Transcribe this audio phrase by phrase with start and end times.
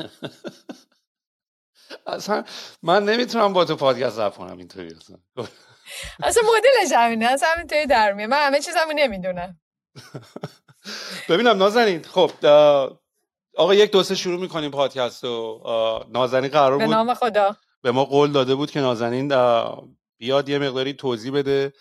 [2.06, 2.44] اصلا
[2.82, 5.16] من نمی‌تونم با تو پادکست ضبط کنم اینطوری اصلا.
[6.22, 9.60] اصلا مدلش همینه اصلا همینطوری در میه من همه چیزمو نمی‌دونم.
[11.28, 12.30] ببینم نازنین خب
[13.56, 15.60] آقا یک دوسته شروع می‌کنیم پادکست و
[16.08, 17.56] نازنین قرار بود به نام خدا.
[17.82, 19.28] به ما قول داده بود که نازنین
[20.18, 21.72] بیاد یه مقداری توضیح بده.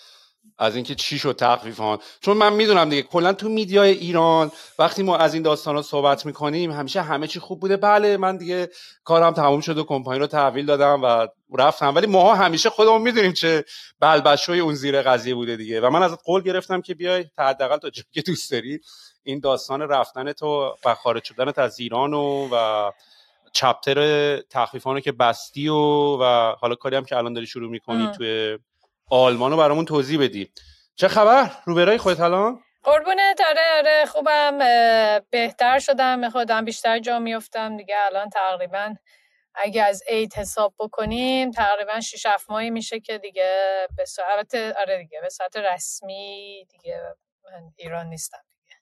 [0.57, 5.17] از اینکه چی شد تخفیفان چون من می‌دونم دیگه کلا تو میدیای ایران وقتی ما
[5.17, 7.77] از این داستان ها صحبت می‌کنیم همیشه همه چی خوب بوده.
[7.77, 8.69] بله من دیگه
[9.03, 11.95] کارم تموم شد و کمپانی رو تحویل دادم و رفتم.
[11.95, 13.65] ولی ماها همیشه خودمون می‌دونیم چه
[13.99, 15.81] بلبشوی اون زیر قضیه بوده دیگه.
[15.81, 18.79] و من ازت قول گرفتم که بیای تا حداقل تا جایی که دوست داری
[19.23, 22.91] این داستان رفتن تو و خارج شدن از ایران و و
[23.53, 25.75] چپتر تخفیفان که بستی و
[26.21, 28.57] و حالا کاری هم که الان داری شروع می‌کنی توی
[29.09, 30.51] آلمان رو برامون توضیح بدی.
[30.95, 34.05] چه خبر؟ روبرای خودت الان؟ قربونه داره آره.
[34.05, 34.57] خوبم.
[35.29, 36.29] بهتر شدم.
[36.29, 38.95] خودم بیشتر جا میفتم دیگه الان تقریبا
[39.55, 44.97] اگه از عید حساب بکنیم تقریبا 6 7 ماهی میشه که دیگه به صورت آره
[44.97, 47.01] دیگه به صورت رسمی دیگه
[47.45, 48.77] من ایران نیستم دیگه.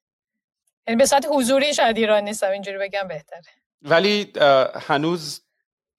[0.87, 2.51] یعنی به صورت حضوری شاید ایران نیستم.
[2.51, 3.41] اینجوری بگم بهتره.
[3.81, 4.33] ولی
[4.75, 5.41] هنوز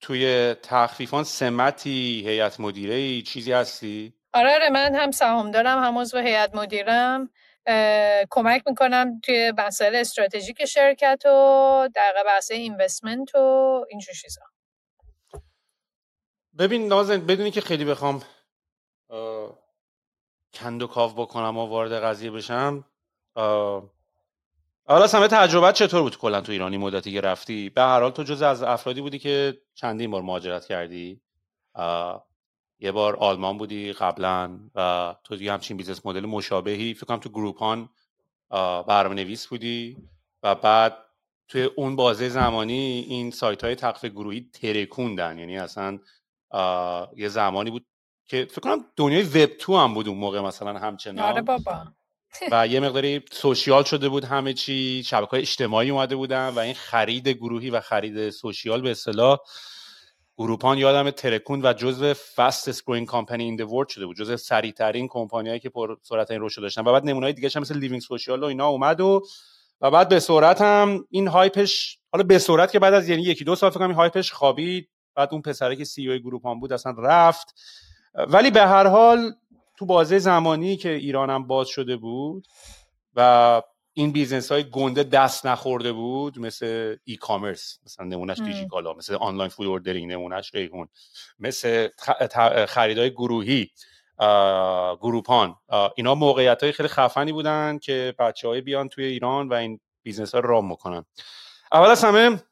[0.01, 6.17] توی تخفیفان سمتی هیئت مدیره چیزی هستی؟ آره آره من هم سهام دارم هم عضو
[6.17, 7.29] هیئت مدیرم
[8.29, 13.39] کمک می‌کنم توی مسائل استراتژیک شرکت و در بحث اینوستمنت و
[13.89, 14.41] اینجور چیزا.
[16.59, 18.23] ببین نازن بدونی که خیلی بخوام
[20.53, 22.85] کند و کاو بکنم و وارد قضیه بشم
[24.87, 28.23] حالا همه تجربت چطور بود کلا تو ایرانی مدتی که رفتی؟ به هر حال تو
[28.23, 31.21] جز از افرادی بودی که چندین بار مهاجرت کردی
[32.79, 37.29] یه بار آلمان بودی قبلا و تو دیگه همچین business model مشابهی فکر کنم تو
[37.29, 37.89] Groupon
[38.87, 39.97] برنامه نویس بودی
[40.43, 40.97] و بعد
[41.47, 45.39] توی اون بازه زمانی این سایت های تخفیف گروهی ترکوندن.
[45.39, 45.99] یعنی اصلا
[47.17, 47.85] یه زمانی بود
[48.25, 51.25] که فکر کنم دنیای وب تو هم بود اون موقع مثلا همچنان.
[51.25, 51.85] آره بابا.
[52.51, 56.73] و یه مقداری social شده بود همه چی شبکه های اجتماعی اومده بودن و این
[56.73, 59.37] خرید گروهی و خرید social به اصطلاح
[60.39, 65.59] گروپان یادم ترکوند و جزو fastest growing company این شده بود جزو سریع ترین کمپانیایی
[65.59, 66.81] که پر سرعت این رشد داشتن.
[66.81, 69.21] و بعد نمونه‌های دیگه هم مثل LivingSocial و اینا اومد و
[69.81, 73.21] و بعد به سرعت هم این hype ش حالا به سرعت که بعد از یعنی
[73.21, 76.73] یکی دو سال فکر این hype ش خوابید بعد اون پسره که CEO Groupon بود
[76.73, 77.55] اصلا رفت.
[78.15, 79.31] ولی به هر حال
[79.77, 82.47] تو بازه زمانی که ایرانم باز شده بود
[83.15, 83.61] و
[83.99, 89.67] این business های گنده دست نخورده بود مثل e-commerce مثلا نمونهش دیجیکالا مثل online food
[89.67, 90.87] ordering نمونهش ریحون
[91.39, 91.87] مثل
[92.67, 93.69] خریدای گروهی
[95.01, 95.55] Groupon.
[95.95, 100.35] اینا موقعیت های خیلی خفنی بودن که بچه های بیان توی ایران و این business
[100.35, 101.05] ها رو رام می‌کنن
[101.71, 102.43] اول از همه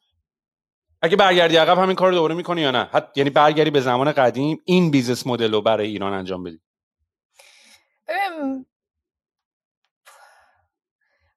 [1.02, 4.12] اگه برگردی عقب همین کار رو دوباره می‌کنی یا نه؟ حتی یعنی برگردی به زمان
[4.12, 6.60] قدیم این business model رو برای ایران انجام بدی.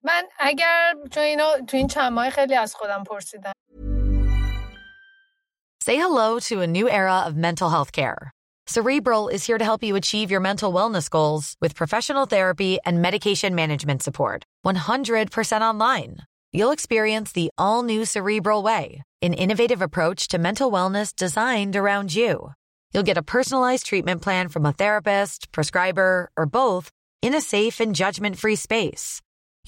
[0.03, 3.53] من اگر چون اینو تو این چند ماه خیلی از خودم پرسیدم
[5.85, 8.31] Say hello to a new era of mental health care.
[8.67, 13.03] Cerebral is here to help you achieve your mental wellness goals with professional therapy and
[13.03, 14.43] medication management support.
[14.66, 16.17] 100% online.
[16.51, 22.16] You'll experience the all new Cerebral Way, an innovative approach to mental wellness designed around
[22.16, 22.53] you.
[22.91, 26.89] You'll get a personalized treatment plan from a therapist, prescriber, or both
[27.21, 29.21] in a safe and judgment free space.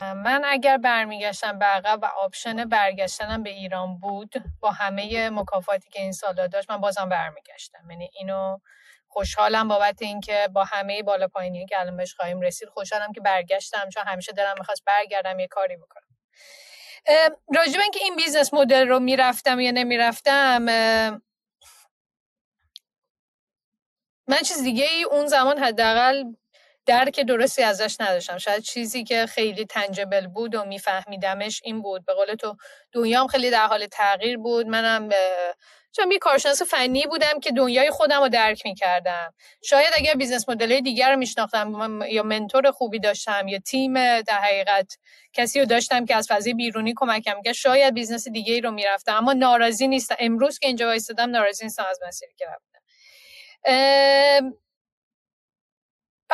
[0.00, 6.00] من اگر برمیگشتم به عقب و option برگشتنم به ایران بود با همه مکافاتی که
[6.00, 7.90] این سالا داشت من بازم برمیگشتم.
[7.90, 8.58] یعنی اینو
[9.08, 13.88] خوشحالم بابت اینکه با همه بالا پایینی که الان بهش خواهیم رسید خوشحالم که برگشتم
[13.88, 16.08] چون همیشه دلم می‌خواست برگردم یه کاری بکنم.
[17.56, 20.62] راجب اینکه این business model رو می‌رفتم یا نمی‌رفتم
[24.28, 26.24] من چیز دیگه ای اون زمان حداقل
[26.86, 28.38] درک درستی ازش نداشتم.
[28.38, 32.04] شاید چیزی که خیلی tangible بود و میفهمیدمش این بود.
[32.04, 32.56] به قول تو
[32.92, 34.66] دنیام خیلی در حال تغییر بود.
[34.66, 35.08] منم
[35.96, 39.34] چون یه کارشناس فنی بودم که دنیای خودم رو درک می‌کردم.
[39.64, 44.92] شاید اگر business model دیگر رو میشناختم یا mentor خوبی داشتم یا تیم در حقیقت
[45.32, 49.16] کسی رو داشتم که از فضای بیرونی کمکم کرد شاید business دیگه ای رو می‌رفتم.
[49.16, 50.16] اما ناراضی نیستم.
[50.18, 52.80] امروز که اینجا وایستادم ناراضی نیستم از مسیری که رفتم.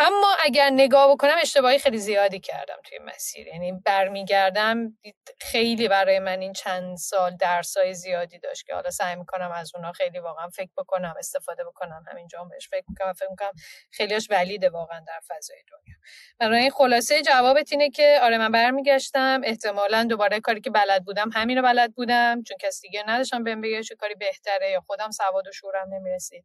[0.02, 3.47] اما اگر نگاه بکنم اشتباهی خیلی زیادی کردم توی مسیر.
[3.47, 4.99] یعنی برمیگردم
[5.41, 9.93] خیلی برای من این چند سال درسای زیادی داشت که حالا سعی می‌کنم از اونا
[9.93, 13.52] خیلی واقعا فکر بکنم استفاده بکنم همینجا بهش فکر می‌کنم فکر می‌کنم
[13.91, 15.97] خیلیش ولیده واقعا در فضای دنیا.
[16.38, 19.41] برای این خلاصه جوابت اینه که آره من برمیگشتم.
[19.44, 23.61] احتمالا دوباره کاری که بلد بودم همین رو بلد بودم چون کسی دیگه نداشتم بهم
[23.61, 26.44] بگه چه کاری بهتره یا خودم سواد و شورم نمی‌رسید.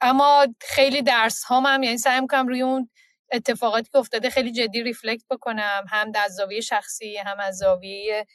[0.00, 2.90] اما خیلی درس هم, هم یعنی سعی می‌کنم روی اون
[3.32, 5.84] اتفاقاتی که افتاده خیلی جدی reflect بکنم.
[5.88, 8.26] هم از زاویه شخصی هم از زاویه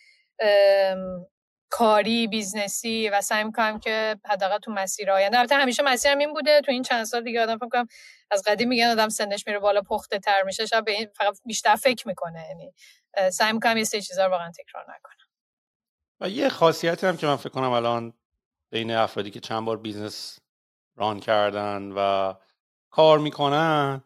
[1.70, 6.34] کاری business ی و سعی می‌کنم که حداقل تو مسیر آینده البته همیشه مسیرم این
[6.34, 6.62] بوده.
[6.62, 7.86] تو این چند سال دیگه آدم فکر
[8.32, 10.66] از قدیم میگن آدم سنش میره بالا پخته تر میشه.
[10.66, 12.46] شب به این فقط بیشتر فکر می‌کنه.
[12.48, 12.74] یعنی
[13.32, 15.16] سعی می‌کنم یه سری چیزا رو واقعا تکرار نکنم.
[16.20, 18.14] و یه خاصیتی هم که من فکر کنم الان
[18.72, 20.40] بین افرادی که چند بار business
[20.96, 22.34] run کردن و
[22.90, 24.04] کار می‌کنن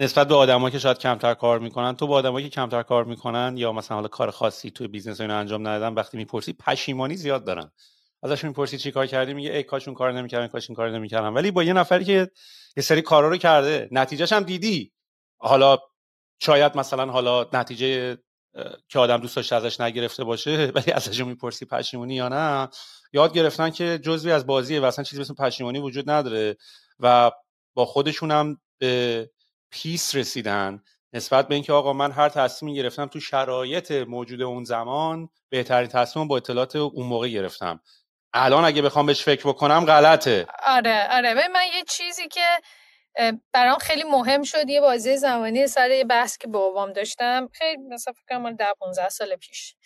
[0.00, 3.54] نسبت به آدمایی که شاید کمتر کار می‌کنن تو با آدمایی که کمتر کار می‌کنن
[3.56, 7.72] یا مثلا حالا کار خاصی توی business اینو انجام ندادن وقتی می‌پرسی پشیمانی زیاد دارن.
[8.22, 11.28] ازشون می‌پرسی چی کار کردی میگه ای کاش اون کار نمی‌کردن کاش این کار نمی‌کردن
[11.28, 12.30] ولی با یه نفری که
[12.76, 14.92] یه سری کارا رو کرده نتیجهش هم دیدی.
[15.38, 15.78] حالا
[16.42, 18.18] شاید مثلا حالا نتیجه
[18.88, 22.68] که آدم دوست داشته ازش نگرفته باشه ولی ازشون می‌پرسی پشیمونی یا نه
[23.12, 26.56] یاد گرفتن که جزوی از بازیه و اصلا چیزی مثل پشیمانی وجود نداره
[27.00, 27.30] و
[27.74, 29.30] با خودشون هم به
[29.70, 30.82] پیس رسیدن
[31.12, 36.28] نسبت به اینکه آقا من هر تصمیمی گرفتم تو شرایط موجود اون زمان بهترین تصمیم
[36.28, 37.80] با اطلاعات اون موقع گرفتم.
[38.34, 40.46] الان اگه بخوام بهش فکر بکنم غلطه.
[40.66, 41.34] آره آره.
[41.34, 42.46] من یه چیزی که
[43.52, 47.48] برام خیلی مهم شد یه بازی زمانی سر یه بحث که بابام داشتم.
[47.52, 49.76] خیلی مثلا فکر کنم 10 15 سال پیش.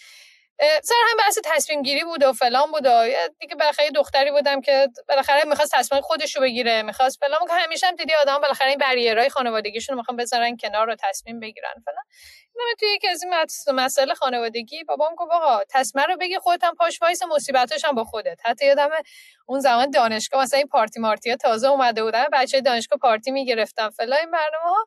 [0.61, 3.09] سر هم بحث تصمیم گیری بود و فلان بود و
[3.39, 7.41] دیگه بالاخره دختری بودم که بالاخره می‌خواست تصمیم خودش رو بگیره می‌خواست فلان.
[7.47, 10.97] که همیشه هم دیدی آدم بالاخره این barrier های خانوادگیشون رو می‌خوان بذارن کنار رو
[11.01, 12.05] تصمیم بگیرن فلان.
[12.59, 13.35] من توی یکی از این
[13.75, 18.05] مسئله خانوادگی بابام گفت آقا تصمیم رو بگی خودت هم پاش وایس مصیبتش هم با
[18.05, 18.41] خودت.
[18.45, 18.91] حتی یادم
[19.47, 24.19] اون زمان دانشگاه مثلا این پارتی مارتی تازه اومده بودن بچه دانشگاه پارتی می‌گرفتن فلان.
[24.19, 24.87] این برنامه ها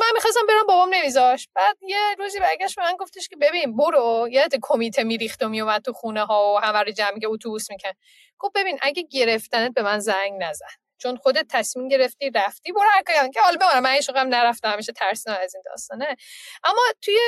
[0.00, 4.28] من می‌خواستم برم بابام نمیذاش بعد یه روزی برگشت من گفتش که ببین برو.
[4.30, 7.90] یادت کمیته میریخت و میومد تو خونه ها و همه رو جمع که اتوبوس میکن
[8.38, 10.66] گفت ببین اگه گرفتنت به من زنگ نزن.
[10.98, 15.38] چون خودت تصمیم گرفتی رفتی برو هر که حالا بمونم من هیچ نرفتم همیشه ترسیدم
[15.42, 16.16] از این داستانه
[16.64, 17.18] اما توی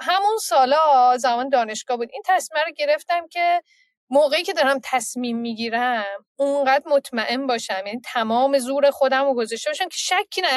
[0.00, 2.08] همون سالا زمان دانشگاه بود.
[2.12, 3.62] این تصمیم رو گرفتم که
[4.14, 6.04] موقعی که دارم تصمیم می‌گیرم
[6.36, 10.48] اونقدر مطمئن باشم یعنی تمام زور خودم رو گذاشته باشم که شکی نه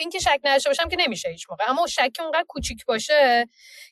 [0.00, 1.64] این که شک نداشته باشم که نمیشه هیچ موقع.
[1.70, 3.48] اما شکی اونقدر کوچیک باشه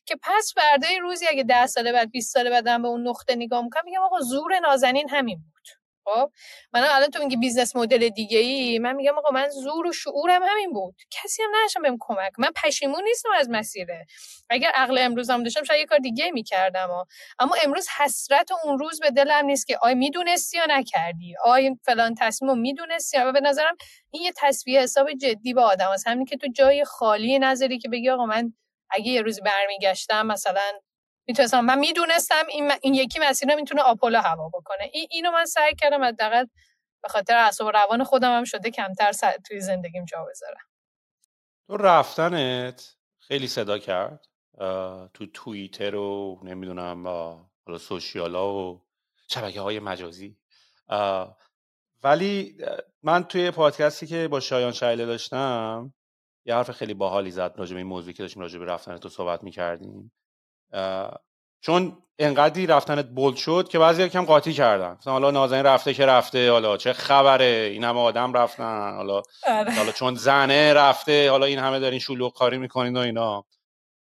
[0.07, 3.65] که پس فردای روزی اگه ده ساله بعد 20 ساله بعدم به اون نقطه نگاه
[3.65, 5.84] می‌کنم میگم آقا زور نازنین همین بود.
[6.05, 6.31] خب
[6.75, 10.43] من الان تو میگی business model دیگه ای من میگم آقا من زور و شعورم
[10.43, 10.97] همین بود.
[11.11, 12.33] کسی هم نداشتم بهم کمک.
[12.39, 14.07] من پشیمون نیستم از مسیره.
[14.51, 16.91] اگر عقل امروزم داشتم شاید یه کار دیگه می‌کردم
[17.39, 22.15] اما امروز حسرت اون روز به دلم نیست که آی می‌دونستی یا نکردی؟ آی فلان
[22.21, 23.77] تصمیم می‌دونستی؟ و به نظرم
[24.11, 26.09] این یه تسویه حساب جدی با آدم هست.
[26.09, 28.55] همین که تو جای خالی نظری که بگی آقا من
[28.91, 30.73] اگه یه روز برمیگشتم مثلا
[31.27, 31.61] می‌تونستم.
[31.61, 34.91] من می‌دونستم این, این یکی مسیر می‌تونه آپولو هوا بکنه.
[34.93, 36.47] این اینو من سعی کردم حداقل
[37.03, 39.13] به خاطر اعصاب روان خودم هم شده کمتر
[39.47, 40.67] توی زندگیم جا بذارم.
[41.67, 44.27] تو رفتنت خیلی صدا کرد.
[45.15, 47.07] تو توییتر و نمی‌دونم
[47.67, 48.83] حالا سوشیال ها و
[49.29, 50.37] شبکه های مجازی
[52.03, 52.57] ولی
[53.03, 55.95] من توی پادکستی که با شایان شایله داشتم
[56.45, 59.09] یه حرف خیلی باحالی زد راجع به این موضوعی که داشتیم راجع به رفتن تو
[59.09, 60.13] صحبت می‌کردیم.
[61.61, 64.97] چون انقدری رفتنت بولد شد که بعضی کم قاطی کردن.
[64.99, 69.75] مثلا حالا نازنین رفته که رفته حالا چه خبره؟ این همه آدم رفتن حالا آره.
[69.75, 73.45] حالا چون زنه رفته حالا این همه دارین شلوغ کاری می‌کنین و اینا.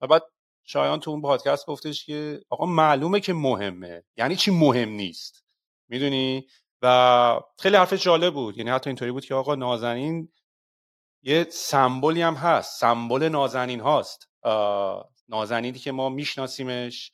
[0.02, 0.24] و بعد
[0.64, 4.04] شایان تو اون پادکست گفتش که آقا معلومه که مهمه.
[4.18, 5.44] یعنی چی مهم نیست؟
[5.90, 6.48] می‌دونی؟
[6.82, 8.58] و خیلی حرف جالب بود.
[8.58, 10.30] یعنی حتی اینطوری بود که آقا نازنین
[11.24, 12.80] یه سمبولی هم هست.
[12.80, 14.28] سمبل نازنین هاست.
[15.32, 17.12] نازنینی که ما میشناسیمش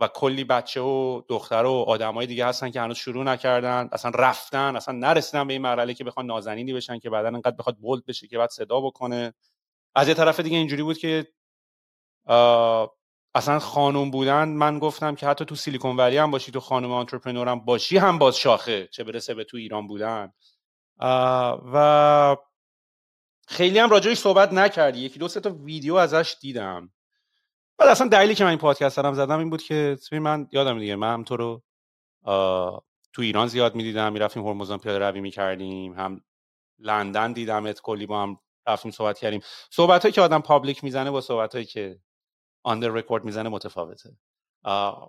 [0.00, 4.76] و کلی بچه و دختر و آدمای دیگه هستن که هنوز شروع نکردن اصلا رفتن
[4.76, 8.26] اصلا نرسیدن به این مرحله که بخوان نازنینی بشن که بعدا انقدر بخواد بولد بشه
[8.26, 9.34] که بعد صدا بکنه.
[9.94, 11.26] از یه طرف دیگه اینجوری بود که
[13.34, 17.48] اصلا خانوم بودن من گفتم که حتی تو سیلیکون ولی هم باشی تو خانم آنترپرنور
[17.48, 20.32] هم باشی هم باز شاخه چه برسه به تو ایران بودن.
[21.72, 22.36] و
[23.46, 25.00] خیلی هم راجعش صحبت نکردی.
[25.00, 26.92] یکی دو سه تا ویدیو ازش دیدم.
[27.80, 30.96] بعد اصلا دلیلی که من این پادکست دارم زدم این بود که من یادم دیگه
[30.96, 31.62] من هم تو رو
[33.12, 36.20] تو ایران زیاد می‌دیدم می‌رفتیم هرمزان پیاده روی می‌کردیم هم
[36.78, 39.40] لندن دیدمت کلی با هم رفتیم صحبت کردیم.
[39.70, 42.00] صحبت که آدم public می‌زنه با صحبت که
[42.62, 44.10] off the record می‌زنه متفاوته.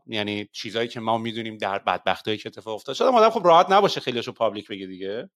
[0.05, 4.01] یعنی چیزایی که ما می‌دونیم در بدبختایی که اتفاق افتاد شده آدم خب راحت نباشه
[4.01, 5.29] خیلیشو public بگه دیگه.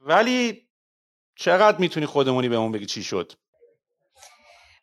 [0.00, 0.68] ولی
[1.36, 3.32] چقدر می‌تونی خودمونی به اون بگی چی شد؟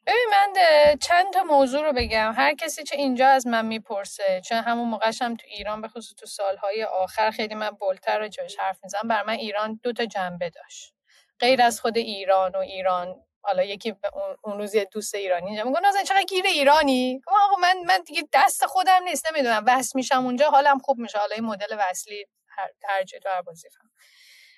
[0.08, 0.54] ببین من
[0.96, 2.34] چند تا موضوع رو بگم.
[2.38, 6.26] هر کسی چه اینجا از من می‌پرسه چون همون موقعش تو ایران به خصوص تو
[6.26, 9.08] سالهای آخر خیلی من بلتر رو جاش حرف می‌زنم.
[9.08, 10.94] برای من ایران دو تا جنبه داشت.
[11.40, 13.96] غیر از خود ایران و ایران حالا یکی
[14.44, 18.24] اون روز یه دوست ایرانی اینجا میگه نازن چقدر گیر ایرانی؟ آقا من من دیگه
[18.34, 19.64] دست خودم نیست نمی‌دونم.
[19.68, 21.18] وصل میشم اونجا حالم خوب میشه.
[21.18, 23.42] حالا این مدل وصلی هر هر تو هر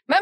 [0.07, 0.19] من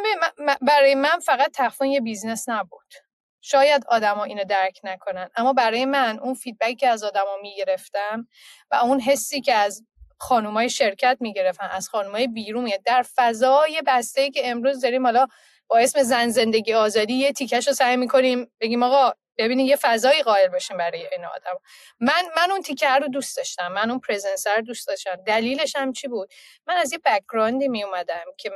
[0.62, 2.94] برای من فقط تخفیفان یه business نبود.
[3.42, 8.28] شاید آدما اینو درک نکنن اما برای من اون feedback ی که از آدما می‌گرفتم
[8.72, 9.84] و اون حسی که از
[10.20, 15.28] خانومای شرکت می‌گرفتن از خانومای بیرون میاد در فضای بسته که امروز داریم حالا
[15.68, 20.24] با اسم زن زندگی آزادی یه تیکش رو سعی می‌کنیم بگیم آقا ببینید یه فضایی
[20.24, 21.60] قائل باشیم برای این آدم.
[22.00, 25.16] من من اون تیکه رو دوست داشتم من اون presence رو دوست داشتم.
[25.16, 26.34] دلیلش هم چی بود؟
[26.68, 28.52] من از یه background ی می اومدم که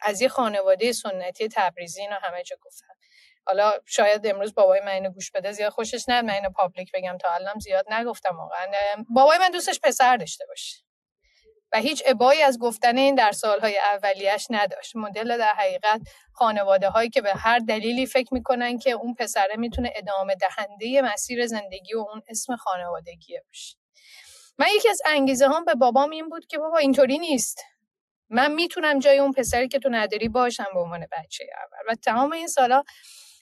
[0.00, 2.94] از یه خانواده سنتی تبریزی اینو همه جا گفتم
[3.46, 7.18] حالا شاید امروز بابای من اینو گوش بده زیاد خوشش نه من اینو public بگم
[7.18, 8.66] تا الان زیاد نگفتم واقعا.
[9.08, 10.76] بابای من دوستش پسر داشته باشه.
[11.72, 14.96] و هیچ ابایی از گفتن این در سالهای اولیش نداشت.
[14.96, 16.00] مدل در حقیقت
[16.32, 21.46] خانواده هایی که به هر دلیلی فکر می‌کنن که اون پسره می‌تونه ادامه دهنده مسیر
[21.46, 23.76] زندگی و اون اسم خانوادگیه باشه.
[24.58, 27.64] من یکی از انگیزه هم به بابام این بود که بابا اینطوری نیست.
[28.28, 31.92] من می‌تونم جای اون پسری که تو نداری باشم به عنوان بچه اول.
[31.92, 32.82] و تمام این سالا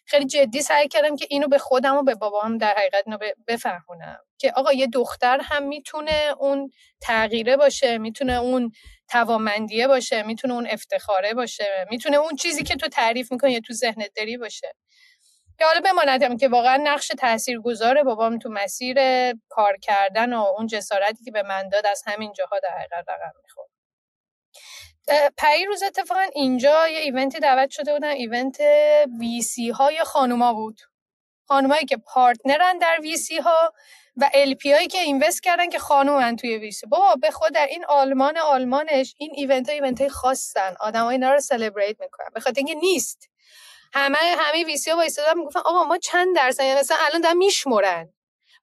[0.05, 4.19] خیلی جدی سعی کردم که اینو به خودم و به بابام در حقیقت اینو بفهمونم.
[4.39, 8.73] که آقا یه دختر هم می‌تونه اون تغییره باشه می‌تونه اون
[9.11, 14.11] توامندیه باشه می‌تونه اون افتخاره باشه می‌تونه اون چیزی که تو تعریف می‌کنی تو ذهنت
[14.17, 14.75] داری باشه.
[15.59, 18.97] که حالا بماندم که واقعا نقش تاثیرگذار بابام تو مسیر
[19.49, 23.33] کار کردن و اون جسارتی که به من داد از همین جاها در حقیقت رقم
[23.43, 23.72] می‌خورد.
[25.67, 28.59] روز اتفاقا اینجا یه ایونتی دعوت شده بودن ایونت
[29.21, 30.81] VC های خانوما بود.
[31.49, 33.73] خانومایی که partner ن در VC ها
[34.17, 37.85] و LP هایی که invest کردن که خانومن توی VC بابا به خود در این
[37.85, 40.75] آلمان آلمانش این event ها event های خاصن.
[40.81, 42.29] آدم اینا رو celebrate می‌کنن.
[42.35, 43.31] به خاطر اینکه نیست.
[43.95, 45.03] همه همه VC ها با
[45.37, 48.13] می‌گفتن آقا ما چند درصد؟ یعنی مثلا الان دارن میشمرن.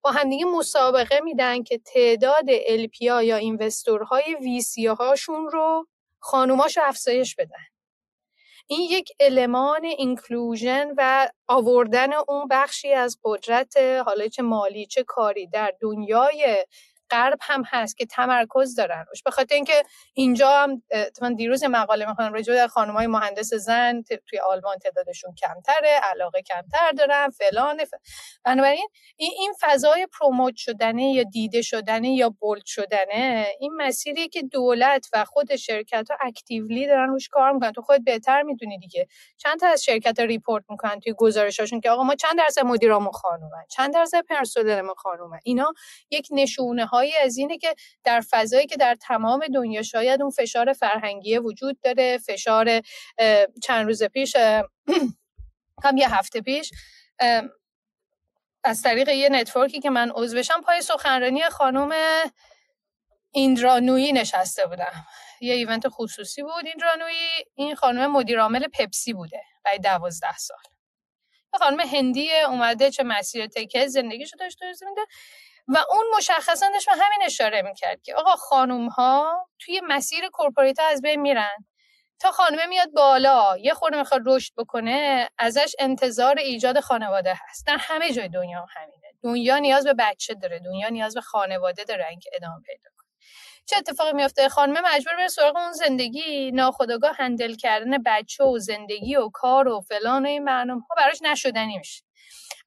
[0.01, 5.88] با همدیگه مسابقه میدن که تعداد LP ها یا investor های VC هاشون رو
[6.20, 7.66] خانوماشو افزایش بدن.
[8.68, 15.48] این یک المان اینکلوژن و آوردن اون بخشی از قدرت حالا چه مالی چه کاری
[15.48, 16.66] در دنیای
[17.12, 19.24] غرب هم هست که تمرکز دارن روش.
[19.24, 20.84] به خاطر اینکه اینجا هم
[21.22, 26.92] من دیروز مقاله می‌خوام راجع به خانم‌های مهندس زن توی آلمان تعدادشون کمتره علاقه کمتر
[26.98, 27.78] دارن فلان
[28.46, 28.88] بنابراین
[29.18, 35.08] این این فضای پروموت شدنه یا دیده شدنه یا بولد شدنه این مسیری که دولت
[35.13, 37.72] و خود شرکت ها اکتیولی دارن روش کار می‌کنن.
[37.72, 39.08] تو خود بهتر می‌دونی دیگه.
[39.38, 43.12] چند تا از شرکت ها report می‌کنن توی گزارشاشون که آقا ما چند درصد مدیرامون
[43.12, 45.39] خانومن چند درصد پرسنلمون خانومن.
[45.44, 45.74] اینا
[46.10, 50.74] یک نشونه هایی از اینه که در فضایی که در تمام دنیا شاید اون فشار
[50.74, 52.82] فرهنگی وجود داره فشار
[53.63, 54.36] چند روز پیش
[55.84, 56.72] هم یه هفته پیش
[58.63, 61.91] از طریق یه network ی که من عضوشم پای سخنرانی خانم
[63.32, 65.06] ایندرا نویی نشسته بودم.
[65.41, 66.65] یه ایونت خصوصی بود.
[66.65, 70.58] ایندرانویی این خانم مدیرعامل پپسی بوده برای دوازده سال.
[71.60, 75.01] خانم هندی اومده چه مسیر تکه زندگیشو داشته میده
[75.70, 80.80] و اون مشخصا داشت به همین اشاره می‌کرد که آقا خانوم ها توی مسیر کورپوریت
[80.80, 81.66] از بین میرن.
[82.20, 87.68] تا خانمه میاد بالا یه خورده می‌خواد رشد بکنه ازش انتظار ایجاد خانواده هست.
[87.68, 89.08] در همه جای دنیا همینه.
[89.24, 90.60] دنیا نیاز به بچه داره.
[90.60, 93.10] دنیا نیاز به خانواده داره اینکه ادامه پیدا کنه.
[93.66, 99.16] چه اتفاقی میفته خانمه مجبور به سراغ اون زندگی ناخودآگاه هندل کردن بچه و زندگی
[99.16, 102.04] و کار و فلان و این برنامه ها براش نشدنی میشه.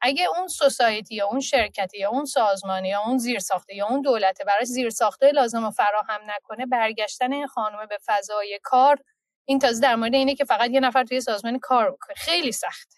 [0.00, 4.42] اگه اون سوسایتی یا اون شرکتی یا اون سازمانی یا اون زیرساخته یا اون دولت
[4.42, 8.99] براش زیرساخته لازم رو فراهم نکنه برگشتن این خانم به فضای کار
[9.45, 12.14] این تازه در مورد اینه که فقط یه نفر توی سازمان کار بکنه.
[12.16, 12.97] خیلی سخته.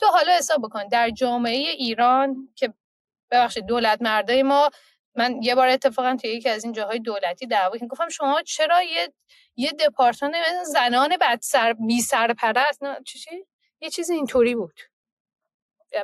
[0.00, 2.74] تو حالا حساب بکن در جامعه ایران که
[3.30, 4.70] ببخشید دولت مردای ما
[5.14, 8.82] من یه بار اتفاقا توی یکی از این جاهای دولتی دعوا که گفتم شما چرا
[8.82, 9.12] یه
[9.56, 13.46] یه دپارتمان زنان بد سر بی سرپرست نه چی
[13.80, 14.80] یه چیز اینطوری بود.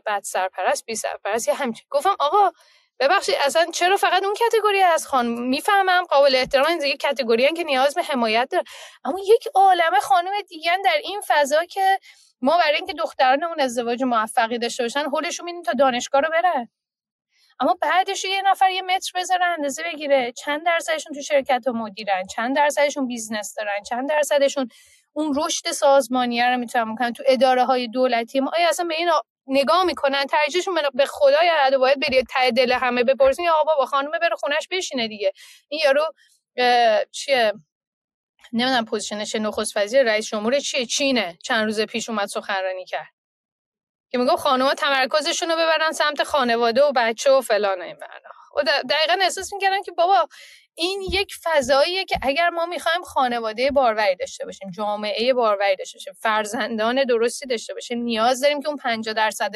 [0.07, 1.87] بد سرپرست بی سرپرست یه همچین.
[1.91, 2.53] گفتم آقا
[3.01, 7.65] ببخشید اصلا چرا فقط اون کتگوری از خانم می‌فهمم قابل احترام این دیگه کتگوری که
[7.65, 8.65] نیاز به حمایت داره.
[9.05, 11.99] اما یک عالمه خانم دیگه در این فضا که
[12.43, 16.69] ما برای اینکه دخترانمون ازدواج موفقی داشته باشن هولشون میدیم تا دانشگاه رو برن.
[17.61, 20.33] اما بعدش یه نفر یه متر بذاره اندازه بگیره.
[20.33, 24.69] چند درصدشون تو شرکت و مدیرن؟ چند درصدشون بیزنس دارن؟ چند درصدشون
[25.13, 29.11] اون رشد سازمانی رو می‌تونن تو اداره های دولتی ما؟ آیا اصلا به این
[29.51, 34.11] نگاه می‌کنن ترجیحشون به خدا یا باید بری ته دل همه بپرسین یا بابا خانم
[34.11, 35.33] بره خونش بشینه دیگه.
[35.69, 36.13] این یارو
[37.11, 37.53] چیه؟
[38.53, 41.39] نمی‌دونم position ش نخست وزیر رئیس جمهور چیه؟ چینه.
[41.43, 43.09] چند روز پیش اومد سخنرانی کرد.
[44.11, 47.97] که میگم خانوما تمرکزشون رو ببرن سمت خانواده و بچه و فلان این
[48.57, 50.29] و دقیقا احساس می‌کردن که بابا
[50.75, 56.13] این یک فضاییه که اگر ما می‌خوایم خانواده باروری داشته باشیم جامعه باروری داشته باشیم
[56.13, 59.55] فرزندان درستی داشته باشیم نیاز داریم که اون 50 درصد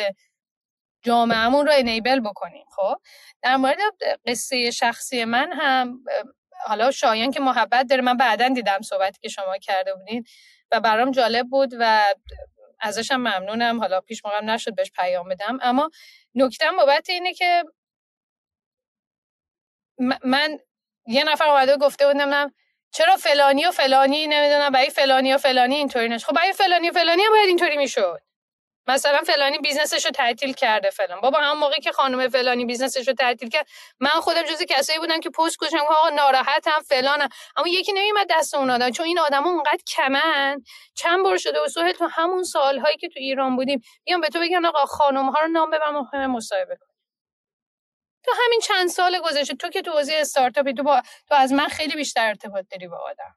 [1.03, 2.95] جامعهمون رو enable بکنیم خب؟
[3.43, 3.79] در مورد
[4.27, 6.05] قصه شخصی من هم
[6.67, 10.25] حالا شایان که محبت داره من بعدا دیدم صحبتی که شما کرده بودین
[10.73, 12.15] و برام جالب بود و
[12.81, 13.81] ازشم ممنونم.
[13.81, 15.59] حالا هیچ موقعم نشد بهش پیام بدم.
[15.63, 15.91] اما
[16.35, 17.65] نکتم بابت اینه که
[20.25, 20.59] من
[21.07, 22.55] یه نفر اومده گفته بود نمی‌دونم
[22.93, 26.93] چرا فلانی و فلانی نمی‌دونم برای فلانی و فلانی اینطوری نشه خب برای فلانی و
[26.93, 28.21] فلانی هم باید اینطوری می‌شد.
[28.87, 31.21] مثلا فلانی business ش رو تعطیل کرده فلان.
[31.21, 33.67] بابا هم موقعی که خانم فلانی business ش رو تعطیل کرد
[34.01, 37.29] من خودم جزی کسایی بودم که پست گذاشتم آقا ناراحتم فلانم.
[37.57, 40.63] اما یکی نمیومد دست اون آدم چون این آدما اونقدر کمن.
[40.95, 44.67] چند بار شده و تو همون سالهایی که تو ایران بودیم بیام به تو بگن
[44.67, 46.94] آقا خانم ها رو نام ببر مصاحبه کن
[48.25, 51.69] تو همین چند سال گذشته تو که تو حوزه استارتاپی تو با تو از من
[51.69, 53.37] خیلی بیشتر ارتباط داری با آدم.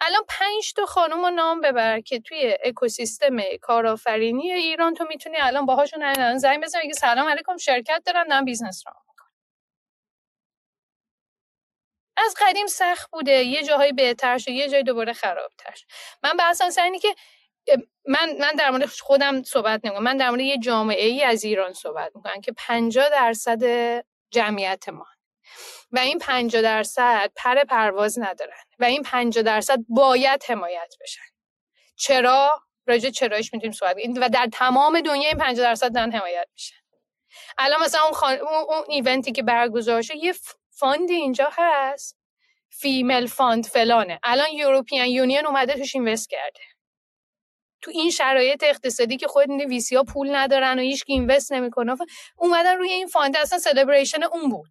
[0.00, 5.66] الان پنج تا خانم رو نام ببر که توی اکوسیستم کارآفرینی ایران تو می‌تونی الان
[5.66, 8.92] باهاشون الان زنگ بزنی بگی سلام علیکم شرکت دارن نام business رو
[12.16, 15.74] از قدیم سخت بوده یه جاهای بهتر شد یه جای دوباره خرابتر
[16.24, 17.14] من بحثم سر اینه که
[18.06, 20.04] من من در مورد خودم صحبت نمی‌کنم.
[20.04, 23.62] من در مورد یه جامعه ای از ایران صحبت می‌کنم که 50 درصد
[24.30, 25.06] جمعیت ما
[25.92, 28.62] و این 50 درصد پر پرواز ندارن.
[28.78, 31.22] و این 50 درصد باید حمایت بشن.
[31.96, 36.76] چرا؟ راجع چرایش می‌تونیم صحبت و در تمام دنیا این 50 درصد دارن حمایت میشن.
[37.58, 38.38] الان مثلا اون, خان...
[38.38, 40.34] اون event ی که برگزار شد یه
[40.70, 42.18] fund اینجا هست.
[42.70, 44.20] female fund فلانه.
[44.22, 46.60] الان European Union اومده توش invest کرده.
[47.82, 51.96] تو این شرایط اقتصادی که خود VC ها پول ندارن و هیچ invest نمی‌کنه.
[52.38, 54.70] اومدن روی این fund اصلا celebration اون بود.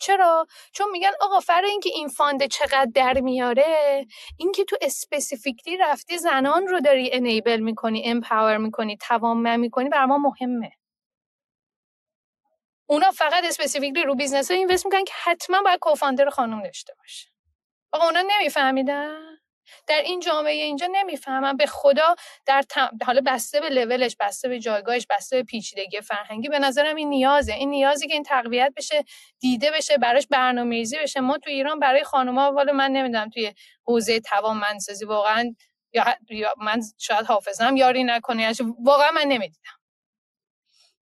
[0.00, 4.06] چرا؟ چون میگن آقا فر اینکه این fund چقدر در میاره
[4.38, 10.18] اینکه تو specifically رفتی زنان رو داری enable می‌کنی empower می‌کنی توانمند می‌کنی برا ما
[10.18, 10.72] مهمه.
[12.86, 17.28] اونا فقط specifically رو business ها invest می‌کنن که حتما باید co-founder خانم داشته باشه.
[17.92, 19.39] آقا اونا نمیفهمیدن؟
[19.86, 21.56] در این جامعه اینجا نمی‌فهمم.
[21.56, 22.14] به خدا
[22.46, 22.64] در
[23.06, 27.52] حالا بسته به لولش بسته به جایگاهش بسته به پیچیدگی فرهنگی به نظرم این نیازه.
[27.52, 29.04] این نیازی که این تقویت بشه
[29.40, 31.20] دیده بشه براش برنامه‌ریزی بشه.
[31.20, 33.52] ما تو ایران برای خانم‌ها والا من نمی‌دونم توی
[33.86, 35.54] حوزه توانمندسازی واقعا
[35.92, 38.42] یا, من شاید حافظم یاری نکنه.
[38.42, 38.54] یعنی
[38.84, 39.70] واقعا من نمی‌دیدم.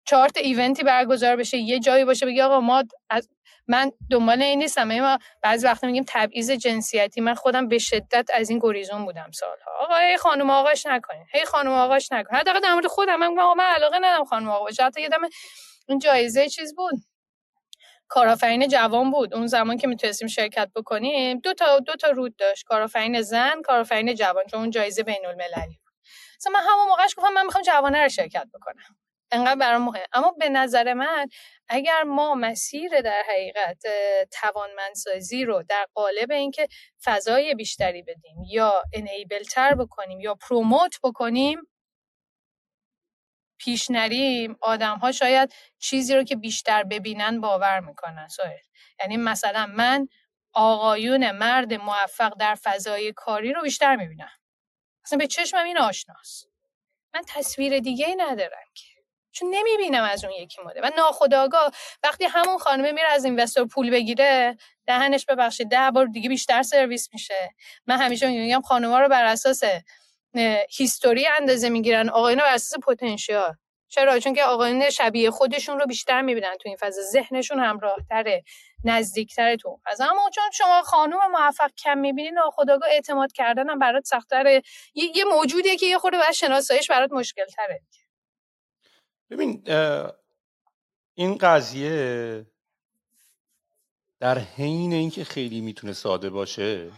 [0.05, 3.29] چارت ایونتی برگزار بشه یه جایی باشه بگی آقا ما از
[3.67, 4.99] من دنبال این نیستم.
[5.01, 7.21] ما بعضی وقتا میگیم تبعیض جنسیتی.
[7.21, 9.71] من خودم به شدت از این گریزون بودم سالها.
[9.79, 11.25] آقا هی خانم آقاش نکنین.
[11.33, 13.27] هی خانم آقاش نکن حداقل در مورد خودم من
[13.57, 14.83] من علاقه ندارم خانم آقا باشه.
[14.83, 15.21] حتی یادم
[15.87, 16.93] این جایزه چیز بود.
[18.07, 19.33] کارآفرین جوان بود.
[19.33, 22.65] اون زمان که می‌تونستیم شرکت بکنیم دو تا دو تا رود داشت.
[22.65, 25.79] کارآفرین زن کارآفرین جوان چون اون جایزه بین المللی
[26.39, 28.97] مثلا من همون موقعش گفتم من می‌خوام جوانه رو شرکت بکنم.
[29.31, 31.27] انقدر برام مهم اما به نظر من
[31.69, 33.83] اگر ما مسیر در حقیقت
[34.31, 36.67] توانمندسازی رو در قالب اینکه
[37.03, 41.59] فضای بیشتری بدیم یا انیبل تر بکنیم یا پروموت بکنیم
[43.57, 48.27] پیش نریم آدم ها شاید چیزی رو که بیشتر ببینن باور می‌کنن.
[48.27, 48.61] سوهر
[48.99, 50.07] یعنی مثلا من
[50.53, 54.31] آقایون مرد موفق در فضای کاری رو بیشتر می‌بینم.
[55.05, 56.49] اصلا به چشمم این آشناست.
[57.13, 58.96] من تصویر دیگه ای ندارم که.
[59.39, 61.71] چون نمی‌بینم از اون یکی مده و ناخداگاه
[62.03, 67.09] وقتی همون خانمه میره از اینوستور پول بگیره دهنش ببخشید ده بار دیگه بیشتر سرویس
[67.13, 67.49] میشه.
[67.87, 69.61] من همیشه میگم خانوما رو بر اساس
[70.69, 72.09] هیستوری اندازه می‌گیرن.
[72.09, 73.41] آقایون بر اساس پتانسیل.
[73.89, 77.01] چرا؟ چون که آقایون شبیه خودشون رو بیشتر می‌بینن تو این فضا.
[77.01, 78.43] ذهنشون همراهتره
[78.83, 84.05] نزدیکتره تو از اما چون شما خانم موفق کم می‌بینی ناخداگاه اعتماد کردن هم برات
[84.05, 84.61] سختره
[84.93, 87.81] یه, یه موجودیه که یه خورده باید شناساییش برات مشکل تره
[89.29, 89.63] ببین
[91.13, 92.45] این قضیه
[94.19, 96.91] در حین اینکه خیلی می‌تونه ساده باشه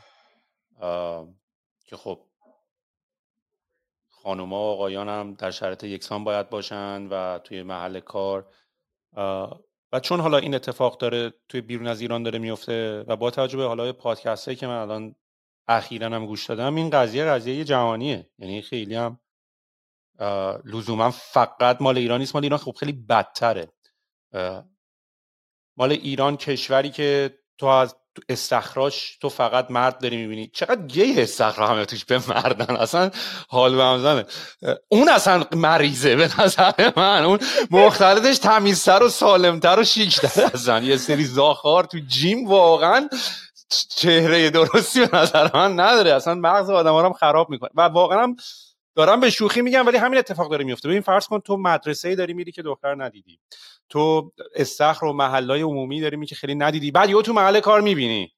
[1.85, 2.25] که خب
[4.09, 8.53] خانوما و آقایان هم در شرایط یکسان باید باشن و توی محل کار
[9.91, 13.57] و چون حالا این اتفاق داره توی بیرون از ایران داره میفته و با توجه
[13.57, 15.15] به حالا پادکست که من الان
[15.67, 18.29] اخیرا هم گوش دادم این قضیه قضیه جوانیه.
[18.39, 19.19] یعنی خیلی هم
[20.65, 22.35] لزوما فقط مال ایران نیست.
[22.35, 23.67] مال ایران خب خیلی بدتره.
[25.77, 27.95] مال ایران کشوری که تو از
[28.29, 30.47] استخراج تو فقط مرد داری می‌بینی.
[30.53, 32.75] چقدر گی استخراج همه توش به مردن.
[32.75, 33.11] اصلا
[33.49, 34.25] حال به همزنه
[34.89, 37.23] اون اصلا مریضه به نظر من.
[37.23, 37.39] اون
[37.71, 40.79] مختلطش تمیزتر و سالمتر و شیکتر اصلا.
[40.79, 43.09] یه سری زاخار تو جیم واقعا
[43.89, 46.13] چهره درستی به نظر من نداره.
[46.13, 47.69] اصلا مغز آدم رو خراب می‌کنه.
[47.75, 48.35] و واقعا هم
[48.99, 50.89] دارم به شوخی میگم ولی همین اتفاق داره میفته.
[50.89, 53.39] ببین فرض کن تو مدرسه ای داری میری که دختر ندیدی.
[53.89, 56.91] تو استخر و محلای عمومی داری که خیلی ندیدی.
[56.91, 58.33] بعد یهو تو محل کار می‌بینی.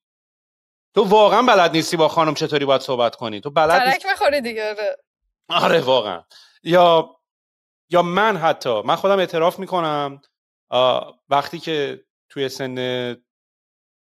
[0.95, 3.41] تو واقعا بلد نیستی با خانم چطوری باید صحبت کنی.
[3.41, 4.07] تو بلد نیستی.
[4.07, 4.97] می‌خوری دیگه آره.
[5.49, 6.23] آره واقعا.
[6.63, 7.15] یا
[7.89, 10.21] یا من حتی من خودم اعتراف می‌کنم
[11.29, 13.15] وقتی که توی سن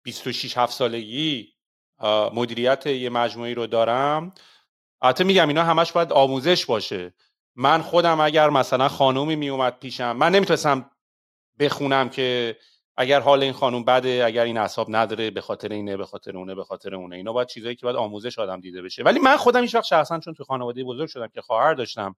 [0.03, 1.53] 26 7 سالگی
[2.33, 4.33] مدیریت یه مجموعی رو دارم
[5.03, 7.13] البته میگم اینا همش باید آموزش باشه.
[7.55, 10.91] من خودم اگر مثلا خانومی میومد پیشم من نمی‌تونستم
[11.59, 12.57] بخونم که
[12.97, 16.55] اگر حال این خانوم بده اگر این اعصاب نداره به خاطر اینه به خاطر اونه
[16.55, 17.15] به خاطر اونه.
[17.15, 19.03] اینا باید چیزایی که باید آموزش آدم دیده بشه.
[19.03, 22.15] ولی من خودم هیچ وقت شخصا چون تو خانواده بزرگ شدم که خواهر داشتم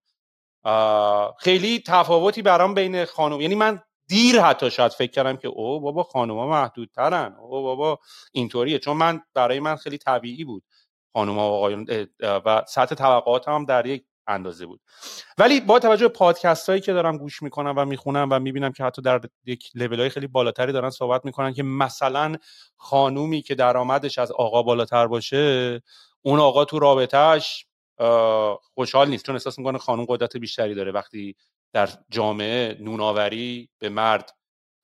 [1.39, 6.03] خیلی تفاوتی برام بین خانم یعنی من دیر حتی شاید فکر کردم که او بابا
[6.03, 7.99] خانوما محدودترن او بابا
[8.31, 8.79] اینطوریه.
[8.79, 10.63] چون من برای من خیلی طبیعی بود.
[11.15, 11.87] خانم و آقایون
[12.21, 14.81] و سطح توقعات هم در یک اندازه بود.
[15.37, 18.83] ولی با توجه به پادکست هایی که دارم گوش می‌کنم و می‌خونم و می‌بینم که
[18.83, 22.35] حتی در یک لول های خیلی بالاتری دارن صحبت می‌کنن که مثلا
[22.77, 25.81] خانومی که درآمدش از آقا بالاتر باشه
[26.21, 27.65] اون آقا تو رابطهش
[28.73, 30.91] خوشحال نیست چون احساس می‌کنه خانوم قدرت بیشتری داره.
[30.91, 31.35] وقتی
[31.73, 34.31] در جامعه نوناوری به مرد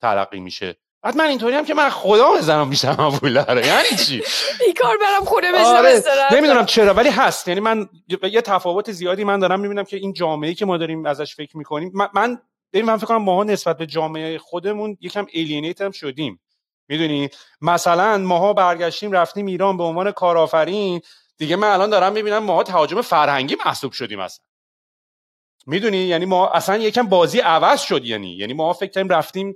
[0.00, 0.76] تلقی میشه.
[1.02, 3.66] بعد من اینطوری هم که من خدا بزنم میشم داره.
[3.66, 4.22] یعنی چی؟
[4.66, 6.02] بیکار برم خونه بشم آره.
[6.32, 7.48] نمی‌دونم چرا ولی هست.
[7.48, 7.88] یعنی من
[8.32, 9.60] یه تفاوت زیادی من دارم.
[9.60, 12.38] می‌بینم که این جامعه که ما داریم ازش فکر می‌کنیم من من,
[12.74, 16.40] من فکر کنم ماها نسبت به جامعه خودمون یکم الینیت هم شدیم.
[16.88, 17.28] می‌دونی؟
[17.60, 21.00] مثلا ماها برگشتیم رفتیم ایران به عنوان کارآفرین.
[21.38, 24.44] دیگه من الان دارم می‌بینم ماها تهاجم فرهنگی محسوب شدیم اصلا.
[25.66, 28.36] می‌دونی؟ یعنی ما اصلا یکم بازی عوض شد یعنی.
[28.36, 29.54] یعنی ما فکر کنیم رفتیم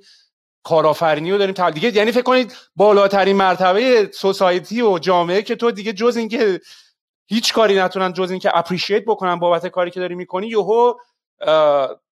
[0.67, 5.93] کارآفرینی رو داریم دیگه یعنی فکر کنید بالاترین مرتبه سوسایتی و جامعه که تو دیگه
[5.93, 6.61] جز اینکه
[7.27, 10.95] هیچ کاری نتونن جز اینکه اپریشیت بکنن بابت کاری که داری می‌کنی یهو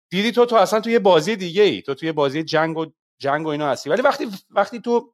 [0.09, 2.85] دیدی تو تو اصلا توی بازی دیگه ای تو توی بازی جنگ و
[3.19, 3.89] جنگ و اینا هستی.
[3.89, 5.13] ولی وقتی وقتی تو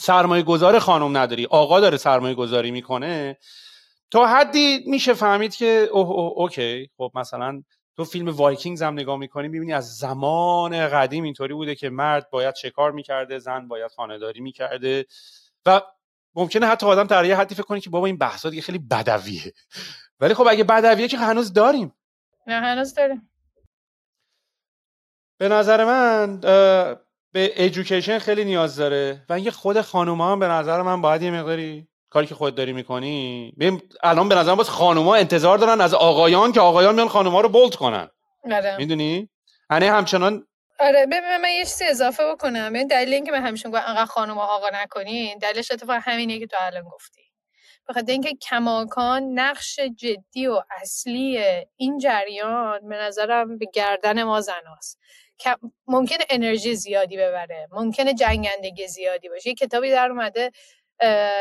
[0.00, 3.38] سرمایه گذار خانم نداری آقا داره سرمایه گذاری می‌کنه
[4.10, 6.90] تا حدی میشه فهمید که اوه, اوه okay.
[6.96, 7.62] خب مثلا
[7.98, 12.54] تو فیلم Vikings هم نگاه می‌کنی می‌بینی از زمان قدیم اینطوری بوده که مرد باید
[12.54, 15.06] شکار می‌کرده زن باید خانهداری می‌کرده
[15.66, 15.82] و
[16.34, 19.52] ممکنه حتی آدم در یه حدی فکر کنه که بابا این بحثا دیگه خیلی بدویه.
[20.20, 21.94] ولی خب اگه بدویه که هنوز داریم.
[22.46, 23.30] نه هنوز داریم.
[25.38, 26.40] به نظر من
[27.32, 31.30] به ایژوکیشن خیلی نیاز داره و اینکه خود خانوما هم به نظر من باید یه
[31.30, 33.52] مقداری کاری که خود داری می‌کنی؟
[34.02, 37.74] الان به نظر باز خانوما انتظار دارن از آقایان که آقایان میان خانوما رو بولد
[37.74, 38.10] کنن.
[38.52, 38.76] آره.
[38.76, 39.28] می‌دونی؟
[39.70, 40.46] یعنی همچنان
[40.80, 42.72] آره ببین من یه چیزی اضافه بکنم.
[42.74, 46.56] این دلیل اینکه من همیشه میگم انقدر خانم آقا نکنین دلیلش اتفاقا همینه که تو
[46.60, 47.22] الان گفتی.
[47.88, 51.44] بخاطر اینکه کماکان نقش جدی و اصلی
[51.76, 54.98] این جریان به نظرم به گردن ما زناست.
[55.86, 59.48] ممکنه انرژی زیادی ببره ممکنه جنگندگی زیادی باشه.
[59.48, 60.50] یه کتابی در اومده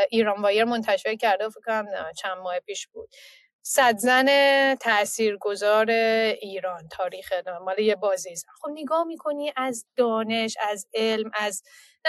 [0.09, 1.85] ایران وایر منتشر کرده فکر کنم
[2.17, 3.09] چند ماه پیش بود.
[3.61, 4.27] صد زن
[4.75, 5.89] تاثیرگذار
[6.41, 7.33] ایران تاریخ
[7.65, 8.49] مال یه بازی زن.
[8.61, 11.63] خب نگاه می‌کنی از دانش از علم از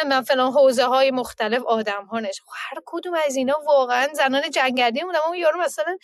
[0.07, 4.51] من فلان حوزه های مختلف آدم ها نش خب هر کدوم از اینا واقعا زنان
[4.51, 5.19] جنگندی بودن.
[5.27, 5.97] اون یارو مثلا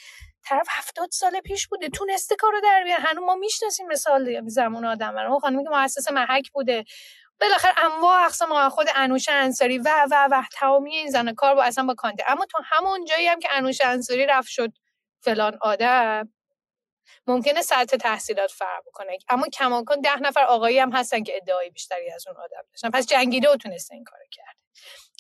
[0.45, 3.03] طرف هفتاد سال پیش بوده تونسته کارو در بیاره.
[3.03, 6.85] هنوز ما می‌شناسیم مثال زمان آدم اون خانمی که مؤسس محک بوده.
[7.41, 11.85] بالاخره انواع اقسام خود انوشه انصاری و و و تمامی این زن کار با اصلا
[11.85, 14.73] با کانته اما تو همون جایی هم که انوشه انصاری رفت شد
[15.21, 16.29] فلان آدم
[17.27, 19.19] ممکنه سطح تحصیلات فرق بکنه.
[19.29, 22.91] اما کماکان ده نفر آقایی هم هستن که ادعای بیشتری از اون آدم داشتن.
[22.91, 24.57] پس جنگیده و تونسته این کارو کرد.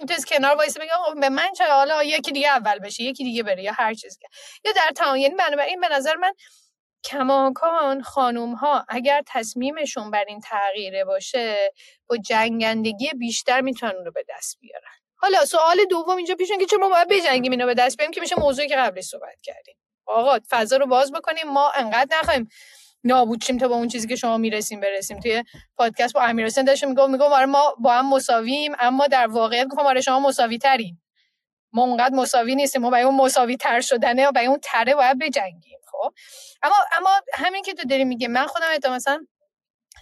[0.08, 3.42] تو از کنار وایس بگه به من چه حالا یکی دیگه اول بشه یکی دیگه
[3.42, 4.28] بره یا هر چیز که
[4.64, 6.32] یا در تمام یعنی بنابراین به نظر من
[7.04, 11.72] کماکان خانوم ها اگر تصمیمشون بر این تغییره باشه
[12.06, 14.94] با جنگندگی بیشتر می‌تونن رو به دست بیارن.
[15.16, 18.20] حالا سوال دوم اینجا پیشون که چرا ما باید بجنگیم اینو به دست بیاریم که
[18.20, 19.74] میشه موضوعی که قبلی صحبت کردیم.
[20.06, 22.48] آقا فضا رو باز بکنیم ما انقدر نخوایم
[23.04, 25.20] نابود شیم تا با اون چیزی که شما می‌رسیم برسیم.
[25.20, 25.44] توی
[25.76, 29.66] پادکست با امیر حسین داشتم میگم میگم آره ما با هم مساویم اما در واقعیت
[29.66, 30.98] گفتم آره شما مساوی ترین
[31.74, 32.82] ما اونقدر مساوی نیستیم.
[32.82, 36.14] ما برای اون مساوی تر شدنه و برای اون تره باید بجنگیم خب؟
[36.62, 39.26] اما اما همین که تو داری میگه من خودم اتا مثلا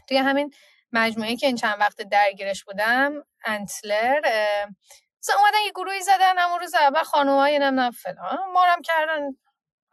[0.08, 0.50] توی همین
[0.92, 3.12] مجموعه که این چند وقت درگیرش بودم
[3.44, 4.20] انتلر
[5.22, 9.20] مثلا اومدن یه گروهی زدن همون روز اول خانومای نمی‌دونم فلان مارم کردن.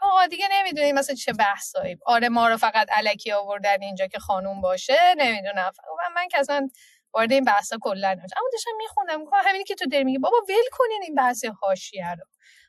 [0.01, 1.97] آقا دیگه نمی‌دونیم مثلا چه بحثایی.
[2.05, 5.71] آره ما رو فقط علکی آوردن اینجا که خانوم باشه نمی‌دونم.
[6.15, 6.69] من که اصلا
[7.13, 8.35] وارد این بحثا کلا نمیشم.
[8.37, 10.17] اما داشتم میخوندم همینی که تو داری میگی.
[10.17, 12.23] بابا ول کنین این بحث حاشیه رو.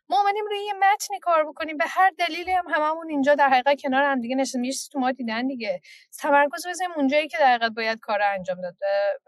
[0.08, 1.76] ما اومدیم روی یه متنی کار بکنیم.
[1.76, 4.64] به هر دلیلی هم هممون اینجا در حقیقت کنار هم دیگه نشستیم.
[4.64, 5.80] یه تو ما دیدن دیگه.
[6.18, 8.76] تمرکز بزنیم اونجایی که در حقیقت باید کار انجام داد.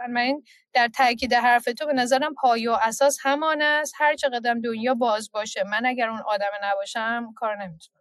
[0.09, 3.95] من این در تاکید حرف تو به نظرم پایه و اساس همان است.
[3.97, 5.65] هر چقدر دنیا باز باشه.
[5.65, 7.99] من اگر اون آدم نباشم کار نمی‌تونم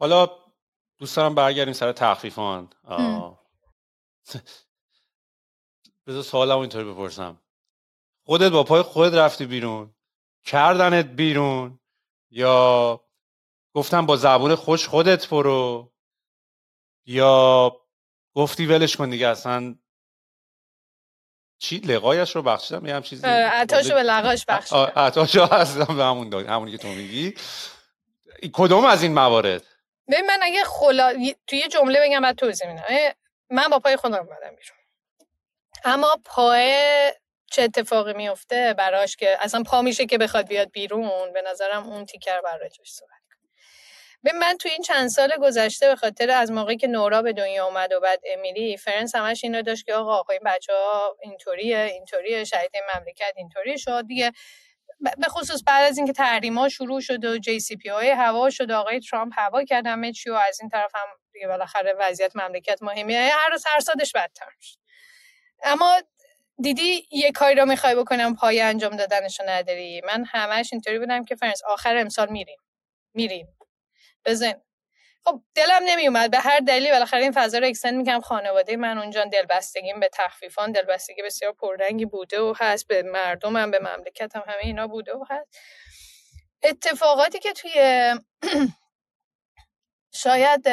[0.00, 0.28] حالا
[0.98, 2.70] دوست دارم برگردیم سر تخفیفان.
[6.06, 7.40] بذار سوالم اینطوری بپرسم.
[8.26, 9.94] خودت با پای خودت رفتی بیرون
[10.44, 11.80] کردنت بیرون
[12.30, 13.00] یا
[13.74, 15.92] گفتم با زبون خوش خودت برو
[17.06, 17.76] یا
[18.34, 19.74] گفتی ولش کن دیگه اصلا
[21.58, 24.92] چی لقایش رو بخشیدم؟ یه هم چیزی عطاشو به لقاش بخشیدم.
[24.96, 27.34] عطاشو هستم به همون همونی که تو میگی.
[28.52, 29.66] کدوم از این موارد؟
[30.08, 31.12] ببین من اگه خلا
[31.46, 32.84] توی یه جمله بگم بعد توضیح میدم
[33.54, 34.78] من با پای خودم اومدم بیرون.
[35.84, 36.74] اما پای
[37.52, 42.04] چه اتفاقی میفته براش که اصلا پا میشه که بخواد بیاد بیرون به نظرم اون
[42.06, 43.24] تیکر براش صحبت
[44.22, 47.66] به من تو این چند سال گذشته به خاطر از موقعی که نورا به دنیا
[47.66, 51.78] اومد و بعد امیلی فرنس همش اینو داشت که آقا آقا این بچه ها اینطوریه
[51.78, 54.32] اینطوریه شهید مملکت اینطوری شد دیگه
[55.18, 59.64] به خصوص بعد از اینکه تحریما شروع شد و JCPOA هوا شد آقای ترامپ هوا
[59.64, 63.64] کرد همه چی و از این طرف هم دیگه بالاخره وضعیت مملکت مهمی هر روز
[63.66, 64.78] هر سادش بدتر شد
[65.64, 66.00] اما
[66.62, 71.36] دیدی یه کاری رو می‌خوای بکنم؟ پای انجام دادنشو نداری؟ من همش اینطوری بودم که
[71.36, 72.58] فرنس آخر امسال میریم.
[73.14, 73.48] میریم.
[74.24, 74.54] بزن.
[75.24, 78.20] خب دلم نمیومد به هر دلیلی بالاخره این فضا رو extend می‌کنم.
[78.20, 80.72] خانواده من اونجا دلبستگیم به تخفیفان.
[80.72, 82.88] دلبستگی بسیار پررنگی بوده و هست.
[82.88, 85.58] به مردمم به مملکتم همه اینا بوده و هست.
[86.64, 87.72] اتفاقاتی که توی
[90.24, 90.66] شاید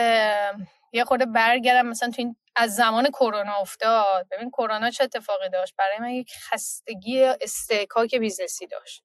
[0.93, 4.27] یه خورده برگردم مثلا توی از زمان کرونا افتاد.
[4.31, 9.03] ببین کرونا چه اتفاقی داشت؟ برای من یک خستگی اصطکاک business ی داشت.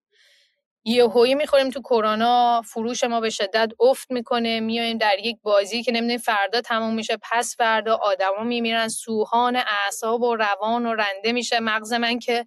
[0.88, 5.92] یهویی می‌خوریم تو کرونا فروش ما به شدت افت می‌کنه میایم در یک بازی که
[5.92, 11.61] نمی‌دونیم فردا تموم میشه پس فردا آدما میمیرن سوهان اعصاب و روان و رنده میشه.
[11.61, 12.44] مغز من که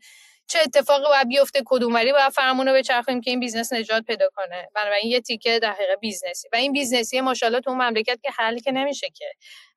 [0.49, 4.29] چه اتفاقی باید بیفته کدوم وری باید فرمون رو بچرخیم که این business نجات پیدا
[4.35, 4.69] کنه.
[4.75, 6.47] بنابراین یه تیکه دقیقه business ی.
[6.53, 9.25] و این business ی ماشاءالله تو اون مملکت که حل که نمیشه که.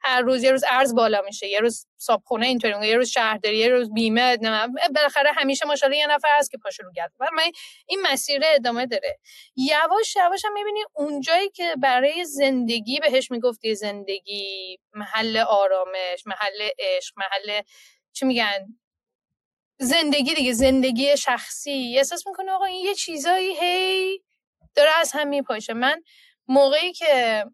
[0.04, 3.68] هر روز یه روز ارز بالا میشه یه روز صابخونه اینطوری یه روز شهرداری یه
[3.68, 4.36] روز بیمه
[4.94, 7.12] بالاخره همیشه ماشاءالله یه نفر هست که پاشو رو گرد.
[7.86, 9.18] این مسیر ادامه داره.
[9.56, 17.14] یواش یواش هم می‌بینی اونجایی که برای زندگی بهش می‌گفتی زندگی محل آرامش محل عشق
[17.16, 17.60] محل
[18.12, 18.81] چی میگن؟
[19.80, 21.94] زندگی دیگه زندگی شخصی.
[21.98, 24.22] احساس می‌کنه آقا این یه چیزایی هی
[24.74, 25.74] داره از هم میپاشه.
[25.74, 26.02] من
[26.48, 27.44] موقعی که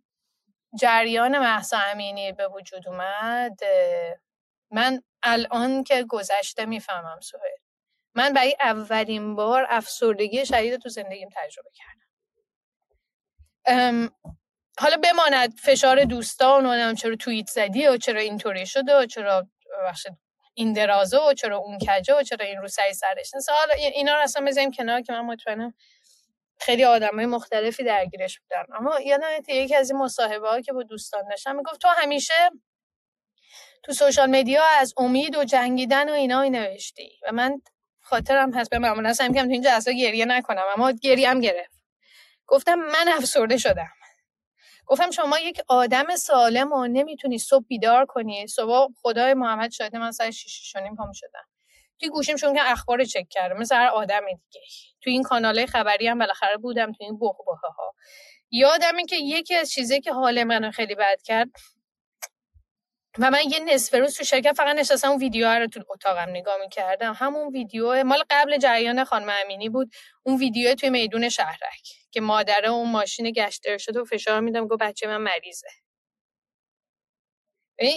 [0.81, 3.59] جریان محسا امینی به وجود اومد
[4.71, 7.51] من الان که گذشته می‌فهمم سوهل.
[8.15, 12.09] من برای اولین بار افسردگی شدید تو زندگیم تجربه کردم.
[14.79, 19.49] حالا بماند فشار دوستان و چرا توییت زدی و چرا اینطوری شده و چرا
[20.59, 24.21] این درازه و چرا اون کجه و چرا این رو سعی سرش حالا اینا رو
[24.23, 25.75] اصلا بذاریم کنار که من مطمئنم
[26.61, 28.65] خیلی های مختلفی درگیرش بودن.
[28.77, 32.35] اما یادم یکی از این مصاحبه ها که با دوستان داشتم می‌گفت تو همیشه
[33.83, 37.63] تو سوشال مدیا از امید و جنگیدن و اینا نوشتی و من
[38.01, 41.79] خاطرم هست به معمولا سعی می‌کنم تو این جلسه گریه نکنم اما گریه هم گرفت.
[42.47, 43.91] گفتم من افسرده شدم.
[44.89, 48.47] گفتم شما یک آدم سالم و نمی‌تونی صبح بیدار کنی.
[48.47, 51.45] صبح خدای محمد شاید من ساعت 6 شونیم پا شدم
[52.01, 53.59] توی گوشیم چون که اخبار چک کردم.
[53.59, 54.67] مثل هر آدم دیگه.
[55.01, 57.95] توی این کانال خبری هم بالاخره بودم توی این بخبه ها
[58.51, 61.51] یادم این که یکی از چیزایی که حال منو خیلی بد کرد
[63.21, 66.57] و من یه نصف روز تو شرکت فقط نشستم اون ویدیو رو تو اتاقم نگاه
[66.61, 67.13] می‌کردم.
[67.19, 69.91] همون ویدیو مال قبل جریان خانم امینی بود
[70.23, 74.83] اون ویدیو توی میدون شهرک که مادره اون ماشین گشت شد و فشار میدم گفت
[74.83, 75.69] بچه من مریضه.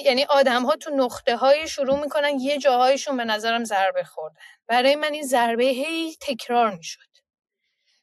[0.06, 4.36] یعنی آدم ها تو نقطه های شروع می‌کنن یه جاهایشون به نظرم ضربه خوردن.
[4.68, 7.00] برای من این ضربه هی تکرار می‌شد.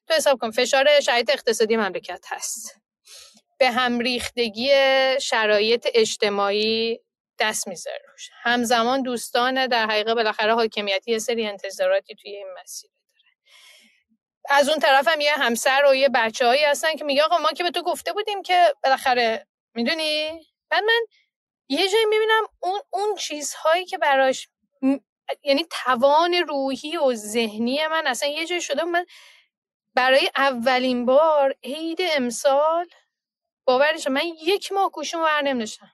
[0.08, 2.80] تو حساب کن فشار شرایط اقتصادی مملکت هست.
[3.58, 4.70] به هم ریختگی
[5.20, 7.00] شرایط اجتماعی
[7.40, 8.30] دست می‌ذاره روش.
[8.42, 12.90] همزمان دوستان در حقیقه بالاخره حاکمیتی یه سری انتظاراتی توی این مسیر
[14.50, 17.48] از اون طرف هم یه همسر و یه بچه هایی هستن که میگه آقا ما
[17.48, 21.00] که به تو گفته بودیم که بالاخره می‌دونی؟ بعد من
[21.68, 24.48] یه جایی می‌بینم اون اون چیزهایی که براش
[25.42, 29.06] یعنی توان روحی و ذهنی من اصلا یه جایی شده من
[29.94, 32.86] برای اولین بار عید امسال
[33.64, 35.92] باورش من یک ماه گوشم ور نمیداشتم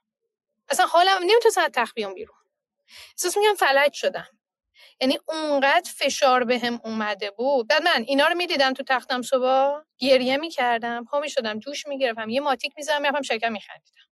[0.70, 2.36] اصلا حالم نمی‌تونستم از تخت بیام بیرون.
[3.18, 4.28] احساس میگم فلج شدم.
[5.00, 7.68] یعنی اونقدر فشار بهم به اومده بود.
[7.68, 12.40] بعد من اینا رو می‌دیدم تو تختم صبح گریه می‌کردم پا می‌شدم جوش می‌گرفتم یه
[12.40, 14.02] ماتیک می‌زدم می‌رفتم شکم میخندیدم.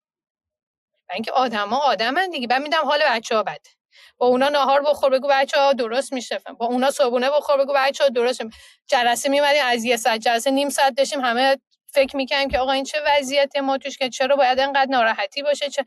[1.08, 2.46] و اینکه آدما آدمن دیگه.
[2.46, 3.70] بعد میدم حال بچه ها بده.
[4.18, 6.38] با اونا ناهار بخور بگو بچه ها درست میشه.
[6.58, 8.58] با اونا صبحونه بخور بگو بچه ها درست میشه.
[8.86, 11.58] جلسه میمدیم از یه ساعت جلسه نیم ساعت داشتیم همه
[11.92, 15.70] فکر می‌کنیم که آقا این چه وضعیتی ما توش که چرا باید انقدر ناراحتی باشه
[15.70, 15.84] چه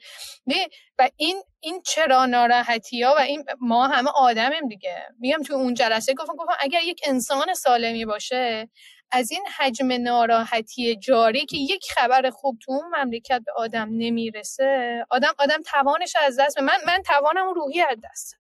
[1.00, 5.04] و این این چرا ناراحتی ها و این ما همه آدمیم دیگه.
[5.20, 8.70] میگم تو اون جلسه گفتم گفتم اگر یک انسان سالمی باشه
[9.12, 15.06] از این حجم ناراحتی جاری که یک خبر خوب تو اون مملکت به آدم نمی‌رسه
[15.10, 18.38] آدم آدم توانش از دست من من توانم روحی از دست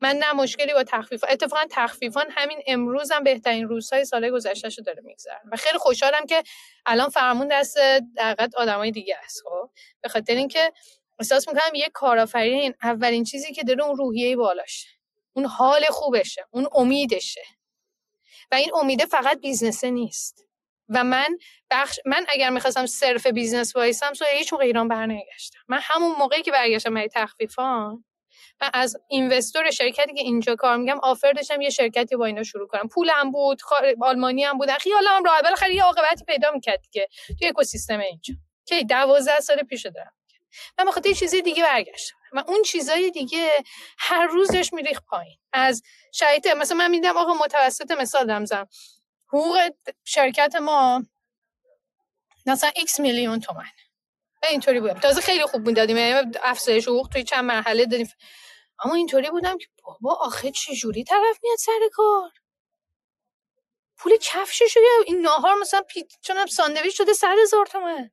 [0.00, 4.82] من نه مشکلی با تخفیف اتفاقا تخفیفان همین امروز هم بهترین روزهای سال گذشته شو
[4.82, 5.40] داره میگذره.
[5.52, 6.42] و خیلی خوشحالم که
[6.86, 7.78] الان فرمون دست
[8.16, 9.70] دقیقت آدمای دیگه است خب؟
[10.02, 10.72] به خاطر اینکه
[11.18, 14.88] احساس می‌کنم یه کارآفرین اولین چیزی که داره اون روحیه بالاشه
[15.32, 17.42] اون حال خوبشه اون امیدشه.
[18.50, 20.44] و این امیده فقط business ه نیست.
[20.88, 21.38] و من
[21.70, 25.58] بخش من اگر می‌خواستم صرف business وایسم so هیچ موقع ایران برنگشتم.
[25.68, 28.04] من همون موقعی که برگشتم برای تخفیفان
[28.60, 32.68] من از اینوستور شرکتی که اینجا کار میگم آفر داشتم یه شرکتی با اینا شروع
[32.68, 32.88] کنم.
[32.88, 33.60] پولم بود
[34.02, 34.70] آلمانی هم بود.
[34.70, 35.42] خیالم راحت.
[35.42, 38.34] بالاخره یه عاقبتی پیدا می‌کرد که توی اکوسیستم اینجا.
[38.64, 40.12] که 12 سال پیش دارم.
[40.78, 42.16] من بخاطر چیزی دیگه برگشتم.
[42.32, 43.50] و اون چیزای دیگه
[43.98, 45.38] هر روزش میریخ پایین.
[45.52, 48.68] از شرایط مثلا من میدم آقا متوسط مثال دارم
[49.28, 49.70] حقوق
[50.04, 51.02] شرکت ما
[52.46, 53.64] مثلا x میلیون تومن
[54.50, 55.00] اینطوری بودم.
[55.00, 58.08] تازه خیلی خوب بود دادیم یعنی افزایش حقوق توی چند مرحله دادیم.
[58.84, 62.30] اما اینطوری بودم که بابا آخه چه جوری طرف میاد سر کار؟
[63.98, 64.74] پول کفشش
[65.06, 68.10] این ناهار مثلا پیت چون ساندویچ شده صد هزار تومن.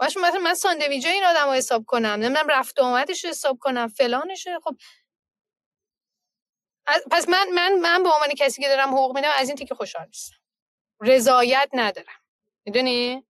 [0.00, 2.06] باش مثلا من ساندویچ این آدم حساب کنم.
[2.08, 3.88] نمی‌دونم رفت و آمدش حساب کنم.
[3.88, 4.76] فلانش خب.
[7.10, 10.06] پس من من من به عنوان کسی که دارم حقوق میدم از این تیکه خوشحال
[10.06, 10.36] نیستم.
[11.00, 12.20] رضایت ندارم.
[12.66, 13.26] می‌دونی؟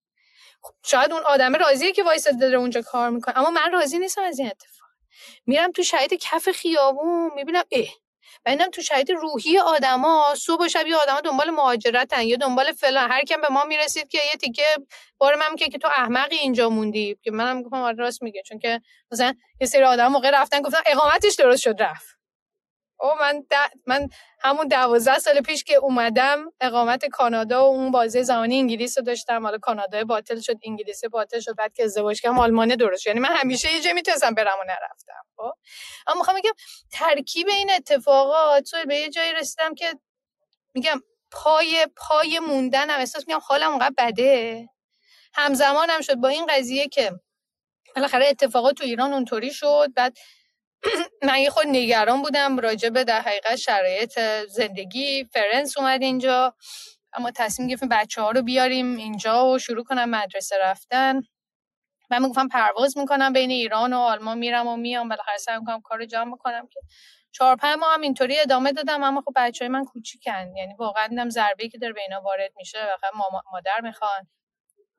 [0.63, 4.23] خب شاید اون آدم راضیه که وایس داره اونجا کار می‌کنه اما من راضی نیستم
[4.23, 4.78] از این اتفاق.
[5.47, 7.87] میرم تو شاید کف خیابون می‌بینم اه.
[8.47, 10.35] و اینم تو شرایط روحی آدما.
[10.37, 13.11] صبح و شب یه آدما دنبال مهاجرتن یا دنبال فلان.
[13.11, 14.65] هر کم به ما می‌رسید که یه تیکه
[15.19, 17.19] بار من که که تو احمقی اینجا موندی.
[17.23, 18.43] که منم گفتم آره راست میگه.
[18.43, 18.81] چون که
[19.13, 22.18] مثلا یه سری آدم موقع رفتن گفتن اقامتش درست شد رفت.
[23.01, 23.43] او من
[23.87, 24.09] من
[24.41, 29.43] همون دوازده سال پیش که اومدم اقامت کانادا و اون بازه زمانی انگلیس رو داشتم.
[29.43, 33.37] حالا کانادا باطل شد انگلیس باطل شد بعد که ازدواج کردم آلمانه درست یعنی من
[33.37, 35.25] همیشه یه جا می‌تونستم برم و نرفتم.
[35.37, 35.53] خب؟
[36.07, 36.53] اما می‌خوام بگم
[36.93, 39.95] ترکیب این اتفاقات به یه جایی رسیدم که
[40.75, 44.69] میگم پای پای موندن هم احساس میگم حالم اونقدر بده.
[45.35, 47.13] همزمانم شد با این قضیه که
[47.97, 49.89] بالاخره اتفاقات تو ایران اونطوری شد.
[49.97, 50.17] بعد
[51.29, 56.55] من یه خود نگران بودم راجع به در حقیقت شرایط زندگی فرنس اومد اینجا.
[57.13, 61.21] اما تصمیم گرفتیم بچه ها رو بیاریم اینجا و شروع کنم مدرسه رفتن.
[62.11, 65.09] من می‌گفتم پرواز می‌کنم بین ایران و آلمان میرم و میام.
[65.09, 66.81] بالاخره سعی می‌کنم کار جمع می‌کنم که
[67.33, 69.03] چهار پنج ماه هم اینطوری ادامه دادم.
[69.05, 70.57] اما خب بچه های من کوچیکن.
[70.57, 72.79] یعنی واقعا دیدم ضربه که داره به اینا وارد میشه.
[73.03, 73.11] و
[73.53, 74.29] مادر می‌خوان.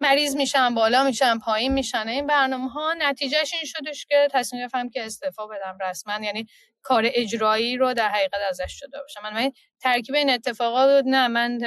[0.01, 2.07] مریض میشن بالا میشن پایین میشن.
[2.07, 6.25] این برنامه ها نتیجهش این شدش که تصمیم گرفتم که استعفا بدم رسما.
[6.25, 6.47] یعنی
[6.81, 11.59] کار اجرایی رو در حقیقت ازش شده باشم من, من ترکیب این اتفاقات نه من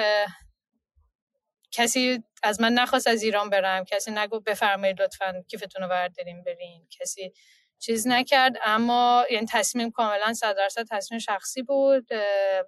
[1.73, 3.85] کسی از من نخواست از ایران برم.
[3.85, 6.87] کسی نگو بفرمایید لطفا کیفتون رو برداریم برین.
[7.01, 7.33] کسی
[7.79, 8.57] چیز نکرد.
[8.65, 12.07] اما یعنی تصمیم کاملا صد درصد تصمیم شخصی بود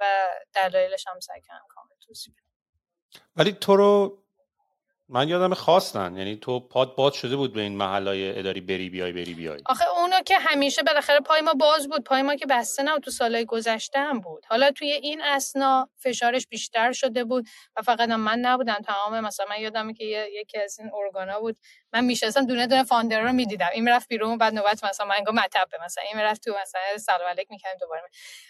[0.01, 2.35] و دلایلش هم سعی کامل توضیح
[3.37, 4.24] ولی تو رو
[5.09, 6.17] من یادم خواستن.
[6.17, 9.61] یعنی تو پاد باد شده بود به این محلای اداری بری بیای بری بیای.
[9.67, 12.05] آخه اونو که همیشه بالاخره پای ما باز بود.
[12.05, 14.47] پای ما که بسته نه تو سالهای گذشته هم بود.
[14.49, 17.47] حالا توی این اسنا فشارش بیشتر شده بود
[17.77, 18.79] و فقط من نبودم.
[18.87, 21.57] تمام مثلا من یادمه که یکی از این ارگانا بود.
[21.93, 23.69] من میشستم دونه دونه فاندر رو می‌دیدم.
[23.75, 26.05] این می‌رفت بیرون بعد نوبت مثلا من مطب مثلا.
[26.05, 28.03] این می‌رفت تو مثلا سلام علیک می‌کنیم دوباره.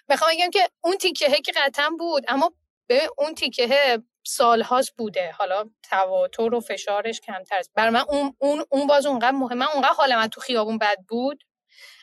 [0.08, 2.52] بخوام بگم که اون تیکه که قطعا بود اما
[2.86, 5.32] به اون تیکه سالهاست بوده.
[5.32, 7.70] حالا تواتر و فشارش کمتر است.
[7.74, 10.98] بر من اون اون اون باز اونقدر مهمه من اونقدر حال من تو خیابون بد
[11.08, 11.44] بود.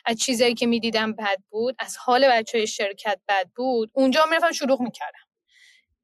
[0.04, 3.90] از چیزایی که می‌دیدم بد بود از حال بچه شرکت بد بود.
[3.94, 5.26] اونجا می‌رفتم شلوغ می‌کردم.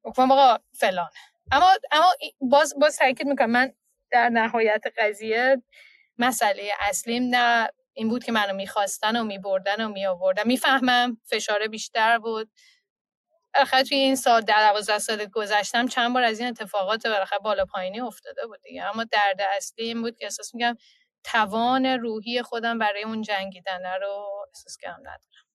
[0.03, 1.09] گفتم آقا فلان.
[1.51, 3.73] اما اما باز باز تاکید می‌کنم من
[4.11, 5.63] در نهایت قضیه
[6.17, 10.43] مسئله اصلیم نه این بود که منو می‌خواستن و میبردن و میآوردن.
[10.47, 12.51] می‌فهمم فشار بیشتر بود.
[13.53, 17.65] بالاخره توی این سال در دوازده سال گذشتم چند بار از این اتفاقات بالاخره بالا
[17.65, 18.83] پایینی افتاده بود دیگه.
[18.83, 20.77] اما درد اصلی این بود که احساس میگم
[21.23, 25.45] توان روحی خودم برای اون جنگیدن رو احساس کردم ندارم.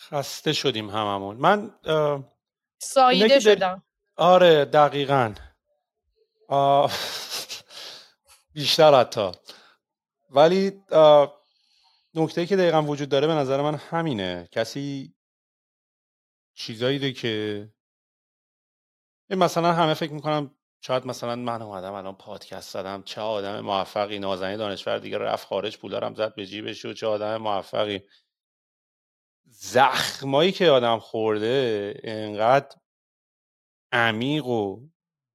[0.00, 1.36] خسته شدیم هممون.
[1.36, 1.70] من
[2.78, 3.82] سایده شدم.
[4.16, 5.34] آره دقیقا.
[8.52, 9.32] بیشتر حتی.
[10.30, 10.82] ولی
[12.14, 14.48] نکته که دقیقا وجود داره به نظر من همینه.
[14.52, 15.14] کسی
[16.60, 17.68] چیزایی که
[19.30, 24.56] مثلا همه فکر می‌کنم شاید مثلا من اومدم الان پادکست زدم چه آدم موفقی نازنین
[24.56, 28.02] دانشور دیگه رفت خارج پولارم زد به جیبش و چه آدم موفقی.
[29.44, 32.76] زخمایی که آدم خورده انقدر
[33.92, 34.88] عمیق و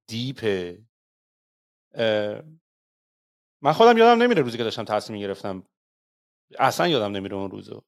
[0.08, 0.86] دیپه.
[3.62, 5.68] من خودم یادم نمیره روزی که داشتم تصمیم گرفتم
[6.60, 7.84] اصلا یادم نمیره اون روزو.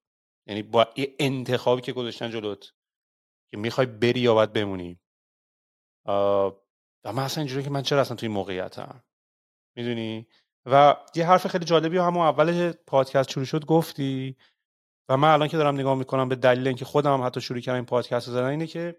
[0.48, 0.88] یعنی با
[1.20, 2.77] انتخابی که گذاشتن جلوت.
[3.52, 5.00] که می‌خوای بری یا باید بمونی.
[6.06, 9.04] و من اصلا اینجوری که من چرا اصلا توی موقعیتم؟
[9.76, 10.28] می‌دونی؟
[10.66, 14.38] و یه حرف خیلی جالبی همون اول پادکست شروع شد گفتی.
[15.10, 17.76] و من الان که دارم نگاه می‌کنم به دلیل اینکه خودم هم حتی شروع کردم
[17.76, 18.98] این پادکست زدن اینه که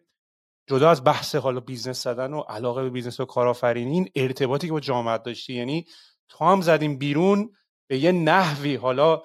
[0.67, 4.73] جدا از بحث حالا business زدن و علاقه به business و کارآفرینی این ارتباطی که
[4.73, 5.87] با جامعه داشتی یعنی
[6.29, 7.53] تو هم زدیم بیرون
[7.91, 9.23] به یه نحوی حالا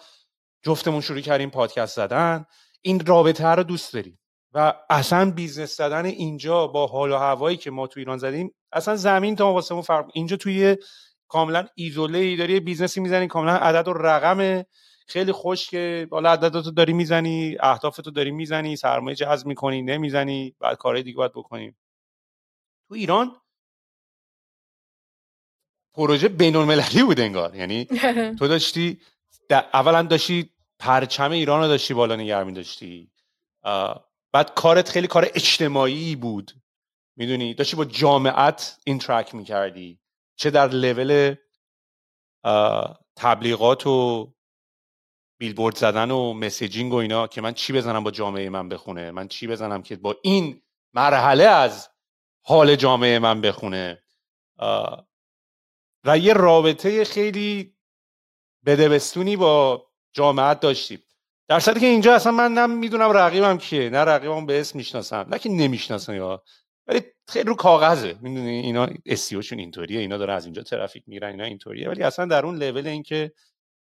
[0.63, 2.45] جفتمون شروع کردیم پادکست زدن.
[2.81, 4.19] این رابطه رو دوست داریم
[4.53, 8.95] و اصلا business زدن اینجا با حال و هوایی که ما تو ایران زدیم اصلا
[8.95, 10.77] زمین تا آسمون فرق اینجا توی
[11.27, 14.63] کاملا ایزوله ای داری business ی می‌زنی کاملا عدد و رقم
[15.07, 20.77] خیلی خوش که حالا عدداتو داری می‌زنی اهدافتو داری می‌زنی سرمایه جذب می‌کنی نمی‌زنی بعد
[20.77, 21.75] کارهای دیگه باید بکنی.
[22.89, 23.31] تو ایران
[25.93, 27.55] پروژه بین المللی بود انگار.
[27.55, 27.85] یعنی
[28.39, 29.01] تو داشتی
[29.51, 30.49] اولا داشتی
[30.79, 33.11] پرچم ایران رو داشتی بالا نگه داشتی
[34.33, 36.51] بعد کارت خیلی کار اجتماعی بود.
[37.17, 39.99] می‌دونی؟ داشتی با جامعت interact می‌کردی.
[40.35, 41.35] چه در لول
[43.15, 44.33] تبلیغات و
[45.39, 49.27] بیلبورد زدن و messaging و اینا که من چی بزنم با جامعه من بخونه؟ من
[49.27, 50.61] چی بزنم که با این
[50.93, 51.89] مرحله از
[52.45, 54.03] حال جامعه من بخونه؟
[56.05, 57.75] و یه رابطه خیلی
[58.65, 61.03] بدبستونی با جامعت داشتیم.
[61.49, 63.89] در صورتی که اینجا اصلا من نه می‌دونم رقیبم کیه.
[63.89, 66.43] نه رقیبم به اسم می‌شناسم نه که نمی‌شناسم یا.
[66.87, 68.15] ولی خیلی رو کاغذه.
[68.21, 69.99] می‌دونی؟ اینا استیوشون اینطوریه.
[69.99, 71.89] اینا داره از اینجا ترافیک میرن اینا اینطوریه.
[71.89, 73.31] ولی اصلا در اون لول اینکه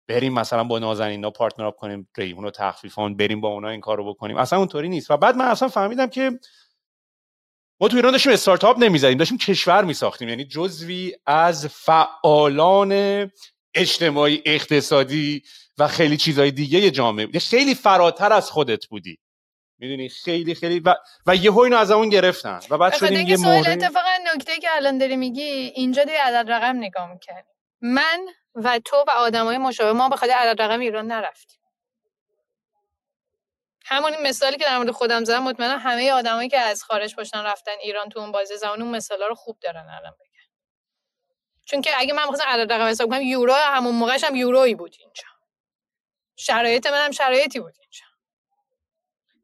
[0.09, 4.15] بریم مثلا با نازنینا پارتنر اپ کنیم ریحون رو تخفیفان بریم با اونا این کارو
[4.15, 4.37] بکنیم.
[4.37, 5.11] اصلا اونطوری نیست.
[5.11, 6.39] و بعد من اصلا فهمیدم که
[7.81, 10.29] ما تو ایران داشتیم استارتاپ نمی‌زدیم داشتیم کشور میساختیم.
[10.29, 13.31] یعنی جزوی از فعالان
[13.75, 15.43] اجتماعی اقتصادی
[15.79, 17.41] و خیلی چیزهای دیگه جامعه بودی.
[17.41, 19.19] خیلی فراتر از خودت بودی.
[19.79, 20.81] می‌دونی؟ خیلی خیلی.
[20.81, 20.95] و,
[21.27, 22.61] و یه اینو از اون گرفتن.
[22.71, 23.69] و بعد شدیم یه مورد.
[23.69, 27.43] اتفاقا نکته که الان داری میگی اینجا دی عدد رقم نگاه می‌کنی
[27.81, 31.61] من و تو و آدمای مشابه ما به خاطر عدد رقم ایران نرفتیم.
[33.85, 37.73] همون مثالی که در مورد خودم زدم مطمئنا همه آدمایی که از خارج باشن رفتن
[37.83, 40.27] ایران تو اون بازی زمان اون مثالا رو خوب دارن الان بگن.
[41.65, 44.97] چون که اگه من می‌خواستم عدد رقم حساب کنم یورو همون موقعش هم یورویی بود
[44.99, 45.36] اینجا.
[46.37, 48.07] شرایط من هم شرایطی بود اینجا.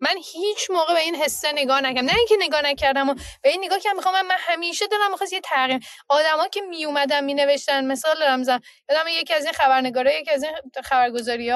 [0.01, 2.07] من هیچ موقع به این حسه نگاه نکردم.
[2.07, 5.41] نه اینکه نگاه نکردم و به این نگاه که می‌خوام من, همیشه دارم می‌خواست یه
[5.41, 10.21] تغییر آدما که می اومدن می نوشتن مثال دارم زن یادم یکی از این خبرنگاره
[10.21, 10.53] یکی از این
[10.85, 11.53] خبرگزاری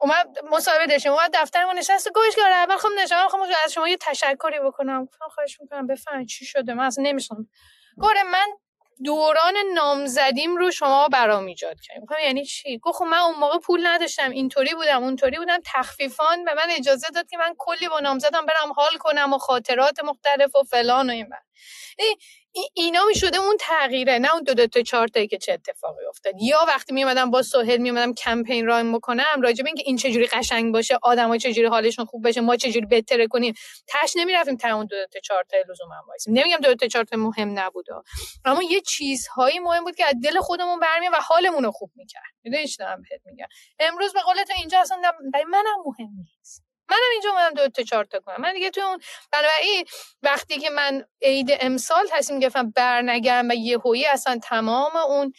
[0.00, 2.52] اومد مصاحبه داشتیم اومد دفترمون نشست گوش کرد.
[2.52, 5.08] اول خب نشم خب از شما یه تشکری بکنم.
[5.34, 7.48] خواهش می‌کنم بفهم چی شده؟ من اصلا نمیشنم
[7.98, 8.48] گفت من
[9.04, 13.58] دوران نامزدیم رو شما برام ایجاد کردیم گفتم یعنی چی؟ گفت خب من اون موقع
[13.58, 18.00] پول نداشتم اینطوری بودم اونطوری بودم تخفیفان به من اجازه داد که من کلی با
[18.00, 21.28] نامزدم برم حال کنم و خاطرات مختلف و فلان و این
[22.74, 26.34] اینا می شده اون تغییره نه اون دو دو تا چهار که چه اتفاقی افتاد.
[26.42, 30.26] یا وقتی می اومدم با سهیل می اومدم کمپین رایم بکنم راجع اینکه این چجوری
[30.26, 33.54] قشنگ باشه آدمای چجوری حالشون خوب بشه ما چجوری بهتره کنیم
[33.88, 36.34] تاش نمی رفتیم تا اون دو تا چهار تا لزوما وایسیم.
[36.34, 37.86] نمیگم دو, تا چهار تا مهم نبود
[38.44, 42.22] اما یه چیزهایی مهم بود که از دل خودمون برمیاد و حالمون رو خوب می‌کرد.
[42.44, 43.46] می‌دونی چی دارم بهت میگم؟
[43.78, 44.98] امروز به قول تو اینجا اصلا
[45.48, 46.69] منم مهم نیست.
[46.90, 48.42] منم اینجا اومدم دو تا چهار تا کنم.
[48.42, 49.00] من دیگه تو اون
[49.32, 49.86] بنابراین
[50.22, 55.34] وقتی که من عید امسال تصمیم گرفتم برنگردم و یهویی اصلا تمام اون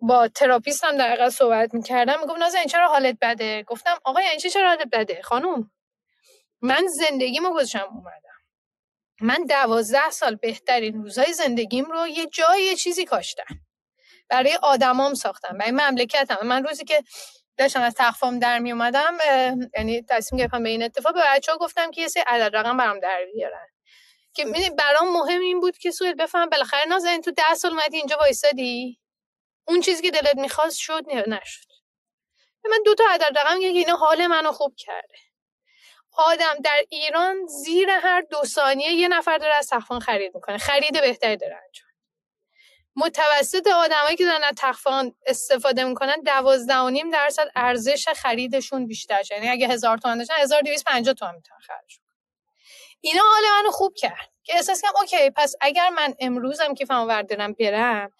[0.00, 4.68] با تراپیست هم در صحبت می‌کردم می‌گفت نازن چرا حالت بده؟ گفتم آقا یعنی چرا
[4.68, 5.72] حالت بده خانم
[6.62, 8.20] من زندگیمو گذاشتم اومدم.
[9.20, 13.44] من دوازده سال بهترین روزهای زندگیم رو یه جای یه چیزی کاشتم.
[14.30, 16.46] برای آدمام ساختم برای مملکتم.
[16.46, 17.04] من روزی که
[17.58, 19.18] داشتم از تخفام در می اومدم
[19.76, 22.76] یعنی تصمیم گرفتم به این اتفاق به بچه ها گفتم که یه سری عدد رقم
[22.76, 23.66] برام در بیارن.
[24.34, 24.44] که
[24.78, 29.00] برام مهم این بود که سویل بفهم بالاخره نازنین تو ده سال اومدی اینجا وایسادی؟
[29.68, 31.68] اون چیزی که دلت می‌خواست شد نشد؟
[32.64, 35.14] من دو تا عدد رقم که اینا حال منو خوب کرده.
[36.12, 41.00] آدم در ایران زیر هر دو ثانیه یه نفر داره از تخفان خرید می‌کنه خرید
[41.00, 41.87] بهتری داره انجام.
[42.96, 49.22] متوسط آدمایی که دارن از تخفان استفاده می‌کنن دوازده و نیم درصد ارزش خریدشون بیشتر
[49.22, 51.98] شد یعنی اگه هزار تومن داشتن 1250 تومن می‌تونن خرج
[53.00, 57.08] اینا حال منو خوب کرد که احساس کنم اوکی پس اگر من امروزم که فهم
[57.08, 58.12] وردارم برم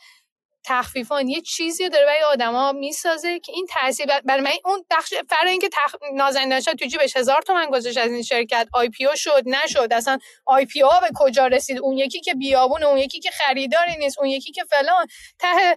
[0.68, 1.28] تخفیفان.
[1.28, 5.68] یه چیزی داره برای آدما می‌سازه که این تاثیر برای من اون بخش فر اینکه
[5.68, 5.94] تخ...
[6.14, 8.68] نازنین تو جیبش هزار تومن گذاشت از این شرکت.
[8.72, 9.88] آی پی او شد نشد.
[9.90, 13.96] اصلا آی پی او به کجا رسید؟ اون یکی که بیابون اون یکی که خریداری
[13.96, 15.06] نیست اون یکی که فلان.
[15.38, 15.76] ته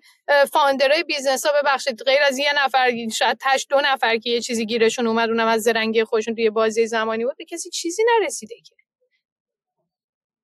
[0.52, 4.66] فاندرای بیزنس ها ببخشید غیر از یه نفر شاید تش دو نفر که یه چیزی
[4.66, 8.76] گیرشون اومد اونم از زرنگی خودشون توی بازی زمانی بود به کسی چیزی نرسیده که.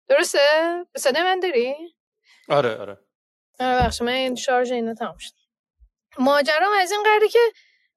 [0.07, 0.39] درسته؟
[0.97, 1.75] صدای من داری؟
[2.49, 3.06] آره آره.
[3.59, 5.33] بخش من این شارژ اینا تمام شد.
[6.19, 7.39] ماجرام از این قراره که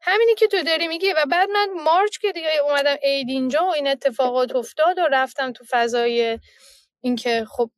[0.02, 3.74] همینی که تو داری میگی و بعد من March که دیگه اومدم عید اینجا و
[3.74, 6.38] این اتفاقات افتاد و رفتم تو فضای
[7.00, 7.70] اینکه خب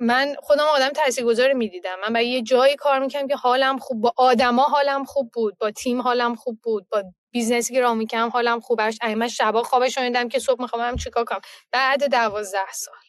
[0.00, 1.96] من خودم آدم تاثیرگذار می‌دیدم.
[2.02, 5.70] من برای یه جایی کار می‌کنم که حالم خوب با آدما حالم خوب بود با
[5.70, 8.80] تیم حالم خوب بود با businessی که ران می‌کنم حالم خوب
[9.16, 11.40] من شبا خوابش شدم که صبح می‌خوام چیکار کنم.
[11.72, 13.03] بعد دوازده سال.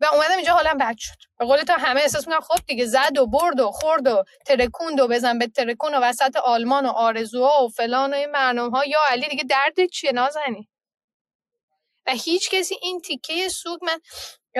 [0.00, 1.16] و اومدم اینجا حالم بد شد.
[1.38, 5.00] به قول تو همه احساس می‌کنم خب دیگه زد و برد و خورد و ترکوند
[5.00, 8.84] و بزن به ترکون و وسط آلمان و آرزوها و فلان و این برنامه ها
[8.84, 10.68] یا علی دیگه درد چیه؟ نازنی
[12.06, 13.98] و هیچ کسی این تیکه سوگ من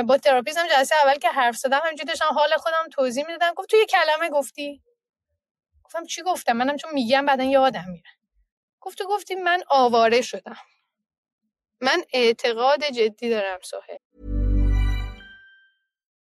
[0.07, 3.55] با تراپیزم جلسه اول که حرف زدم همینجوری داشتم حال خودم توضیح می‌دادم.
[3.55, 4.83] گفت تو یه کلمه گفتی.
[5.85, 8.11] گفتم چی گفتم؟ منم چون میگم بعدا یادم میره.
[8.81, 10.57] گفت تو گفتی من آواره شدم.
[11.81, 13.97] من اعتقاد جدی دارم سوهل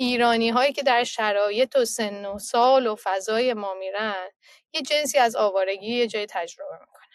[0.00, 4.28] ایرانی هایی که در شرایط و سن و سال و فضای ما میرن
[4.72, 7.08] یه جنسی از آوارگی یه جای تجربه می‌کنن.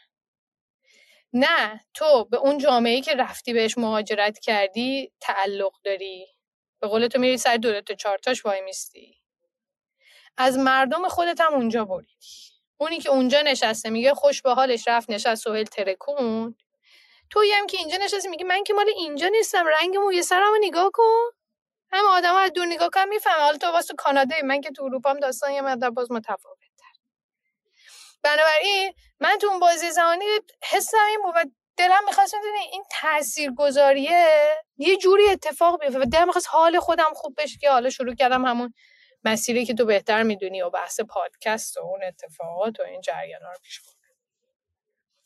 [1.34, 6.28] نه تو به اون جامعه که رفتی بهش مهاجرت کردی تعلق داری.
[6.82, 9.22] به قول تو میری سر دو تا چارتاش وای میستی.
[10.38, 12.28] از مردم خودت هم اونجا بریدی.
[12.78, 16.56] اونی که اونجا نشسته میگه خوش به حالش رفت نشست سهل ترکون
[17.30, 20.92] توی هم که اینجا نشسته میگه من که مال اینجا نیستم رنگ موی سرمو نگاه
[20.94, 21.43] کن.
[21.94, 25.10] هم آدم از دور نگاه کنم می‌فهمه حالا تو واسه کانادا من که تو اروپا
[25.10, 26.58] هم داستان یه مقدار باز متفاوت
[28.24, 30.26] بنابراین من تو اون بازی زمانی
[30.72, 31.46] حسم این بود و
[31.78, 37.36] دلم می‌خواست می‌دونی این تاثیرگذاریه یه جوری اتفاق بیفته و دلم می‌خواست حال خودم خوب
[37.38, 38.74] بشه که حالا شروع کردم همون
[39.24, 43.50] مسیری که تو بهتر می‌دونی و بحث پادکست و اون اتفاقات و این جریان رو
[43.64, 43.82] پیش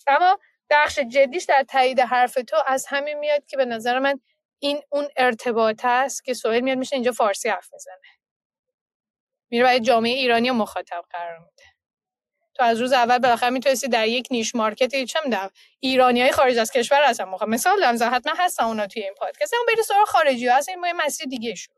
[0.07, 0.39] اما
[0.69, 4.19] بخش جدیش در تایید حرف تو از همین میاد که به نظر من
[4.59, 7.95] این اون ارتباط است که سوهل میاد میشه اینجا فارسی حرف می‌زنه.
[9.49, 11.63] میره برای جامعه ایرانی مخاطب قرار میده.
[12.55, 15.49] تو از روز اول بالاخره می‌تونستی در یک نیش مارکت چه می‌دونم
[15.79, 19.53] ایرانی های خارج از کشور هستن موقع مثال دارم حتما هستن اونا توی این پادکست.
[19.53, 20.57] اون بری سراغ خارجی ها.
[20.57, 21.77] هست این مسیر دیگه شروع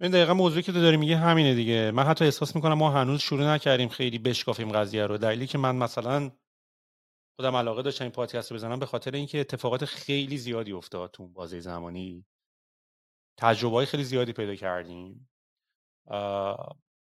[0.00, 1.90] این دقیقا موضوعی که تو داری میگه همینه دیگه.
[1.90, 5.18] من حتی احساس می‌کنم ما هنوز شروع نکردیم خیلی بشکافیم قضیه رو.
[5.18, 6.30] دلیلی که من مثلا
[7.36, 11.28] خودم علاقه داشتم این پادکست رو بزنم به خاطر اینکه اتفاقات خیلی زیادی افتاد تو
[11.28, 12.26] بازی زمانی.
[13.38, 15.28] تجربه خیلی زیادی پیدا کردیم.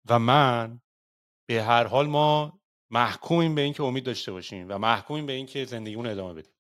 [0.08, 0.80] و من
[1.48, 2.60] به هر حال ما
[2.90, 6.52] محکومیم به اینکه امید داشته باشیم و محکومیم به اینکه زندگیمون ادامه بدیم.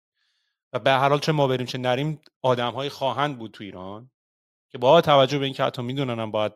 [0.72, 4.10] و به هر حال چه ما بریم چه نریم آدم های خواهند بود تو ایران
[4.70, 6.52] که با توجه به اینکه حتی می‌دونن باید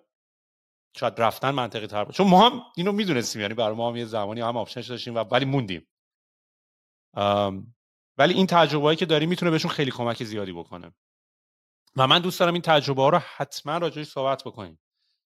[0.97, 4.41] شاید رفتن منطقی تر چون ما هم اینو می‌دونستیم یعنی برای ما هم یه زمانی
[4.41, 5.87] هم آپشنش داشتیم و ولی موندیم.
[8.19, 10.95] ولی این تجربه که داریم می‌تونه بهشون خیلی کمک زیادی بکنه.
[11.97, 14.81] و من دوست دارم این تجربه ها رو حتما راجعش صحبت بکنیم.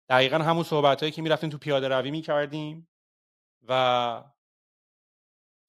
[0.09, 2.89] دقیقا همون صحبت هایی که می‌رفتیم تو پیاده روی می‌کردیم
[3.69, 4.25] و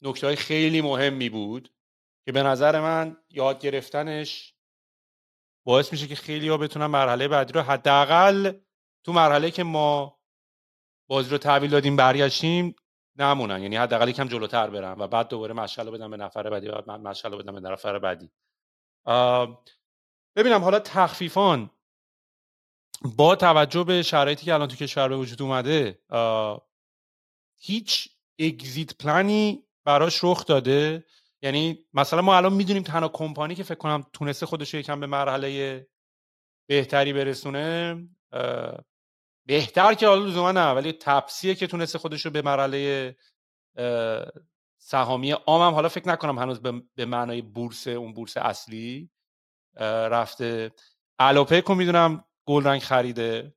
[0.01, 1.73] نکته های خیلی مهمی بود
[2.25, 4.55] که به نظر من یاد گرفتنش
[5.65, 8.59] باعث میشه که خیلی ها بتونن مرحله بعدی رو حداقل
[9.03, 10.19] تو مرحله که ما
[11.09, 12.75] بازی رو تحویل دادیم برگشتیم
[13.17, 13.61] نمونن.
[13.61, 17.37] یعنی حداقل یکم جلوتر برن و بعد دوباره مشغله بدم به نفر بعدی بعد مشغله
[17.37, 18.31] بدم به نفر بعدی.
[20.35, 21.69] ببینم حالا تخفیفان.
[23.17, 25.99] با توجه به شرایطی که الان تو کشور به وجود اومده
[27.57, 28.09] هیچ
[28.39, 31.05] اگزیت پلانی براش رخ داده؟
[31.41, 35.07] یعنی مثلا ما الان می‌دونیم تنها کمپانی که فکر کنم تونسته خودش رو یکم به
[35.07, 35.87] مرحله
[36.67, 37.97] بهتری برسونه
[39.47, 43.15] بهتر که حالا لزوما نه ولی تپسیه که تونسته خودش رو به مرحله
[44.77, 46.61] سهامی عامم حالا فکر نکنم هنوز
[46.95, 49.09] به معنای بورس اون بورس اصلی
[50.11, 50.71] رفته.
[51.19, 53.55] الوپیکو می‌دونم گل رنگ خریده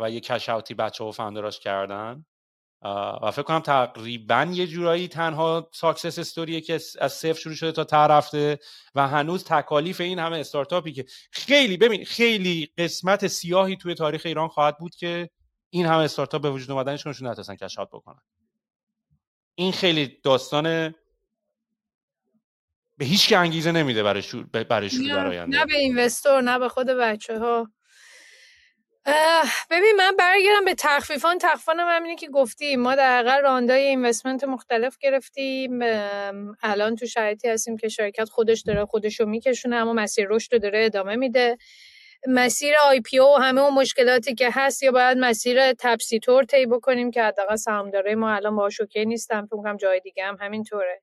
[0.00, 2.26] و یه cash outی بچه ها founderاش کردن.
[3.22, 7.84] و فکر کنم تقریبا یه جورایی تنها success storyه که از صفر شروع شده تا
[7.84, 8.58] ته رفته
[8.94, 14.48] و هنوز تکالیف این همه startupی که خیلی ببین خیلی قسمت سیاهی توی تاریخ ایران
[14.48, 15.30] خواهد بود که
[15.70, 18.22] این همه استارتاپ به وجود اومدنشون نتونستن cash out بکنن.
[19.54, 20.94] این خیلی داستان
[22.98, 25.58] به هیچ که انگیزه نمیده برای شروع برای شروع در آینده.
[25.58, 27.68] نه به investor نه به خود بچه ها
[29.70, 31.38] ببین من برگردم به تخفیفان.
[31.38, 35.80] تخفیفان هم همینه که گفتی ما در roundای investment مختلف گرفتیم.
[36.62, 40.58] الان تو شرایطی هستیم که شرکت خودش داره خودش رو میکشونه اما مسیر رشد رو
[40.58, 41.58] داره ادامه میده.
[42.28, 47.22] مسیر IPO همه اون مشکلاتی که هست یا باید مسیر تپسی رو طی بکنیم که
[47.22, 49.46] حداقل سهامدارای ما الان باهاش okay نیستن.
[49.46, 51.02] فکر کنم جای دیگه هم همینطوره.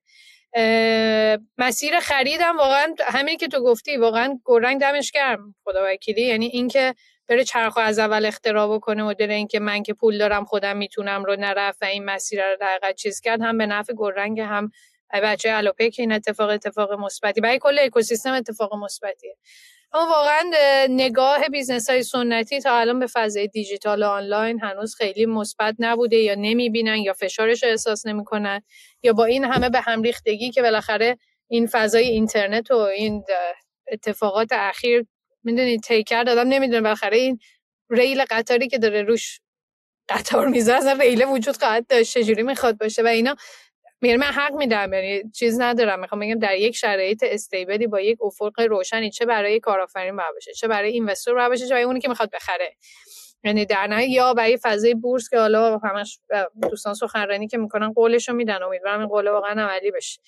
[1.58, 5.54] مسیر خریدم واقعا همین که تو گفتی واقعا گلرنگ دمش گرم.
[5.64, 6.94] خدا وکیلی یعنی اینکه
[7.32, 11.36] بره چرخو از اول اختراع بکنه مدل اینکه من که پول دارم خودم می‌تونم رو
[11.36, 14.70] نرفت و این مسیر رو دقیقا چیز کرد هم به نفع گلرنگ هم
[15.12, 19.36] بچه الوپیک که این اتفاق اتفاق مثبتی برای کل اکوسیستم اتفاق مثبتیه.
[19.92, 20.42] اما واقعا
[20.90, 26.16] نگاه business های سنتی تا الان به فضای دیجیتال و آنلاین هنوز خیلی مثبت نبوده
[26.16, 28.62] یا نمی‌بینن یا فشارش رو احساس نمی‌کنن
[29.02, 31.18] یا با این همه به هم ریختگی که بالاخره
[31.48, 33.24] این فضای اینترنت و این
[33.92, 35.06] اتفاقات اخیر
[35.44, 37.38] می‌دونید تیکر دادم نمی‌دونه بالاخره این
[37.90, 39.40] ریل قطاری که داره روش
[40.08, 43.36] قطار می‌ذاره اصلا ریل وجود خواهد داشت چجوری می‌خواد باشه و اینا.
[44.00, 48.18] میگم من حق میدم یعنی چیز ندارم می‌خوام بگم در یک شرایط استیبلی با یک
[48.22, 52.00] افق روشنی چه برای کارآفرین باید باشه چه برای اینوستور باید باشه چه برای اونی
[52.00, 52.76] که می‌خواد بخره.
[53.44, 56.18] یعنی در نهایت یا برای فضای بورس که حالا همش
[56.62, 60.20] دوستان سخنرانی که می‌کنن قولشو میدن امیدوارم این قول واقعا عملی بشه.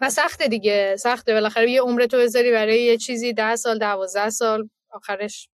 [0.00, 1.32] و سخته دیگه سخته.
[1.32, 5.48] بالاخره یه عمر تو بذاری برای یه چیزی ده سال دوازده سال آخرش.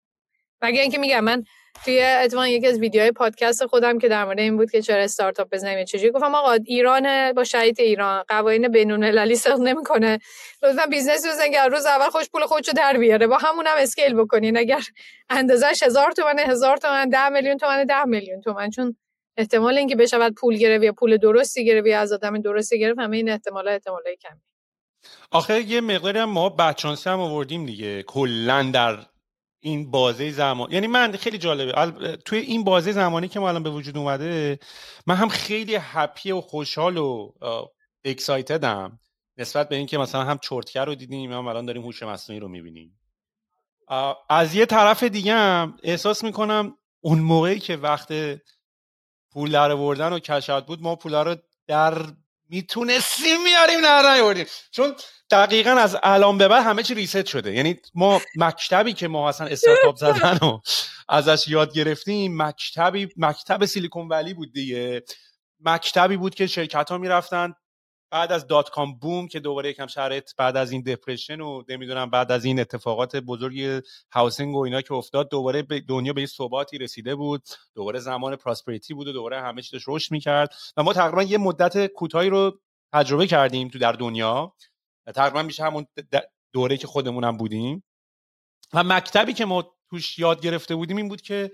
[0.62, 1.44] مگه اینکه میگم من
[1.84, 5.50] توی اتفاقا یکی از ویدیوهای پادکست خودم که در مورد این بود که چرا استارتاپ
[5.52, 10.18] بزنیم چجوری گفتم آقا ایران با شرایط ایران قوانین بین المللی سخت نمی‌کنه.
[10.62, 13.26] لطفا business بزنین که روز اول خودش پول خودشو در بیاره.
[13.26, 14.56] با همون هم scale بکنین.
[14.56, 14.80] اگر
[15.30, 18.70] اندازش هزار تومن هزار تومن ده میلیون تومن ده میلیون تومن.
[18.70, 18.96] چون
[19.36, 23.16] احتمال اینکه بشود پول گرفت یا پول درستی گرفت یا از آدم درستی گرفت همه
[23.16, 24.40] این احتمال احتمالای کمی.
[25.30, 28.02] آخه یه مقداری هم ما بچانسی هم آوردیم دیگه.
[28.02, 28.98] کلا در
[29.60, 32.16] این بازه زمان یعنی من خیلی جالبه.
[32.16, 34.58] توی این بازه زمانی که ما الان به وجود اومده
[35.06, 37.32] من هم خیلی هپی و خوشحال و
[38.04, 38.98] اکسایتدم
[39.38, 43.00] نسبت به اینکه مثلا هم چرتکر رو دیدیم هم الان داریم هوش مصنوعی رو می‌بینیم.
[44.28, 48.12] از یه طرف دیگه هم احساس می‌کنم اون موقعی که وقت
[49.32, 51.94] پول در آوردن و cash out بود ما پول رو در
[52.50, 54.46] می‌تونستیم میاریم نه نیاوردیم.
[54.70, 54.94] چون
[55.30, 57.54] دقیقا از الان به بعد همه چی reset شده.
[57.54, 60.60] یعنی ما مکتبی که ما اصلا استارتاپ زدن و
[61.08, 65.02] ازش یاد گرفتیم مکتبی مکتب سیلیکون ولی بود دیگه.
[65.60, 67.54] مکتبی بود که شرکت ها می‌رفتن.
[68.12, 72.32] بعد از dot-com boom که دوباره یکم شرایط بعد از این depression و نمی‌دونم بعد
[72.32, 73.82] از این اتفاقات بزرگ
[74.12, 77.42] housing و اینا که افتاد دوباره دنیا به یه ثباتی رسیده بود.
[77.74, 80.54] دوباره زمان prosperity بود و دوباره همه چیزش رشد می‌کرد.
[80.76, 82.60] و ما تقریبا یه مدت کوتاهی رو
[82.92, 84.54] تجربه کردیم تو در دنیا.
[85.14, 85.86] تقریبا میشه همون
[86.52, 87.84] دوره که خودمونم بودیم.
[88.72, 91.50] و مکتبی که ما توش یاد گرفته بودیم این بود که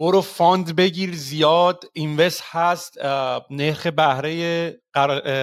[0.00, 3.04] برو fund بگیر زیاد invest هست
[3.50, 4.70] نرخ بهره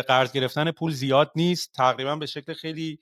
[0.01, 1.71] قرض گرفتن پول زیاد نیست.
[1.73, 2.99] تقریبا به شکل خیلی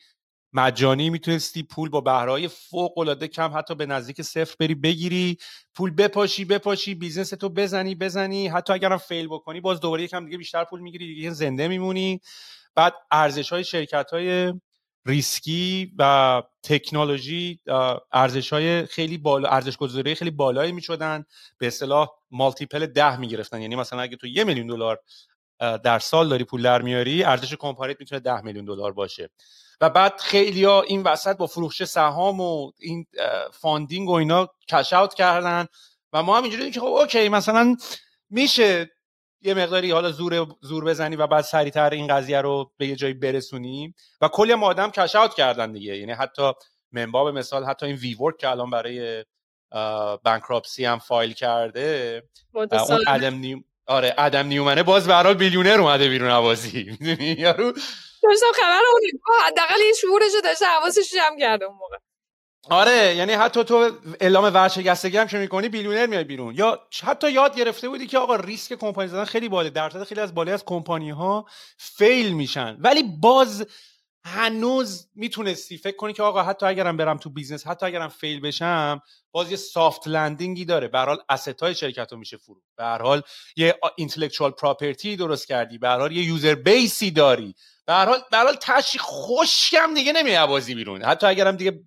[0.53, 5.37] مجانی می‌تونستی پول با بهرهای فوق العاده کم حتی به نزدیک صفر بری بگیری.
[5.75, 8.47] پول بپاشی بپاشی business تو بزنی بزنی.
[8.47, 12.21] حتی اگرم fail بکنی باز دوباره یکم دیگه بیشتر پول می‌گیری دیگه زنده میمونی.
[12.75, 14.53] بعد ارزش های شرکت های
[15.05, 17.59] ریسکی و تکنولوژی
[18.11, 21.25] ارزش های خیلی بالا ارزش گذاری خیلی بالایی می‌شدن.
[21.57, 23.61] به اصطلاح multiple ده می‌گرفتن.
[23.61, 24.99] یعنی مثلا اگه تو یه میلیون دلار
[25.59, 29.29] در سال داری پول در میاری ارزش companyت می‌تونه ده میلیون دلار باشه.
[29.81, 33.05] و بعد خیلی ها این وسط با فروش سهام و این
[33.53, 35.65] funding و اینا cash out کردن.
[36.13, 37.77] و ما هم اینجوری که خب okay مثلا
[38.29, 38.91] میشه
[39.43, 43.13] یه مقداری حالا زور زور بزنی و بعد سریعتر این قضیه رو به یه جایی
[43.13, 45.97] برسونیم و کلی هم آدم cash out کردن دیگه.
[45.97, 46.51] یعنی حتی
[46.91, 49.25] من باب مثال حتی این WeWork که الان برای
[50.23, 52.23] bankruptcy هم فایل کرده
[52.53, 52.67] اون
[53.07, 57.71] آدام نیو آره آدام نیومنه باز یه billionaire اومده بیرون نوازی می‌دونی؟ یارو؟
[58.23, 59.01] داشتم خبر اون
[59.45, 61.97] حداقل این شعورشو داشته حواسش جمع کرده اون موقع.
[62.70, 66.55] آره یعنی حتی تو اعلام ورشکستگی هم که می‌کنی billionaire میای بیرون.
[66.55, 69.69] یا حتی یاد گرفته بودی که آقا ریسک کمپانی زدن خیلی بالائه.
[69.70, 71.45] درصد خیلی از بالای از کمپانی ها
[71.77, 72.78] fail میشن.
[72.80, 73.68] ولی باز
[74.26, 79.01] هنوز می‌تونستی فکر کنی که آقا حتی اگرم برم تو business حتی اگرم fail بشم
[79.32, 80.88] باز یه soft landing ی داره.
[80.88, 82.61] به حال asset های شرکت رو میشه فروخت.
[82.78, 83.22] به حال
[83.57, 85.78] یه intellectual property درست کردی.
[85.78, 87.55] به حال یه user base ی داری.
[87.86, 91.03] به هر حال به حال تشی خوشم دیگه نمیای بازی بیرون.
[91.03, 91.80] حتی اگرم دیگه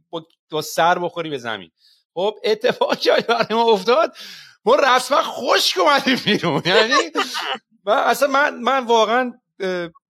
[0.63, 1.71] سر بخوری به زمین.
[2.15, 4.17] خب اتفاقی برای ما افتاد
[4.65, 6.63] ما رسما خوش اومدیم بیرون.
[6.67, 6.95] یعنی
[7.85, 9.33] من اصلا من من واقعا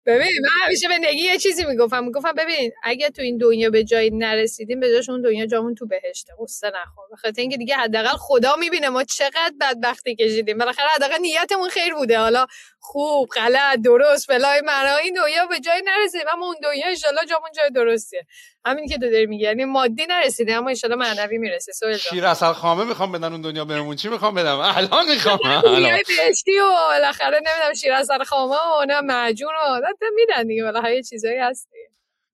[0.07, 2.05] ببین من همیشه به نگی یه چیزی می‌گفتم.
[2.05, 5.87] می‌گفتم ببین اگه تو این دنیا به جایی نرسیدیم به جاش اون دنیا جامون تو
[5.87, 6.33] بهشته.
[6.41, 7.05] قصه نخور.
[7.13, 10.59] بخاطر اینکه دیگه حداقل خدا می‌بینه ما چقدر بدبختی کشیدیم.
[10.59, 12.19] بالاخره حداقل نیتمون خیر بوده.
[12.19, 12.47] حالا
[12.93, 16.23] خوب غلط درست بلای مرا این دنیا به جای نرسید.
[16.33, 18.27] اما اون دنیا انشالله جامون جای درستیه.
[18.65, 21.73] همین که تو داری میگی یعنی مادی نرسیده اما انشالله معنوی می‌رسه.
[21.73, 23.97] سوال شیر اصل خامه می‌خوام بدن اون دنیا بهمون.
[23.97, 25.39] چی می‌خوام بدم؟ الان می‌خوام.
[25.47, 26.03] الان.
[26.19, 29.81] بهشتی و بالاخره نمی‌دونم شیر اصل خامه و نه معجون و
[30.15, 31.69] میدن دیگه بالاخره چیزایی هست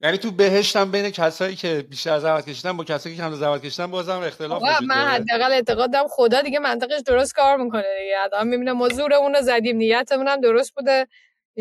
[0.04, 3.86] یعنی تو بهشتم بین کسایی که بیشتر زحمت کشیدن با کسایی که کم زحمت کشیدن
[3.86, 8.16] بازم اختلاف وجود من حداقل اعتقاد دارم خدا دیگه منطقش درست کار می‌کنه دیگه.
[8.24, 11.06] آدم می‌بینه ما زورمون رو زدیم نیتمون هم درست بوده.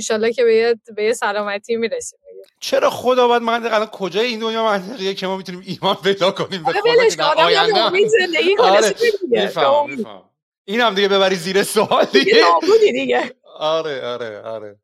[0.10, 2.20] ان که به یه به یه سلامتی می‌رسیم
[2.60, 6.64] چرا خدا باید من الان کجای این دنیا منطقیه که ما می‌تونیم ایمان پیدا کنیم
[6.64, 8.08] به خدا آینده.
[8.08, 8.96] زندگی آره.
[10.66, 12.44] این هم دیگه ببری زیر سوال دیگه.
[13.60, 14.76] آره آره آره.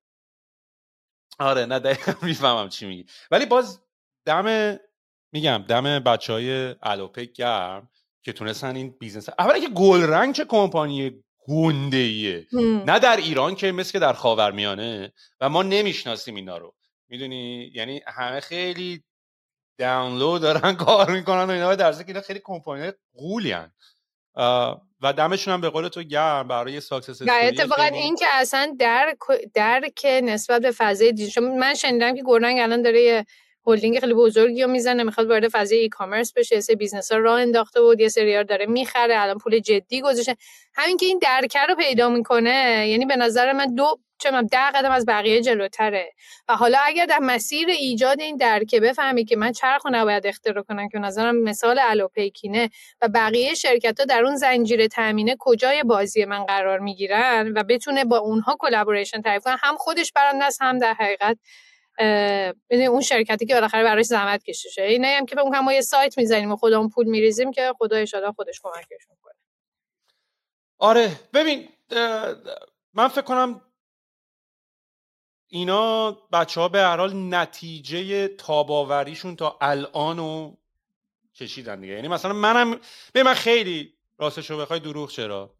[1.40, 3.06] آره نه دقیقا می‌فهمم چی میگی.
[3.32, 3.80] ولی باز
[4.26, 4.78] دم
[5.34, 7.90] میگم دم بچه های الوپیک گرم
[8.24, 12.48] که تونستن این business اولا که گلرنگ چه کمپانی گنده ایه
[12.86, 16.76] نه در ایران که مثل که در خاورمیانه و ما نمی‌شناسیم اینا رو.
[17.10, 19.04] می‌دونی؟ یعنی همه خیلی
[19.78, 23.72] down low دارن کار می‌کنن و اینا در که اینا خیلی کمپانی غولی هن.
[25.02, 29.16] و دمشون هم به قول تو گرم برای success و اتفاقا این که اصلا در
[29.54, 33.26] در که نسبت به فضای دیجیتال من شنیدم که گلرنگ الان داره یه
[33.68, 37.42] هلدینگ خیلی بزرگی رو می‌زنه می‌خواد وارد فضای e-commerce بشه یه سری business ها راه
[37.42, 40.36] انداخته بود یه سری داره می‌خره الان پول جدی گذاشته.
[40.74, 44.92] همین که این درکه رو پیدا می‌کنه یعنی به نظر من دو چه ده قدم
[44.92, 46.14] از بقیه جلوتره.
[46.50, 50.90] و حالا اگر در مسیر ایجاد این درکه بفهمی که من چرخ نباید اختراع کنم
[50.90, 52.70] که نظرم مثال الوپیکینه
[53.02, 58.06] و بقیه شرکت ها در اون زنجیره تامینه کجای بازی من قرار می‌گیرن و بتونه
[58.06, 59.58] با اونها collaboration تعریف کنه.
[59.60, 61.38] هم خودش برنده است هم در حقیقت
[62.70, 66.52] اون شرکتی که بالاخره براش زحمت کشیده اینه هم که هم ما یه سایت می‌زنیم
[66.52, 69.34] و خودمون پول میریزیم که خدا ان خودش کمکش می‌کنه
[70.80, 71.70] آره ببین
[72.94, 73.62] من فکر کنم
[75.52, 80.58] اینا بچه ها به هر حال نتیجه تاباوریشون تا الان رو
[81.36, 81.94] کشیدن دیگه.
[81.94, 82.80] یعنی مثلا منم
[83.14, 85.56] به من خیلی راستشو بخوای دروغ چرا؟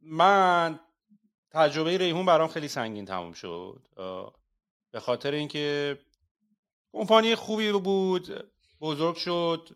[0.00, 0.80] من
[1.50, 3.86] تجربه ریحون برام خیلی سنگین تموم شد.
[4.90, 5.98] به خاطر اینکه
[6.92, 9.68] کمپانی خوبی بود بزرگ شد.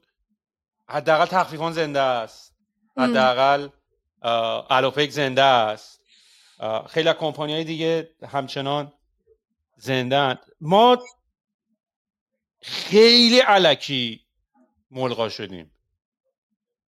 [0.89, 2.57] حداقل تخفیفان زنده است.
[2.97, 3.69] حداقل
[4.71, 6.06] الوپک زنده است.
[6.89, 8.93] خیلی از کمپانی های دیگه همچنان
[9.77, 10.39] زندن.
[10.61, 11.05] ما
[12.63, 14.27] خیلی علکی
[14.91, 15.73] ملغا شدیم.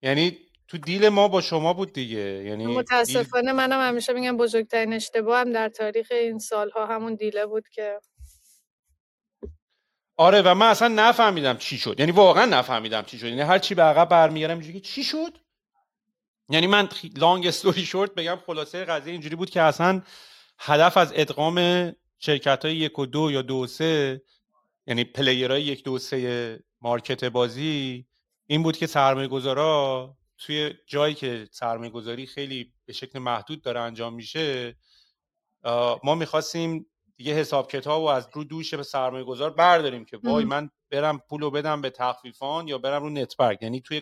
[0.02, 0.38] یعنی
[0.68, 2.20] تو دیل ما با شما بود دیگه.
[2.20, 3.52] یعنی متاسفانه دیل...
[3.52, 8.00] منم همیشه میگم بزرگترین اشتباه هم در تاریخ این سالها همون دیله بود که
[10.18, 12.00] آره و من اصلا نفهمیدم چی شد.
[12.00, 13.26] یعنی واقعا نفهمیدم چی شد.
[13.26, 15.38] یعنی هر چی به عقب برمیگردم چی شد؟
[16.50, 20.02] یعنی من لانگ استوری شورت بگم خلاصه قضیه اینجوری بود که اصلا
[20.60, 24.22] هدف از ادغام شرکت های یک و دو یا دو سه
[24.88, 28.06] یعنی پلیرهای یک دو سه مارکت بازی
[28.48, 33.80] این بود که سرمایه گذارا توی جایی که سرمایه گذاری خیلی به شکل محدود داره
[33.80, 34.76] انجام میشه
[36.04, 36.86] ما می‌خواستیم
[37.18, 41.22] دیگه حساب کتاب و از رو دوش به سرمایه گذار برداریم که وای من برم
[41.30, 44.02] پولو بدم به تخفیفان یا برم رو نت‌برگ یعنی توی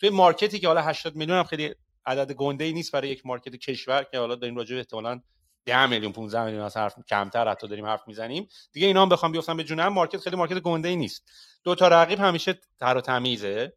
[0.00, 1.74] توی market ی که حالا 80 میلیون هم خیلی
[2.06, 5.20] عدد گنده ای نیست برای یک market کشور که حالا داریم راجع به احتمالاً
[5.66, 8.48] 10 میلیون 15 میلیون از حرف کمتر حتی داریم حرف می‌زنیم.
[8.72, 11.30] دیگه اینا هم بخوام بیافتن به جونم market خیلی market گنده ای نیست.
[11.64, 13.72] دو تا رقیب همیشه تر و تمیزه.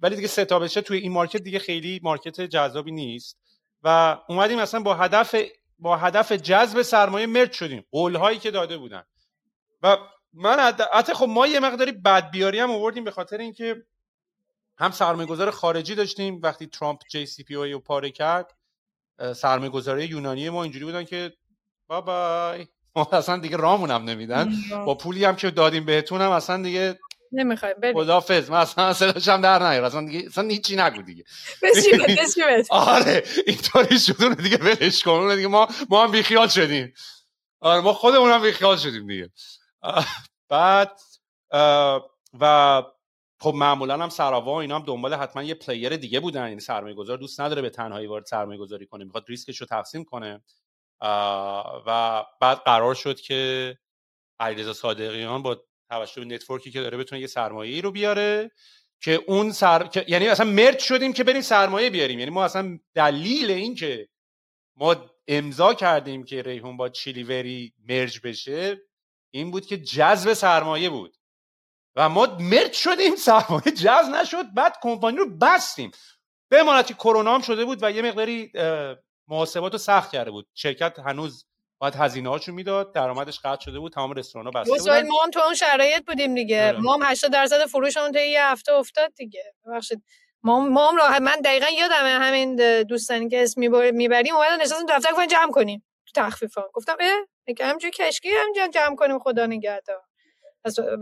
[0.00, 3.38] ولی دیگه سه بشه توی این market دیگه خیلی market جذابی نیست.
[3.82, 5.34] و اومدیم مثلا با هدف
[5.78, 7.84] با هدف جذب سرمایه مرد شدیم.
[7.90, 9.04] قول هایی که داده بودن.
[9.82, 9.96] و
[10.32, 13.76] من حتی خب ما یه مقداری بدبیاری هم آوردیم به خاطر اینکه
[14.78, 16.40] هم سرمایه گذار خارجی داشتیم.
[16.42, 18.54] وقتی ترامپ جی سی پی رو پاره کرد
[19.36, 21.32] سرمایه گذاره یونانی ما اینجوری بودن که
[21.86, 22.66] بابای
[22.96, 24.52] ما اصلا دیگه رامون هم نمیدن.
[24.86, 26.98] با پولی هم که دادیم بهتون هم اصلا دیگه
[27.32, 27.74] نمی‌خوایم.
[27.94, 29.84] خدافظ من اصلا صداش هم در نیار.
[29.84, 31.24] اصلا دیگه اصلا هیچی نگو دیگه.
[32.70, 34.42] آره اینطوری شد.
[34.42, 35.36] دیگه ولش کن.
[35.36, 36.94] دیگه ما ما هم بیخیال شدیم.
[37.60, 39.30] آره ما خودمون هم بیخیال شدیم دیگه.
[40.50, 41.00] بعد
[42.40, 42.82] و
[43.40, 46.48] خب معمولا هم سراوا اینا هم دنبال حتما یه player دیگه بودن.
[46.48, 49.04] یعنی سرمایه گذار دوست نداره به تنهایی وارد سرمایه گذاری کنه.
[49.04, 50.42] می‌خواد ریسکش رو تقسیم کنه.
[51.86, 53.78] و بعد قرار شد که
[54.40, 58.50] علیرضا صادقیان با توجه به network ی که داره بتونه یه سرمایه رو بیاره
[59.00, 60.04] که اون سر...
[60.08, 62.18] یعنی اصلا مرد شدیم که بریم سرمایه بیاریم.
[62.18, 64.08] یعنی ما اصلا دلیل این که
[64.76, 64.96] ما
[65.28, 68.87] امضا کردیم که ریحون با چیلیوری مرج بشه
[69.30, 71.16] این بود که جذب سرمایه بود.
[71.96, 75.90] و ما مرد شدیم سرمایه جذب نشد بعد کمپانی رو بستیم.
[76.50, 78.52] به امانتی کرونا هم شده بود و یه مقداری
[79.28, 80.48] محاسبات رو سخت کرده بود.
[80.54, 81.46] شرکت هنوز
[81.78, 85.08] باید هزینه هاشو می‌داد درآمدش قطع شده بود تمام رستوران ها بسته بودن.
[85.08, 86.68] ما هم تو اون شرایط بودیم دیگه.
[86.68, 86.78] آره.
[86.78, 89.54] ما هم 80 درصد فروشمون تا یه هفته افتاد دیگه.
[89.66, 90.02] ببخشید.
[90.42, 93.60] ما ما هم راه من دقیقا یادمه همین دوستانی که اسم
[93.92, 97.18] می‌بریم اومدن نشستن تو دفتر گفتن جمع کنیم تو تخفیفا گفتم اه؟
[97.48, 100.02] میگه همینجوری کشکی هم جمع کنیم خدا نگهدار.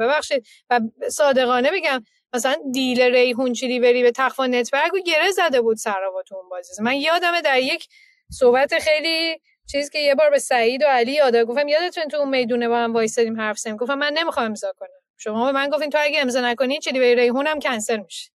[0.01, 0.47] ببخشید.
[0.71, 6.23] و صادقانه بگم مثلا deal ریحون چیلیوری به تخفیفان نت‌برگ رو گره زده بود سراوا
[6.23, 6.83] تو اون بازی.
[6.83, 7.89] من یادمه در یک
[8.33, 9.41] صحبت خیلی
[9.73, 12.77] چیزی که یه بار به سعید و علی یاد گفتم یادتون تو اون میدونه با
[12.77, 13.77] هم وایسادیم حرف زدیم.
[13.77, 14.89] گفتم من نمی‌خوام امضا کنم.
[15.19, 18.31] شما به من گفتین تو اگه امضا نکنی چیلی ریحون هم کنسل میشه.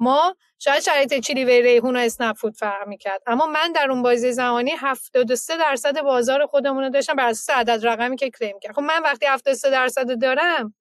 [0.00, 3.22] ما شاید شرایط چیلی و ریحون و اسنپ فود فرق می‌کرد.
[3.26, 7.86] اما من در اون بازی زمانی 73 درصد بازار خودمون رو داشتم بر اساس عدد
[7.86, 10.74] رقمی که claim کرد خب من وقتی 73 درصد دارم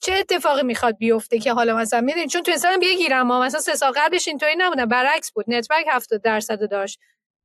[0.00, 3.74] چه اتفاقی می‌خواد بیفته که حالا مثلا می‌دونید چون تو اسلام بگیرم ما مثلا سه
[3.74, 4.86] سال قبلش اینطوری نبودن.
[4.86, 5.44] برعکس بود.
[5.48, 6.98] نت‌برگ 70 درصد داشت.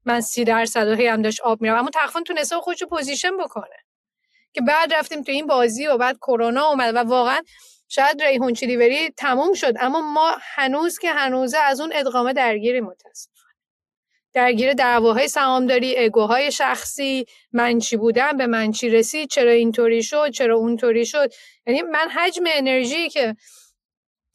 [0.06, 3.76] من 30 درصد هم داشت آب میرم اما تقریبا تونسته خودشو position بکنه.
[4.54, 7.42] که بعد رفتیم تو این بازی و بعد کرونا اومد و واقعا
[7.94, 13.56] شاید ریحون چیلیوری تموم شد اما ما هنوز که هنوزه از اون ادغامه درگیری متاسفانه.
[14.34, 20.04] درگیر دعواهای سهامداری ego های شخصی من چی بودم به من چی رسید چرا اینطوری
[20.04, 21.34] شد چرا اونطوری شد.
[21.68, 23.36] یعنی من حجم انرژی که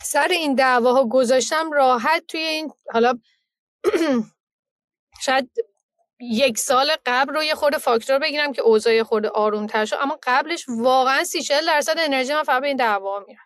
[0.03, 3.19] سر این دعواها گذاشتم راحت توی این حالا
[5.25, 5.51] شاید
[6.21, 10.19] یک سال قبل رو یه خورده فاکتور بگیرم که اوضاع خورده آروم تر شد اما
[10.23, 13.46] قبلش واقعا سی درصد انرژی من فقط به این دعوا میره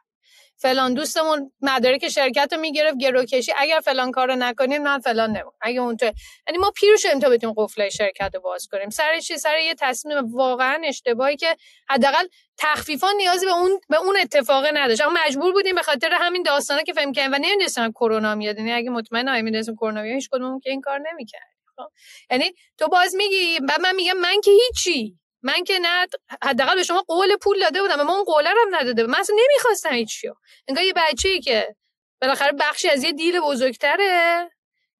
[0.62, 5.52] فلان دوستمون مدارک شرکت رو می‌گرفت گروکشی اگر فلان کارو نکنیم من فلان نمون.
[5.60, 6.06] اگه اون تو
[6.48, 8.90] یعنی ما پیر شدیم تا بتونیم قفل شرکت رو باز کنیم.
[8.90, 11.56] سر چی؟ سر یه تصمیم واقعا اشتباهی که
[11.88, 12.26] حداقل
[12.58, 15.00] تخفیفا نیازی به اون به اون اتفاق نداشت.
[15.00, 18.72] اما مجبور بودیم به خاطر همین داستانا که فهم کردیم و نمی‌دونستم کرونا میاد یعنی
[18.72, 21.88] اگه مطمئن نمی‌دونستم کرونا میاد هیچ کدوم که این کار نمی‌کرد خب؟
[22.30, 25.18] یعنی تو باز میگی بعد من میگم من که هیچی.
[25.42, 26.06] من که نه
[26.42, 29.36] حداقل به شما قول پول داده بودم ما اون قول رو هم نداده من اصلا
[29.38, 30.34] نمی‌خواستم هیچیو.
[30.68, 31.76] انگار یه بچه‌ای که
[32.20, 34.50] بالاخره بخشی از یه دیل بزرگتره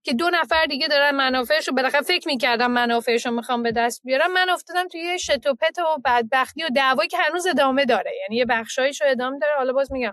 [0.03, 4.01] که دو نفر دیگه دارن منافعش رو بالاخره فکر می‌کردم منافعش رو می‌خوام به دست
[4.05, 4.33] بیارم.
[4.33, 8.13] من افتادم توی یه شتوپت و بدبختی و دعوایی که هنوز ادامه داره.
[8.21, 9.55] یعنی یه بخشایش رو ادامه داره.
[9.57, 10.13] حالا باز میگم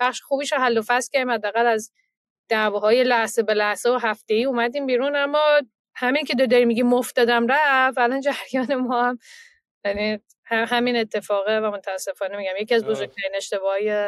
[0.00, 1.30] بخش خوبیش رو حل و فصل کردیم.
[1.30, 1.92] حداقل از
[2.48, 5.16] دعواهای لحظه به لحظه و هفته ای اومدیم بیرون.
[5.16, 5.60] اما
[5.94, 9.18] همین که دو داری میگی مفت دادم رفت الان جریان ما هم
[9.84, 12.52] یعنی همین اتفاقه و متاسفانه میگم.
[12.60, 14.06] یکی از بزرگترین اشتباهی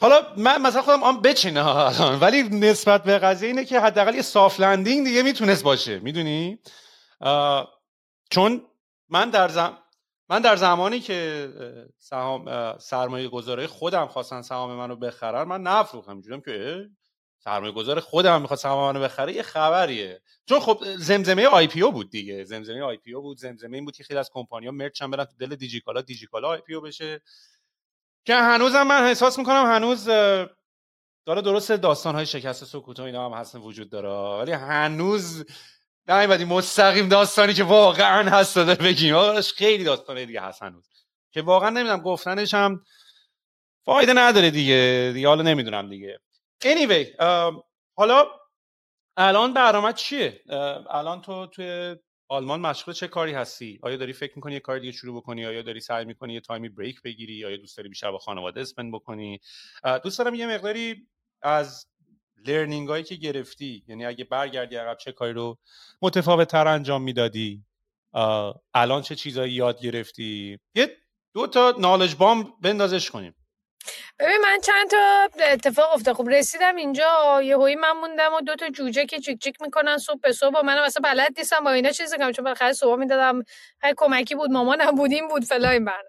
[0.00, 2.20] حالا من مثلا خودم آن بچینه الان.
[2.20, 5.98] ولی نسبت به قضیه اینه که حداقل یه سافت لندینگ دیگه می‌تونست باشه.
[5.98, 6.58] می‌دونی؟
[8.30, 8.66] چون
[9.08, 9.78] من در زم...
[10.28, 11.48] من در زمانی که
[11.98, 16.12] سهام سرمایه گذاره خودم خواستن سهام منو بخرن من نفروختم.
[16.12, 16.88] اینجوریم که
[17.44, 20.22] سرمایه گذار خودم می‌خواد سهام منو بخره یه خبریه.
[20.48, 22.44] چون خب زمزمه IPO بود دیگه.
[22.44, 23.38] زمزمه IPO بود.
[23.38, 26.80] زمزمه این بود که خیلی از کمپانی‌ها merge هم برن تو دل دیجیکالا دیجیکالا IPO
[26.80, 27.20] بشه.
[28.24, 30.04] که هنوزم من احساس می‌کنم هنوز
[31.26, 34.38] داره درست داستان های شکست سکوت و اینا هم هستن وجود داره.
[34.42, 35.44] ولی هنوز
[36.08, 39.40] نیومدی مستقیم داستانی که واقعا هست داره بگیم.
[39.40, 40.88] خیلی داستان دیگه هست هنوز.
[41.30, 42.84] که واقعا نمی‌دونم گفتنش هم
[43.84, 45.10] فایده نداره دیگه.
[45.14, 46.20] دیگه حالا نمی‌دونم دیگه.
[46.62, 47.22] Anyway
[47.96, 48.26] حالا
[49.16, 50.40] الان برنامه چیه؟
[50.90, 51.96] الان تو توی
[52.28, 55.62] آلمان مشغول چه کاری هستی؟ آیا داری فکر می‌کنی یه کار دیگه شروع بکنی؟ آیا
[55.62, 59.40] داری سعی می‌کنی یه تایمی break بگیری؟ آیا دوست داری بیشتر با خانواده spend بکنی؟
[60.04, 61.08] دوست دارم یه مقداری
[61.42, 61.86] از
[62.46, 65.58] learning هایی که گرفتی یعنی اگه برگردی عقب چه کاری رو
[66.02, 67.64] متفاوت تر انجام می‌دادی؟
[68.74, 70.96] الان چه چیزایی یاد گرفتی؟ یه
[71.34, 73.34] دو تا نالج بام بندازش کنیم.
[74.18, 76.14] ببین من چند تا اتفاق افتاد.
[76.14, 79.98] خب رسیدم اینجا یه هوی من موندم و دو تا جوجه که چیک چیک می‌کنن
[79.98, 82.98] صبح به صبح و منم مثلا بلد نیستم با اینا چیزی کنم چون بالاخره صبح
[82.98, 83.42] می‌دادم
[83.82, 86.08] هر کمکی بود مامانم بودیم بود فلان برنامه.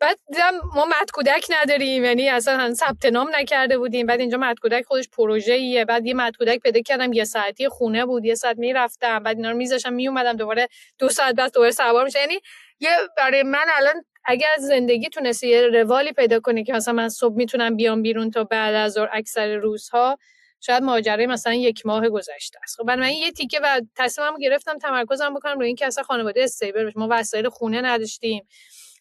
[0.00, 4.06] بعد دیدم ما مد کودک نداریم یعنی اصلا ثبت نام نکرده بودیم.
[4.06, 7.68] بعد اینجا مد کودک خودش پروژه ایه بعد یه مد کودک پیدا کردم یه ساعتی
[7.68, 9.22] خونه بود یه ساعت می‌رفتم.
[9.22, 10.68] بعد اینا رو میذاشم میومدم دوباره
[10.98, 12.40] دو ساعت بعد دوباره سوار میشه یعنی
[12.80, 17.36] یه برای من الان اگر زندگی تونستی یه روالی پیدا کنی که مثلا من صبح
[17.36, 20.18] می‌تونم بیام بیرون تا بعد از ظهر اکثر روزها
[20.60, 22.76] شاید ماجرای مثلا یک ماه گذشته است.
[22.76, 26.98] خب من یه تیکه و تصمیمم گرفتم تمرکزم بکنم روی اینکه اصلا خانواده استیبل بشه
[26.98, 28.46] ما وسایل خونه نداشتیم.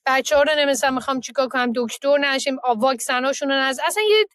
[0.05, 4.26] بچه ها رو نمیستم می‌خوام چیکار کنم دکتر نشیم واکسناشون رو نز اصلا یه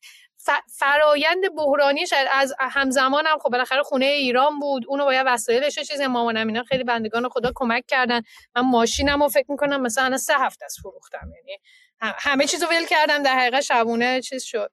[0.79, 4.85] فرایند بحرانی شاید از همزمان هم خب بالاخره خونه ایران بود.
[4.89, 8.23] اونو باید وسایلش چیزی مامانم اینا خیلی بندگان خدا کمک کردن.
[8.57, 11.31] من ماشینم رو فکر می‌کنم مثلا سه هفته ازه فروختم.
[11.37, 11.59] یعنی
[12.01, 13.23] همه چیزو ول کردم.
[13.23, 14.73] در حقیقت شبونه چیز شد.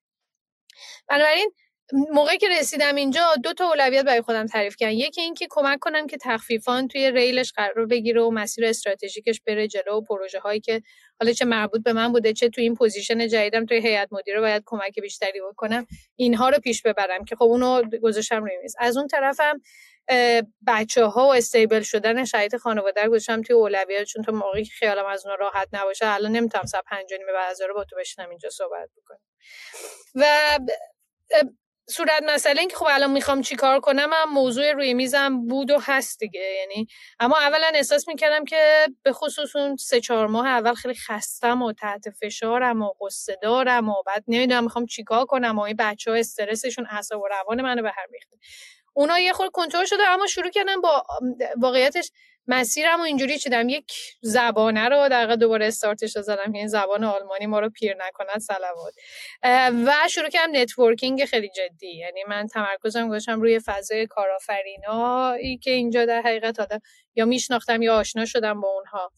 [1.08, 1.52] بنابراین
[1.94, 6.08] موقعی که رسیدم اینجا دو تا اولویت برای خودم تعریف کردم یکی اینکه کمک کنم
[6.08, 10.82] که تخفیفان توی ریلش قرار بگیره و مسیر استراتژیکش بره جلو و پروژه هایی که
[11.20, 14.64] حالا چه مربوط به من بوده چه توی این position جدیدم توی هیئت مدیره باید
[14.66, 15.88] کمک بیشتری بکنم.
[16.16, 18.76] اینها رو پیش ببرم که خب اونو گذاشتم روی میز.
[18.80, 19.62] از اون طرفم
[20.68, 25.06] بچه ها و استیبل شدن شرایط خانواده رو گذاشتم توی اولویت چون تو موقعی خیالم
[25.06, 28.50] از اون راحت نباشه الان نمی‌تونم ساعت 5 نیمه بعد رو با تو بشینم اینجا
[28.50, 29.20] صحبت بکنم.
[30.16, 30.60] و
[31.90, 35.80] صورت مسئله این که خب الان می‌خوام چیکار کنم هم موضوع روی میزم بود و
[35.82, 36.88] هست دیگه یعنی
[37.20, 41.74] اما اولا احساس می‌کردم که به خصوص اون سه چهار ماه اول خیلی خستم و
[41.74, 46.18] تحت فشارم و قصه دارم و بعد نمی‌دونم می‌خوام چیکار کنم و این بچه ها
[46.18, 48.38] استرسشون اعصاب و روان منو به هم ریخته.
[48.94, 51.04] اونا یه خورده کنترل شده اما شروع کردم با
[51.58, 52.12] واقعیتش
[52.48, 53.70] مسیرم و اینجوری چیدم.
[53.70, 56.52] یک زبانه رو در دوباره استارتش رو زدم.
[56.54, 58.94] این زبان آلمانی ما رو پیر نکند صلوات
[59.88, 61.96] و شروع کردم networking خیلی جدی.
[61.98, 66.80] یعنی من تمرکزم گذاشتم روی فضای کارآفرینایی که اینجا در حقیقت آدم
[67.16, 69.12] یا میشناختم یا آشنا شدم با اونها.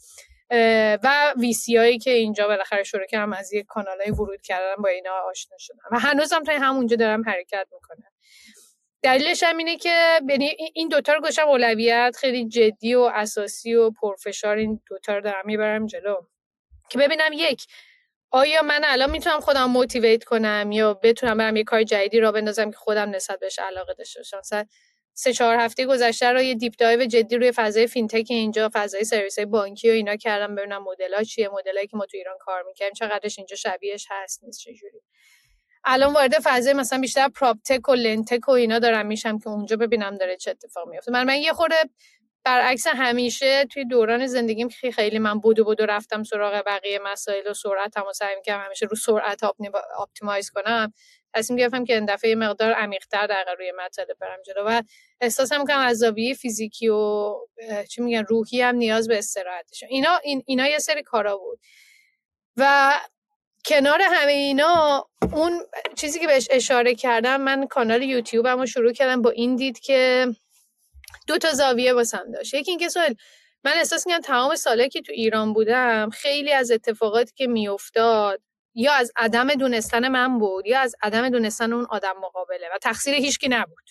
[1.04, 4.90] و VC هایی که اینجا بالاخره شروع کردم از یک کانال های ورود کردم با
[4.90, 5.84] اینا آشنا شدم.
[5.92, 8.12] و هنوزم تا همونجا دارم حرکت می‌کنم.
[9.08, 13.92] دلیلش هم اینه که یعنی این دوتا رو گذاشتم اولویت خیلی جدی و اساسی و
[13.92, 16.16] پرفشار این دوتا رو دارم می‌برم جلو.
[16.90, 17.68] که ببینم یک
[18.32, 22.72] آیا من الان می‌تونم خودم motivate کنم یا بتونم برم یه کار جدیدی راه بندازم
[22.72, 24.68] که خودم نسبت بهش علاقه داشته باشم؟
[25.14, 29.40] سه چهار هفته گذشته رو یه deep dive جدی روی فضای fintech اینجا فضای سرویس
[29.40, 33.40] بانکی و اینا کردم ببینم مدل چیه مدلایی که ما تو ایران کار می‌کنیم چقدرش
[33.40, 35.02] اینجا شبیهش هست نیست چجوری؟
[35.90, 40.18] الان وارد فضای مثلا بیشتر proptech و lendtech و اینا دارم میشم که اونجا ببینم
[40.18, 41.12] داره چه اتفاق میفته.
[41.12, 41.76] من من یه خورده
[42.44, 47.54] برعکس همیشه توی دوران زندگیم که خیلی من بدو بدو رفتم سراغ بقیه مسائل و
[47.54, 49.42] سرعت هم سعی می‌کنم همیشه رو سرعت
[49.98, 50.94] optimize کنم.
[51.34, 54.82] تصمیم گرفتم که این دفعه مقدار عمیق‌تر در روی مطلب برم جلو و
[55.22, 56.04] احساسم کنم از
[56.42, 57.34] فیزیکی و
[57.90, 61.60] چی میگن روحی هم نیاز به استراحتش اینا این اینا یه سری کارا بود.
[62.58, 62.94] و
[63.68, 65.62] کنار همه اینا اون
[65.96, 70.28] چیزی که بهش اشاره کردم من کانال یوتیوبم رو شروع کردم با این دید که
[71.28, 72.54] دو تا زاویه واسم داشت.
[72.54, 73.16] یکی اینکه سوال
[73.64, 78.42] من احساس می‌کنم تمام ساله که تو ایران بودم خیلی از اتفاقاتی که میافتاد
[78.76, 83.14] یا از عدم دونستن من بود یا از عدم دونستن اون آدم مقابله و تقصیر
[83.14, 83.84] هیچکی نبود.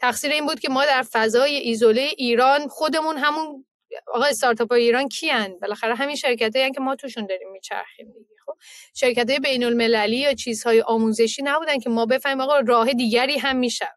[0.00, 3.66] تقصیر این بود که ما در فضای ایزوله ایران خودمون همون
[4.06, 8.14] آقا استارتاپ ایران کیان بالاخره همین شرکت که ما توشون داریم میچرخیم
[8.46, 8.54] خب
[8.94, 13.56] شرکت های بین المللی یا چیزهای آموزشی نبودن که ما بفهمیم آقا راه دیگری هم
[13.56, 13.96] می‌شود.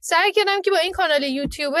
[0.00, 1.74] سعی کردم که با این کانال یوتیوب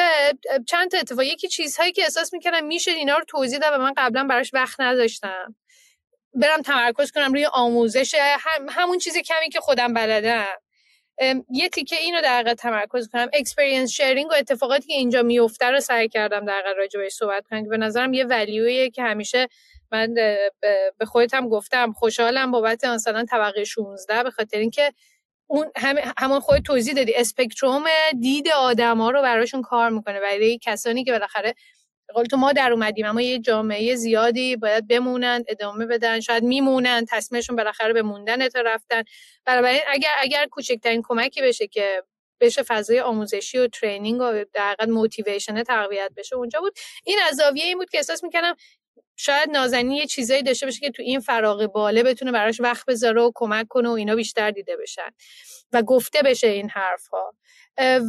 [0.68, 3.92] چند تا اتفاق یکی چیزهایی که احساس می‌کردم میشه اینا رو توضیح دادم و من
[3.96, 5.56] قبلا براش وقت نداشتم.
[6.34, 8.14] برم تمرکز کنم روی آموزش
[8.68, 10.46] همون چیز کمی که خودم بلدم.
[11.50, 13.28] یه تیکه اینو در تمرکز کنم.
[13.32, 17.44] experience sharing و اتفاقاتی که اینجا میفته رو سعی کردم در واقع راجع بهش صحبت
[17.50, 19.48] کنم که به نظرم یه ولیویه که همیشه
[19.92, 20.14] من
[20.98, 24.92] به خودتم گفتم خوشحالم بابت مثلا طبقه 16 به خاطر اینکه
[25.46, 27.84] اون هم همون خود توضیح دادی اسپکتروم
[28.20, 30.20] دید آدما رو براشون کار می‌کنه.
[30.20, 31.54] برای کسانی که بالاخره
[32.14, 37.04] قول تو ما در اومدیم اما یه جامعه زیادی باید بمونن ادامه بدن شاید میمونن
[37.08, 39.02] تصمیمشون بالاخره به موندن تا رفتن.
[39.46, 42.02] بنابراین اگر اگر کوچکترین کمکی بشه که
[42.40, 46.72] بشه فضای آموزشی و ترینینگ و در موتیویشن تقویت بشه اونجا بود.
[47.04, 48.54] این از زاویه این بود که احساس می‌کنم
[49.20, 53.22] شاید نازنین یه چیزایی داشته باشه که تو این فراغ باله بتونه براش وقت بذاره
[53.22, 55.10] و کمک کنه و اینا بیشتر دیده بشن
[55.72, 57.34] و گفته بشه این حرف ها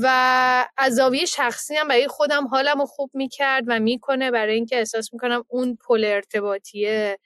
[0.04, 5.14] و از شخصی هم برای خودم حالم رو خوب می‌کرد و می‌کنه برای اینکه احساس
[5.14, 7.18] می‌کنم اون پل ارتباطیه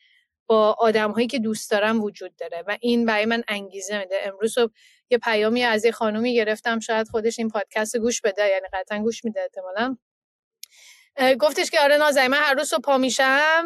[0.47, 4.15] با آدم هایی که دوست دارم وجود داره و این برای من انگیزه میده.
[4.23, 4.71] امروز صبح
[5.11, 9.25] یه پیامی از یه خانومی گرفتم شاید خودش این پادکست گوش بده یعنی قطعا گوش
[9.25, 9.97] میده احتمالا.
[11.39, 13.65] گفتش که آره نازنین من هر روز صبح پا میشم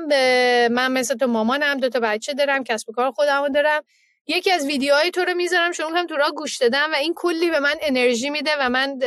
[0.71, 3.83] من مثل تو مامانم دو تا بچه دارم کسب و کار خودمو دارم.
[4.29, 7.49] یکی از ویدیوهای تو رو می‌ذارم شروع کنم تو را گوش دادم و این کلی
[7.49, 8.99] به من انرژی میده و من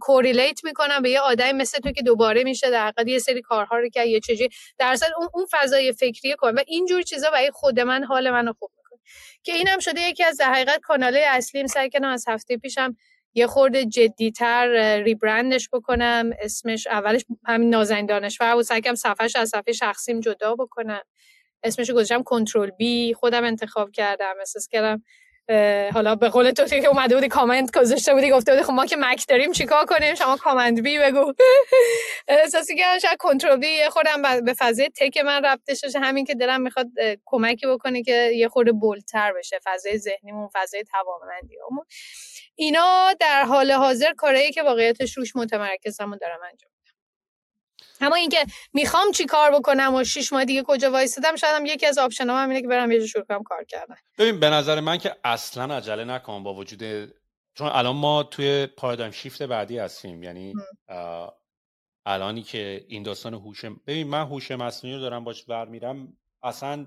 [0.00, 3.78] کوریلیت می‌کنم به یه آدمی مثل تو که دوباره میشه در حقیقت یه سری کارها
[3.78, 4.48] رو که یه چیزی.
[4.78, 8.70] در اون اون فضای فکری کن و اینجور چیزا برای خود من حال منو خوب
[8.76, 8.98] می‌کنه.
[9.42, 12.96] که اینم شده یکی از در حقیقت کانالای اصلیم سعی کنم از هفته پیشم
[13.34, 16.30] یه خورده جدیتر ریبرندش بکنم.
[16.40, 18.64] اسمش اولش همین نازنین دانشور بود.
[18.64, 21.02] سعی صفحش از صفحه شخصیم جدا بکنم.
[21.62, 23.14] اسمش گذاشتم کنترل بی.
[23.14, 24.34] خودم انتخاب کردم.
[24.38, 25.02] احساس کردم
[25.94, 28.96] حالا به قول تو که اومده بودی کامنت گذاشته بودی گفته بودی خب ما که
[28.96, 31.32] مک داریم چیکار کنیم؟ شما کامنت بی بگو.
[32.28, 33.88] احساسی کردم شاید کنترل بی.
[33.90, 36.86] خودم به فضای تک من ربطش بشه همین که دلم می‌خواد
[37.24, 39.58] کمکی بکنه که یه خورده بولتر بشه.
[39.64, 41.84] فضای ذهنیمون فضای توانمندیمون
[42.58, 46.70] اینا در حال حاضر کاری که واقعیتش روش متمرکزم و دارم انجام
[48.00, 51.86] اما اینکه می‌خوام چی کار بکنم و شش ماه دیگه کجا وایسادم شاید هم یکی
[51.86, 53.94] از option هم اینه که برم یه شروع کنم کار کردن.
[54.18, 57.12] ببین به نظر من که اصلا عجله نکن با وجود
[57.54, 60.54] چون الان ما توی paradigm shift بعدی هستیم یعنی
[62.06, 66.86] الانی که این داستان هوش ببین من هوش مصنوعی رو دارم باش ور میرم اصلا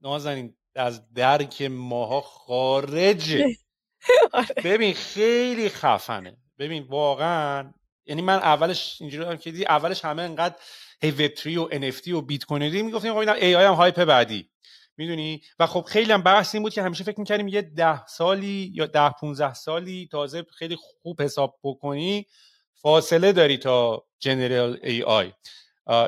[0.00, 3.44] نازنین از درک ماها خارجه.
[4.64, 6.36] ببین خیلی خفنه.
[6.58, 7.72] ببین واقعا
[8.06, 10.54] یعنی من اولش اینجوری هم که اولش همه انقدر
[11.02, 14.50] هی وب 3 و NFT و بیت کوین دی می‌گفتیم خب AI هم hype بعدی.
[14.96, 18.72] می‌دونی؟ و خب خیلی هم بحث این بود که همیشه فکر می‌کردیم یه ده سالی
[18.74, 22.26] یا ده 15 سالی تازه خیلی خوب حساب بکنی
[22.74, 25.32] فاصله داری تا general AI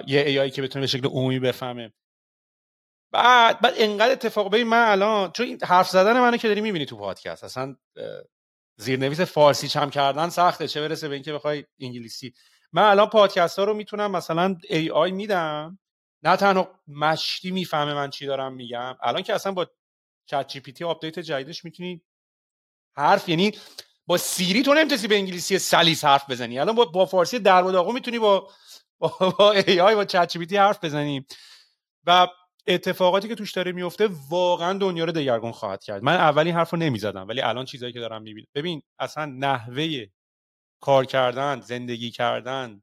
[0.07, 1.93] یه AI که بتونه به شکل عمومی بفهمه.
[3.13, 6.97] بعد بعد انقدر اتفاق ببین من الان چون حرف زدن منو که داری می‌بینی تو
[6.97, 7.77] پادکست اصلا
[8.77, 12.35] زیرنویس فارسی چم کردن سخته چه برسه به اینکه بخوای انگلیسی.
[12.73, 15.79] من الان پادکست ها رو می‌تونم مثلا AI میدم
[16.23, 19.67] نه تنها مشتی می‌فهمه من چی دارم میگم الان که اصلا با
[20.27, 22.03] ChatGPT update جدیدش می‌تونی
[22.97, 23.53] حرف یعنی
[24.07, 26.59] با Siri تو نمی‌تونی به انگلیسی سلیس حرف بزنی.
[26.59, 28.49] الان با, با فارسی در و می‌تونی با
[28.99, 31.27] با, با ای آی با چت جی پی تی حرف بزنی.
[32.07, 32.29] و
[32.67, 36.03] اتفاقاتی که توش داره میفته واقعا دنیا رو دگرگون خواهد کرد.
[36.03, 38.47] من اولین حرف رو نمی‌زدم ولی الان چیزایی که دارم می‌بینم.
[38.55, 40.07] ببین اصلا نحوه
[40.81, 42.83] کار کردن زندگی کردن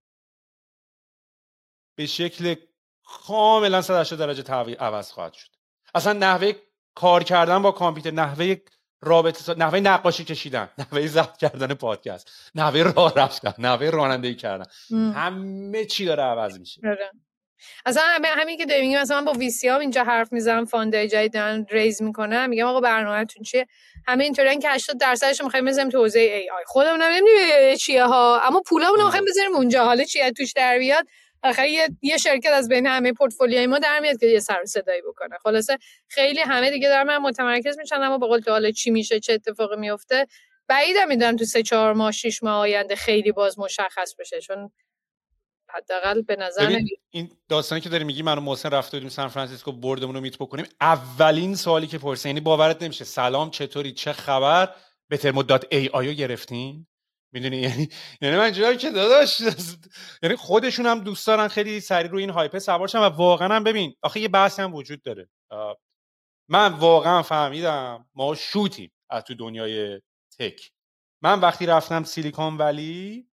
[1.98, 2.56] به شکل
[3.04, 5.50] کاملا 180 درجه تغییر عوض خواهد شد.
[5.96, 6.52] اصلا نحوه
[6.96, 8.56] کار کردن با کامپیوتر نحوه
[9.02, 15.86] رابطه نحوه نقاشی کشیدن نحوه ضبط کردن پادکست نحوه راه رفتن نحوه رانندگی کردن همه
[15.86, 16.82] چی داره عوض میشه.
[16.86, 17.12] آره.
[17.86, 21.08] اصلا همین که داریم میگیم مثلا من با VC ها اینجا حرف می‌زنم fund ای
[21.08, 23.68] جدید دارن raise می‌کنن میگم آقا برنامه‌تون چیه؟
[24.08, 28.62] همه اینطوریان که 80 درصدش می‌خوایم بزنیم تو حوزه AI خودمون نمی‌دونیم چیه ها اما
[28.62, 29.86] پولمون رو می‌خوایم بذاریم اونجا.
[29.86, 31.08] حالا چیه توش در بیاد؟
[31.44, 35.02] آخه یه،, یه شرکت از بین همه پورتفولیوی ما در میاد که یه سر صدایی
[35.02, 35.38] بکنه.
[35.44, 35.78] خلاصه
[36.08, 39.76] خیلی همه دیگه دارن متمرکز میشن اما به قول تو حالا چی میشه چه اتفاقی
[39.76, 40.26] میفته
[40.68, 44.72] بعیدم می‌دونم تو سه چهار ماه شش ماه آینده خیلی باز مشخص بشه چون
[45.70, 46.80] حداقل به نظر
[47.10, 50.38] این داستانی که داری میگی منو محسن رفته بودیم سان فرانسیسکو board مون رو meet
[50.38, 50.66] بکنیم.
[50.82, 53.06] اولین سوالی که پرسید یعنی باورت نمیشه.
[53.06, 54.76] سلام چطوری؟ چه خبر؟
[55.10, 56.88] به ترمو dot AI و گرفتین؟
[57.32, 57.90] می‌دونی؟ یعنی
[58.22, 59.42] یعنی من جایی که داداش
[60.24, 63.96] یعنی خودشون هم دوست دارن خیلی سریع روی این hype سوار و واقعا هم ببین
[64.02, 65.30] آخه یه بحثی هم وجود داره.
[66.50, 70.02] من واقعا فهمیدم ما شوتیم از تو دنیای
[70.40, 70.72] tech.
[71.22, 73.28] من وقتی رفتم Silicon Valley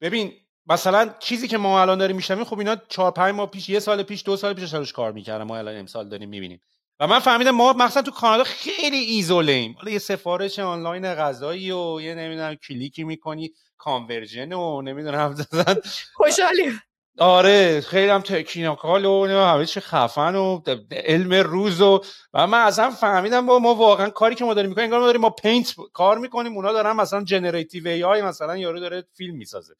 [0.00, 0.32] ببین
[0.70, 4.02] مثلا چیزی که ما الان داریم میشنویم خب اینا 4 5 ماه پیش یه سال
[4.02, 5.44] پیش دو سال پیش روش کار می‌کردن.
[5.44, 6.60] ما الان امسال داریم می‌بینیم.
[7.00, 11.72] و من فهمیدم ما مثلا تو کانادا خیلی ایزوله ایم حالا یه سفارش آنلاین غذایی
[11.72, 15.36] و یه نمی‌دونم کلیکی می‌کنی conversion و نمی‌دونم
[16.16, 16.72] خوشحالی
[17.18, 20.60] آره خیلی هم technical و همه چی خفن و
[20.92, 22.00] علم روز و
[22.34, 25.20] و من اصلا فهمیدم با ما واقعا کاری که ما داریم می‌کنیم انگار ما داریم
[25.20, 26.54] با پینت کار می‌کنیم.
[26.54, 29.74] اونا دارن مثلا generative AI مثلا یارو داره فیلم می‌سازه.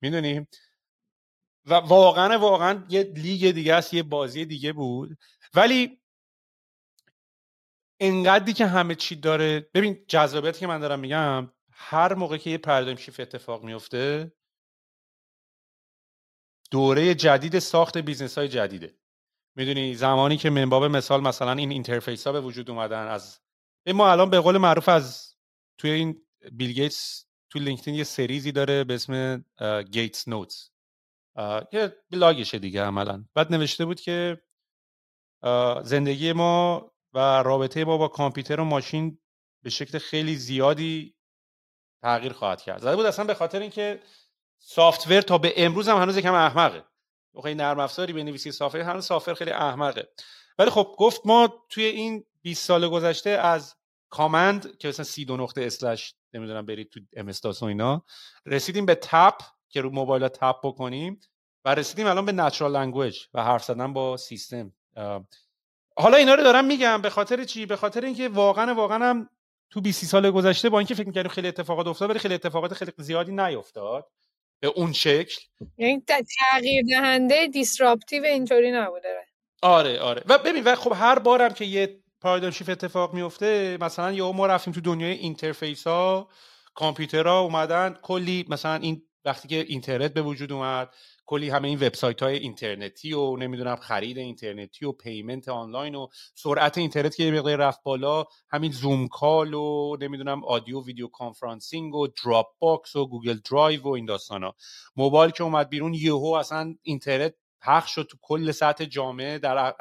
[0.00, 0.48] می‌دونیم
[1.66, 5.18] و واقعا واقعا یه لیگ دیگه است یه بازی دیگه بود.
[5.54, 6.00] ولی
[8.00, 12.58] انقدری که همه چی داره ببین جذابیتی که من دارم میگم هر موقع که یه
[12.58, 14.32] paradigm shift اتفاق میفته
[16.70, 18.98] دوره جدید ساخت business های جدیده.
[19.56, 23.40] می‌دونی؟ زمانی که من باب مثال مثلا این interface ها به وجود اومدن از
[23.86, 25.34] ما الان به قول معروف از
[25.78, 27.23] توی این بیل گیتس
[27.54, 29.44] توی لینکدین یه series ی داره به اسم
[29.90, 30.70] گیتس نوتس
[31.72, 33.24] یه بلاگشه دیگه عملا.
[33.34, 34.42] بعد نوشته بود که
[35.82, 39.18] زندگی ما و رابطه ما با کامپیوتر و ماشین
[39.62, 41.14] به شکل خیلی زیادی
[42.02, 42.80] تغییر خواهد کرد.
[42.80, 44.02] زده بود اصلا به خاطر اینکه
[44.58, 46.84] software تا به امروز هم هنوز یکم احمقه.
[47.42, 50.08] خیلی نرم افزاری بنویسی software هنوز سافتور خیلی احمقه.
[50.58, 53.76] ولی خب گفت ما توی این 20 سال گذشته از
[54.10, 58.04] command که مثلا C دو نقطه slash نمی‌دونم برید تو MS-DOS و اینا.
[58.46, 59.34] رسیدیم به tap
[59.68, 61.20] که رو موبایل tap بکنیم
[61.64, 64.72] و رسیدیم الان به natural language و حرف زدن با سیستم.
[65.96, 69.30] حالا اینا رو دارم میگم به خاطر چی؟ به خاطر اینکه واقعا واقعا هم
[69.70, 72.92] تو 20 سال گذشته با اینکه فکر می‌کردیم خیلی اتفاقات افتاد ولی خیلی اتفاقات خیلی
[72.96, 74.10] زیادی نیفتاد
[74.60, 75.40] به اون شکل.
[75.78, 76.02] یعنی
[76.52, 79.26] تغییر دهنده disruptive اینطوری نبوده.
[79.62, 80.22] آره آره.
[80.26, 84.46] و ببین و خب هر بارم که یه paradigm shift اتفاق میفته مثلا یا ما
[84.46, 86.28] رفتیم تو دنیای interface ها
[86.74, 90.94] کامپیوترها اومدن کلی مثلا این وقتی که اینترنت به وجود اومد
[91.26, 96.78] کلی همه این وبسایت های اینترنتی و نمی‌دونم خرید اینترنتی و payment آنلاین و سرعت
[96.78, 102.96] اینترنت که یه رفت بالا همین Zoom call و نمی‌دونم audio video conferencing و Dropbox
[102.96, 104.54] و Google Drive و این ها
[104.96, 107.34] موبایل که اومد بیرون یهو اصلا اینترنت
[107.64, 109.74] پخش شد تو کل سطح جامعه در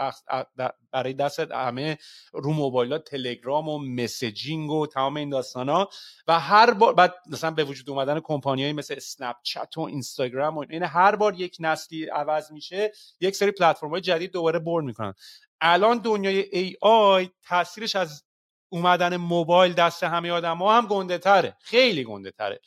[0.92, 1.98] برای دست همه
[2.34, 5.90] رو موبایل تلگرام و messaging و تمام این داستان ها.
[6.28, 10.66] و هر بار بعد مثلا به وجود اومدن کمپانیایی مثل اسنپ چت و اینستاگرام و
[10.70, 15.14] این هر بار یک نسلی عوض میشه یک سری پلتفرم های جدید دوباره برد می‌کنن.
[15.62, 18.24] الان دنیای AI تاثیرش از
[18.70, 22.60] اومدن موبایل دست همه آدم ها هم گنده تره خیلی گنده تره.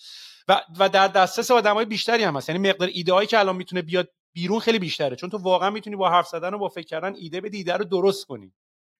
[0.49, 2.49] و, و در دسترس آدم های بیشتری هم هست.
[2.49, 5.17] یعنی مقدار ایده که الان می‌تونه بیاد بیرون خیلی بیشتره.
[5.17, 7.85] چون تو واقعا می‌تونی با حرف زدن و با فکر کردن ایده به ایده رو
[7.85, 8.53] درست کنی.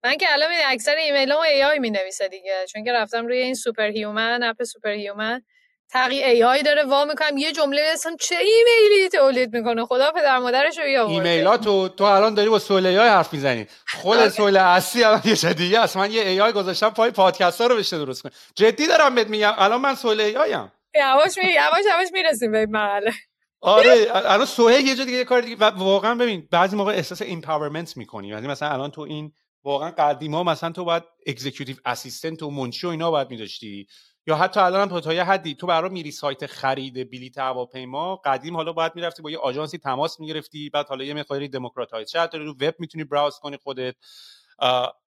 [0.05, 2.65] من که الان اکثر ایمیلامو AI می نویسه دیگه.
[2.73, 5.43] چون که رفتم روی این Superhuman اپ Superhuman
[5.91, 10.79] تقی AI داره وا می‌کنم یه جمله اصلا چه ایمیلی تولید می‌کنه؟ خدا پدر مادرش
[10.79, 11.15] رو بیامرزه.
[11.15, 13.67] ایمیلاتو تو الان داری با سهیل AI حرف می‌زنی.
[13.89, 14.29] خود آره.
[14.29, 15.97] سوال اصلی الان یه چیز دیگه است.
[15.97, 18.33] من یه AI گذاشتم پای پادکست ها رو بشه درست کنم.
[18.55, 19.55] جدی دارم بهت میگم.
[19.57, 20.73] الان من سهیل AI ام.
[20.95, 23.13] یواش می یواش یواش می‌رسیم به مرحله.
[23.61, 25.57] آره الان سهیل یه جا دیگه یه کار دیگه.
[25.67, 28.29] واقعا ببین بعضی موقع احساس empowerment می‌کنی.
[28.29, 29.33] یعنی مثلا الان تو این
[29.65, 33.87] واقعا قدیما مثلا تو باید executive assistant و منشی و اینا باید میداشتی.
[34.27, 38.57] یا حتی الان هم تا یه حدی تو برای میری سایت خرید بلیط هواپیما قدیم
[38.57, 40.71] حالا باید می‌رفتی با یه آژانسی تماس می‌گرفتی.
[40.71, 43.95] بعد حالا یه مقداری democratize شد رو وب می‌تونی browse کنی خودت.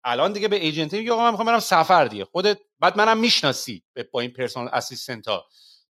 [0.05, 2.25] الان دیگه به agent ی میگه آقا من می‌خوام برم سفر دیگه.
[2.25, 5.45] خودت بعد منم می‌شناسی با این personal assistant ها.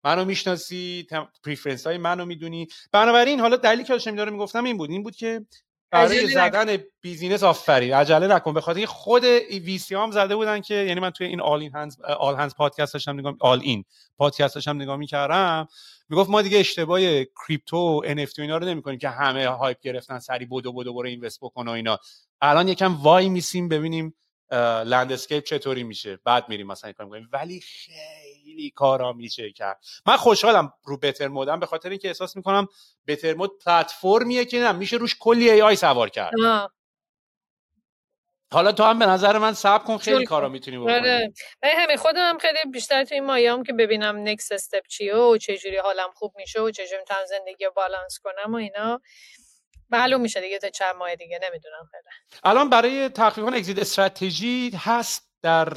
[0.05, 1.06] منو می‌شناسی
[1.44, 2.68] preference های منو می‌دونی.
[2.93, 5.47] بنابراین حالا دلیلی که داشتم داره می‌گفتم این بود این بود که
[5.93, 7.94] برای زدن business آفرین.
[7.94, 8.55] عجله نکن.
[8.55, 12.01] به خاطر خود VC هم زده بودن که یعنی من توی این آل این هنز
[12.01, 13.85] آل هنز پادکست داشتم نگاه All-In
[14.16, 15.68] پادکست داشتم نگاه می‌کردم.
[16.09, 20.44] می‌گفت ما دیگه اشتباه crypto و NF اینا رو نمی‌کنیم که همه hype گرفتن سریع
[20.44, 21.98] بدو بدو برو invest بکن و اینا.
[22.40, 24.14] الان یکم وای میسیم ببینیم
[24.85, 29.85] landscape چطوری میشه؟ بعد میریم مثلا کنیم ولی خیلی کارا میشه کرد.
[30.06, 32.68] من خوشحالم رو بتر مودم به خاطر اینکه احساس می‌کنم
[33.06, 36.32] بتر مود پلتفرمیه که نه میشه روش کلی AI سوار کرد.
[38.52, 40.93] حالا تو هم به نظر من صبر کن خیلی کارا می‌تونی بکنی.
[40.93, 41.32] آره.
[41.62, 45.77] همین خودم هم خیلی بیشتر تو این مایام که ببینم next step چیه و چجوری
[45.77, 49.01] حالم خوب میشه و چجوری می‌تونم زندگی بالانس کنم و اینا.
[49.91, 52.03] معلوم میشه دیگه تا چند ماه دیگه نمی‌دونم خیلی.
[52.45, 55.69] الان برای تقریبا exit strategy هست در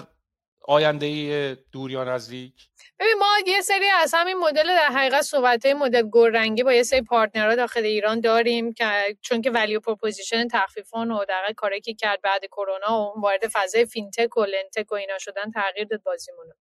[0.65, 2.53] آینده دور یا نزدیک؟
[2.99, 7.01] ببین ما یه سری از همین مدل در حقیقت صحبت مدل گلرنگی با یه سری
[7.01, 11.93] partner ها داخل ایران داریم که چون که value proposition تخفیفان و در کاری که
[11.93, 16.53] کرد بعد کرونا و وارد فضای fintech و lendtech و اینا شدن تغییر داد بازیمونو.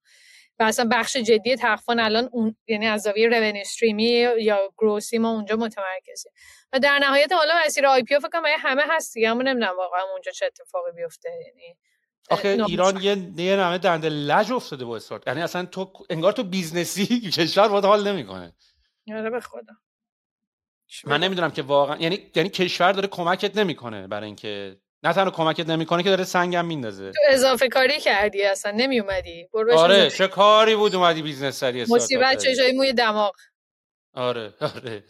[0.63, 5.13] و اصلا بخش جدی تخفیفان الان اون یعنی از زاویه revenue stream ی یا growth
[5.13, 6.33] ی ما اونجا متمرکزیم
[6.73, 10.47] و در نهایت حالا مسیر IPO فکر همه هست دیگه همون نمی‌دونم واقعا اونجا چه
[10.47, 11.77] اتفاقی بیفته یعنی
[12.31, 15.27] آخه ایران یه یه نمه دنده لج افتاده با استارت.
[15.27, 18.53] یعنی اصلا تو انگار تو business ی کشور واسه حال نمی‌کنه.
[19.09, 19.75] آره به خدا.
[21.05, 25.69] من نمی‌دونم که واقعا یعنی یعنی کشور داره کمکت نمی‌کنه برای اینکه نه تنها کمکت
[25.69, 27.11] نمی‌کنه که داره سنگم میندازه.
[27.11, 32.43] تو اضافه کاری کردی اصلا نمی اومدی آره چه کاری بود اومدی business سری مصیبت
[32.43, 33.33] چه جای موی دماغ.
[34.15, 35.05] آره آره.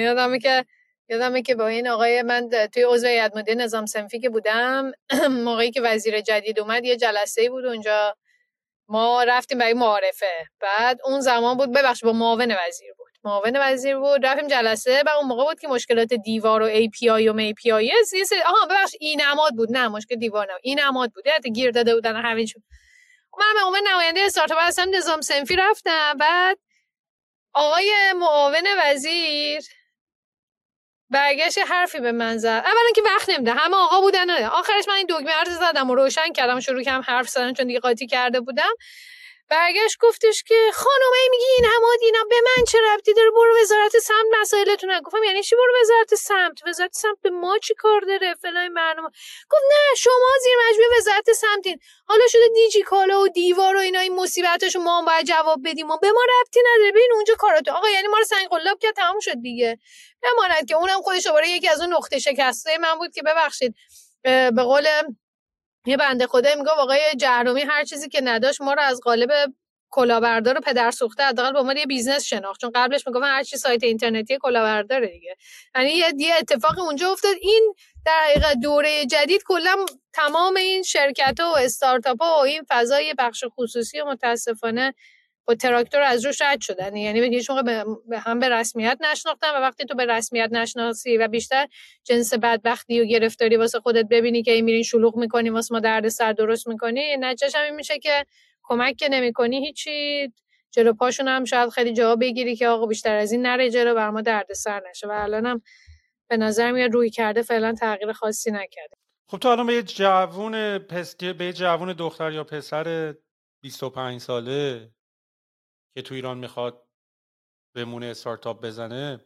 [0.00, 0.64] یادمه که
[1.08, 4.92] یادمه که با این آقای من توی عضو هیئت مدیره نظام صنفی که بودم
[5.44, 8.16] موقعی که وزیر جدید اومد یه جلسه بود اونجا.
[8.88, 10.46] ما رفتیم برای معارفه.
[10.60, 13.01] بعد اون زمان بود ببخش با معاون وزیر بود.
[13.24, 17.32] معاون وزیر بود رفتیم جلسه و اون موقع بود که مشکلات دیوار و API و
[17.32, 17.92] می پی آی
[18.46, 19.72] آها ببخش اینماد بود.
[19.72, 22.62] نه مشکل دیوار نه اینماد بود یعنی گیر داده بودن همین شد
[23.38, 26.16] من به عنوان نماینده استارتاپ هستم نظام سنفی رفتم.
[26.18, 26.58] بعد
[27.52, 29.62] آقای معاون وزیر
[31.10, 32.46] برگشت حرفی به من زد.
[32.46, 33.52] اولا که وقت نمیده.
[33.52, 37.28] همه آقا بودن آخرش من این دکمه ارز زدم و روشن کردم شروع کردم حرف
[37.28, 38.72] زدن چون دیگه قاطی کرده بودم.
[39.52, 43.60] برگشت گفتش که خانم ای میگی این همه اینا به من چه ربطی داره؟ برو
[43.62, 48.00] وزارت سمت مسائلتون گفتم یعنی چی برو وزارت سمت؟ وزارت سمت به ما چی کار
[48.00, 49.08] داره؟ فلان برنامه.
[49.50, 51.78] گفت نه شما زیر مجموعه وزارت سمتین.
[52.06, 55.90] حالا شده دیجی کالا و دیوار و اینا این مصیبتاشو ما هم باید جواب بدیم.
[55.90, 56.90] و به ما ربطی نداره.
[56.90, 57.72] ببین اونجا کاراتو.
[57.72, 59.78] آقا یعنی ما رو سنگ قلاب کرد تمام شد دیگه.
[60.22, 63.74] بماند که اونم خودش دوباره یکی از اون نقطه شکسته من بود که ببخشید
[64.22, 64.86] به قول
[65.86, 69.30] یه بنده خدا میگه آقای جهرمی هر چیزی که نداشت ما رو از قالب
[69.90, 72.60] کلاهبردار و پدر سوخته حداقل با ما یه business شناخت.
[72.60, 75.36] چون قبلش می‌گفتن هر چی سایت اینترنتی کلاهبرداره دیگه.
[75.74, 77.36] یعنی یه اتفاق اونجا افتاد.
[77.40, 77.74] این
[78.06, 79.76] در حقیقت دوره جدید کلا
[80.12, 84.94] تمام این شرکت و استارتاپ و این فضای بخش خصوصی و متاسفانه
[85.44, 86.96] با تراکتور از روش رد شدن.
[86.96, 87.62] یعنی به هیچ موقع
[88.08, 91.66] به هم به رسمیت نشناختن و وقتی تو به رسمیت نشناسی و بیشتر
[92.04, 96.08] جنس بدبختی و گرفتاری واسه خودت ببینی که این میرین شلوغ می‌کنی واسه ما درد
[96.08, 98.26] سر درست می‌کنی نتیجهش هم میشه که
[98.62, 100.32] کمک که نمی‌کنی هیچی.
[100.74, 104.10] جلو پاشون هم شاید خیلی جواب بگیری که آقا بیشتر از این نره جلو بر
[104.10, 105.06] ما درد سر نشه.
[105.06, 105.62] و الانم
[106.28, 108.96] به نظر میاد روی کرده فعلا تغییر خاصی نکرده.
[109.26, 111.16] خب تو الان به یه جوون پس...
[111.16, 113.14] به جوون دختر یا پسر
[113.62, 114.90] 25 ساله
[115.94, 116.88] که تو ایران می‌خواد
[117.74, 119.24] بمونه استارتاپ بزنه.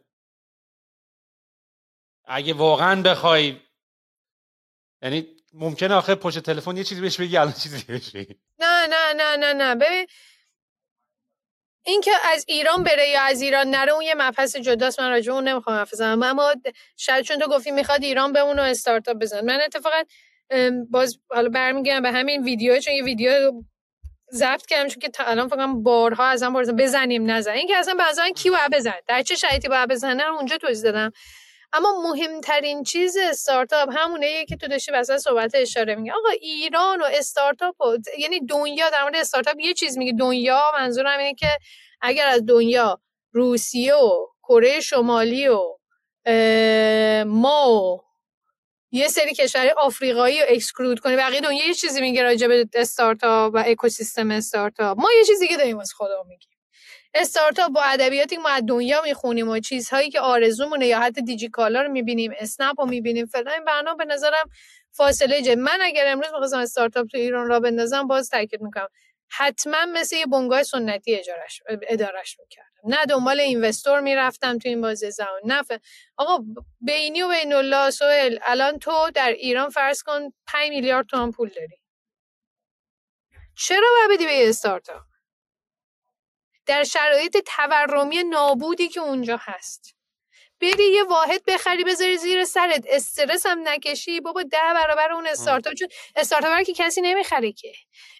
[2.25, 3.61] اگه واقعا بخوای
[5.01, 8.39] یعنی ممکنه آخه پشت تلفن یه چیزی بهش بگی الان چیزی بهش بگی.
[8.59, 9.75] نه نه نه نه نه.
[9.75, 10.07] ببین
[11.85, 14.99] این که از ایران بره یا از ایران نره اون یه مبحث جداست.
[14.99, 16.53] من راجع اون نمی‌خوام حرف اما
[16.97, 20.03] شاید چون تو گفتی می‌خواد ایران بمونه و استارتاپ بزن من اتفاقا
[20.91, 23.63] باز حالا برمیگردم به همین ویدیو چون یه ویدیو
[24.33, 27.51] ضبط کردم چون که تا الان فکر بارها از هم بزنیم نزن.
[27.51, 31.11] این که اصلا بعضا کی باید بزن در چه شرایطی باید بزنه؟ اونجا توضیح دادم.
[31.73, 37.05] اما مهمترین چیز استارتاپ همونه که تو داشتی واسه صحبت اشاره میگه آقا ایران و
[37.05, 40.13] استارتاپ و یعنی دنیا در مورد استارتاپ یه چیز میگه.
[40.19, 41.49] دنیا منظورم اینه که
[42.01, 43.01] اگر از دنیا
[43.31, 45.77] روسیه و کره شمالی و
[47.25, 48.06] ما و
[48.91, 51.15] یه سری کشور آفریقایی رو اکسکلود کنی.
[51.15, 54.99] بقیه دنیا یه چیزی میگه راجع به استارتاپ و اکوسیستم استارتاپ.
[54.99, 56.49] ما یه چیزی که داریم از خدا میگیم.
[57.13, 61.91] استارتاپ با ادبیاتی ما از دنیا می‌خونیم و چیزهایی که آرزومونه یا حتی دیجیکالا رو
[61.91, 63.65] می‌بینیم اسنپ رو می‌بینیم فلان.
[63.65, 64.49] برنامه به نظرم
[64.91, 68.87] فاصله جه من اگر امروز می‌خواستم استارتاپ تو ایران را بندازم باز تاکید می‌کنم.
[69.29, 71.21] حتما مثل یه بنگاه سنتی
[71.89, 75.63] ادارش می‌کردم نه دنبال اینوستور می‌رفتم تو این بازی زمان نه
[76.17, 76.45] آقا
[76.81, 81.49] بینی و بین الله سوهل الان تو در ایران فرض کن 5 میلیارد تومان پول
[81.49, 81.77] داری.
[83.55, 85.03] چرا باید بدی به استارتاپ؟
[86.67, 89.96] در شرایط تورمی نابودی که اونجا هست.
[90.61, 92.85] بری یه واحد بخری بذاری زیر سرت.
[92.89, 94.19] استرس هم نکشی.
[94.19, 95.73] بابا ده برابر اون استارتاپ.
[95.73, 97.71] چون استارتاپ که کسی نمی‌خره که.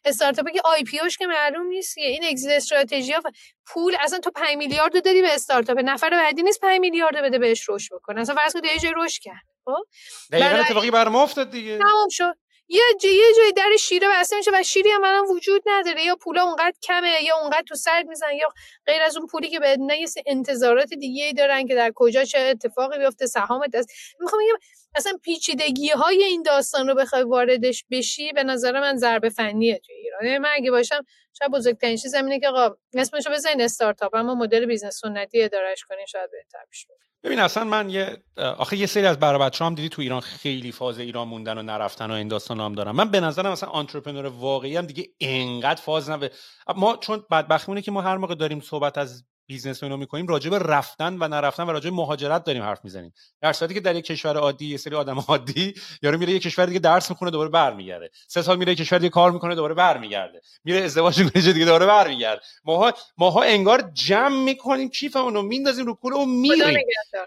[0.06, 3.22] استارتاپ که آی پی که معلوم نیست این اگزیت استراتژی ها
[3.66, 5.78] پول اصلا تو 5 میلیارد دادی به استارتاپ.
[5.80, 8.22] نفر بعدی نیست 5 میلیارد بده بهش رشد بکنه.
[8.22, 9.44] اصلا فرض کن یه جای رشد کرد.
[9.66, 9.84] خب؟
[10.32, 11.78] دقیقاً اتفاقی برام افتاد دیگه.
[11.78, 12.34] تمام شد.
[12.70, 16.04] یه جای یه جای در شیره بسته میشه و شیری هم الان وجود نداره.
[16.06, 18.48] یا پولا اونقدر کمه یا اونقدر تو سر میزن یا
[18.86, 22.40] غیر از اون پولی که به نه انتظارات دیگه ای دارن که در کجا چه
[22.40, 23.90] اتفاقی بیفته سهامت دست
[24.20, 24.60] می‌خوام بگم
[24.96, 29.94] اصلا پیچیدگی های این داستان رو بخوای واردش بشی به نظر من ضربه فنیه تو
[29.94, 30.26] ایران.
[30.26, 31.06] یعنی من اگه باشم
[31.40, 36.06] شاید بزرگترین چیز اینه که آقا اسمشو بزنین استارتاپ اما مدل business سنتی اداره‌ش کنین
[36.06, 36.88] شاید بهتر بشه
[37.24, 41.00] ببین اصلا من یه آخه یه سری از برای هم دیدی تو ایران خیلی فاز
[41.00, 44.78] ایران موندن و نرفتن و این داستان هم دارم من به نظرم مثلا entrepreneur واقعی
[44.78, 46.32] هم دیگه انقدر فاز نبه
[46.76, 50.60] ما چون بدبختیمونه که ما هر موقع داریم صحبت از business اینو می‌کنیم راجع به
[50.60, 53.14] رفتن و نرفتن و راجع به مهاجرت داریم حرف می‌زنیم.
[53.42, 56.66] در صورتی که در یک کشور عادی یه سری آدم عادی یارو میره یه کشور
[56.66, 58.10] دیگه درس می‌خونه دوباره برمیگرده.
[58.28, 60.42] سه سال میره کشور دیگه کار می‌کنه دوباره برمیگرده.
[60.64, 62.42] میره ازدواج می‌کنه دیگه دوباره برمیگرده.
[62.64, 66.80] ماها ماها انگار جمع می‌کنیم کیفمون رو میندازیم رو کوله و میریم.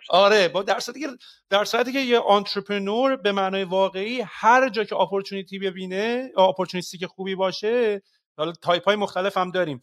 [0.08, 1.08] آره با در صورتی که
[1.50, 6.98] در صورتی که یه entrepreneur به معنای واقعی هر جا که opportunity ببینه opportunist ی
[6.98, 8.02] که خوبی باشه
[8.36, 9.80] حالا تایپ های مختلف هم داریم.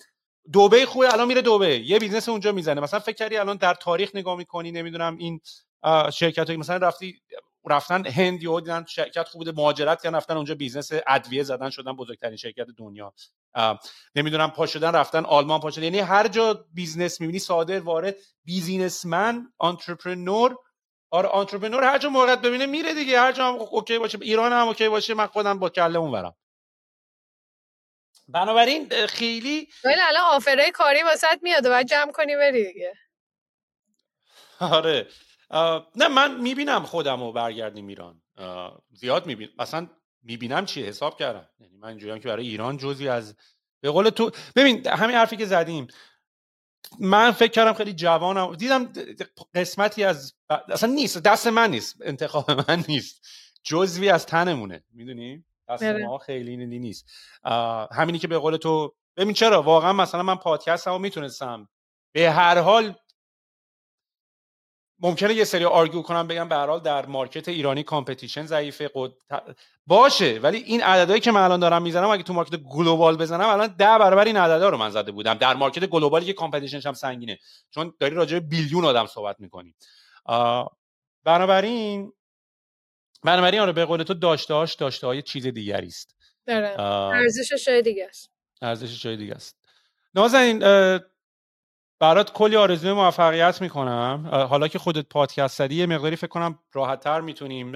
[0.53, 1.80] دبی خوبه الان میره دبی.
[1.80, 2.82] یه business اونجا می‌زنه.
[2.82, 5.41] مثلا فکر کردی الان در تاریخ نگاه می‌کنی نمی‌دونم این
[6.14, 7.22] شرکت مثلا رفتی
[7.69, 11.91] رفتن هند یا دیدن شرکت خوب بوده مهاجرت کردن رفتن اونجا business ادویه زدن شدن
[11.91, 13.14] بزرگترین شرکت دنیا.
[14.15, 15.84] نمی‌دونم پا شدن رفتن آلمان پا شدن.
[15.84, 18.15] یعنی هر جا business می‌بینی صادر وارد
[18.45, 20.57] businessman entrepreneur
[21.11, 23.19] آره entrepreneur هر جا موقعیت ببینه میره دیگه.
[23.19, 24.18] هر جا هم okay باشه.
[24.22, 25.14] ایران هم okay باشه.
[25.14, 26.36] من خودم با کله اونورم.
[28.27, 32.93] بنابراین خیلی ولی الان offer ای کاری واست میاد و باید جمع کنی بری دیگه.
[34.59, 35.07] آره.
[35.95, 38.21] نه من می‌بینم خودم رو برگردیم ایران.
[38.93, 39.89] زیاد می‌بینم مثلا
[40.23, 41.49] می‌بینم چی حساب کردم.
[41.59, 43.35] یعنی من اینجوریم که برای ایران جزی از
[43.81, 45.87] به قول تو ببین همین حرفی که زدیم.
[46.99, 48.55] من فکر کردم خیلی جوانم.
[48.55, 48.93] دیدم
[49.55, 51.95] قسمتی از اصلا نیست دست من نیست.
[52.01, 53.27] انتخاب من نیست.
[53.63, 54.83] جزوی از تنمونه.
[54.93, 56.06] می‌دونی؟ دست آره.
[56.06, 57.10] ما خیلی اینی نیست.
[57.91, 61.69] همینی که به قول تو ببین چرا؟ واقعا مثلا من پادکست هم می‌تونستم.
[62.14, 62.95] به هر حال
[64.99, 69.11] ممکنه یه سری argue کنم بگم به هر حال در market ایرانی competition ضعیفه قد...
[69.88, 70.39] باشه.
[70.39, 73.98] ولی این عددهایی که من الان دارم می‌زنم اگه تو market global بزنم الان ده
[73.98, 75.34] برابر این عددا رو من زده بودم.
[75.34, 77.39] در market global ی که competition ش هم سنگینه.
[77.69, 79.76] چون داری راجع به billion آدم صحبت می‌کنی.
[81.23, 82.14] بنابراین
[83.23, 86.15] بنابراین آره به قول تو داشتهاش داشته های چیز دیگری است.
[86.48, 88.31] ارزشش جای دیگه است.
[88.61, 89.57] ارزشش جای دیگه است.
[90.15, 90.60] نازنین
[91.99, 94.30] برات کلی آرزوی موفقیت می‌کنم.
[94.49, 97.72] حالا که خودت پادکست زدی یه مقداری فکر کنم راحتتر می‌تونیم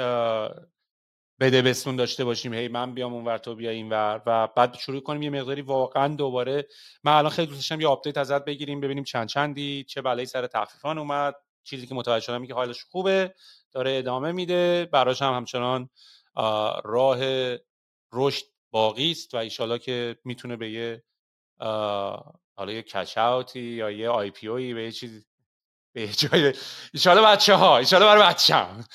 [1.40, 2.54] بده بستون داشته باشیم.
[2.54, 6.68] هی من بیام اونور تو بیا اینور و بعد شروع کنیم یه مقداری واقعا دوباره.
[7.04, 10.48] من الان خیلی دوست داشتم یه update ازت بگیریم ببینیم چند چندی چه بلایی سر
[10.48, 11.36] تخفیفان اومد.
[11.64, 13.36] چیزی که متوجه شدم که حالش خوبه
[13.72, 14.90] داره ادامه میده.
[14.92, 15.90] براش هم همچنان
[16.84, 17.20] راه
[18.14, 21.04] رشد باقی است و ایشالا که می‌تونه به یه
[22.56, 23.18] حالا یه کش
[23.56, 25.26] یا یه آی پی به یه چیزی
[25.94, 26.54] به جای
[26.94, 28.86] ایشالا بچه ها ایشالا برای بچه هم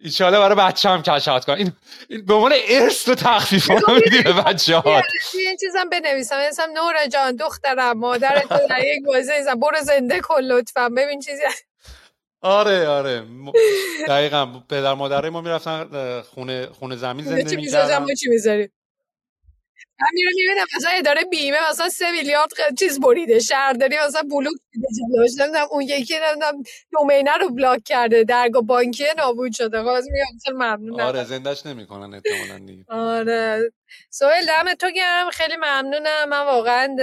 [0.00, 1.52] ایشالا برای بچه هم کشات کن.
[1.52, 1.72] این,
[2.08, 5.02] این به عنوان ارث و تخفیف ها میدی به بچه ها
[5.34, 6.48] این چیزم بنویسم.
[6.48, 9.32] مثلا نور جان دخترم مادر تو در یک بازه
[9.62, 10.88] برو زنده کن لطفا.
[10.88, 11.42] ببین چیزی
[12.40, 13.24] آره آره.
[14.08, 14.46] دقیقا.
[14.68, 18.14] پدر مادره ما می‌رفتن خونه خونه زمین زنده می‌کردن.
[18.14, 18.70] چی می‌ذاری
[20.02, 24.86] من میرم می‌بینم مثلا اداره بیمه مثلا سه میلیارد چیز بریده شهرداری مثلا بلوک دیده
[25.16, 26.62] جلوش نمی‌دونم اون یکی نمی‌دونم
[26.92, 32.58] دومینه رو بلاک کرده درگاه بانکی نابود شده خواهد میگم ممنون آره زندش نمی‌کنن احتمالاً
[32.66, 32.84] دیگه.
[32.88, 33.72] آره.
[34.10, 36.96] سوال دم تو گرم خیلی ممنونم من واقعا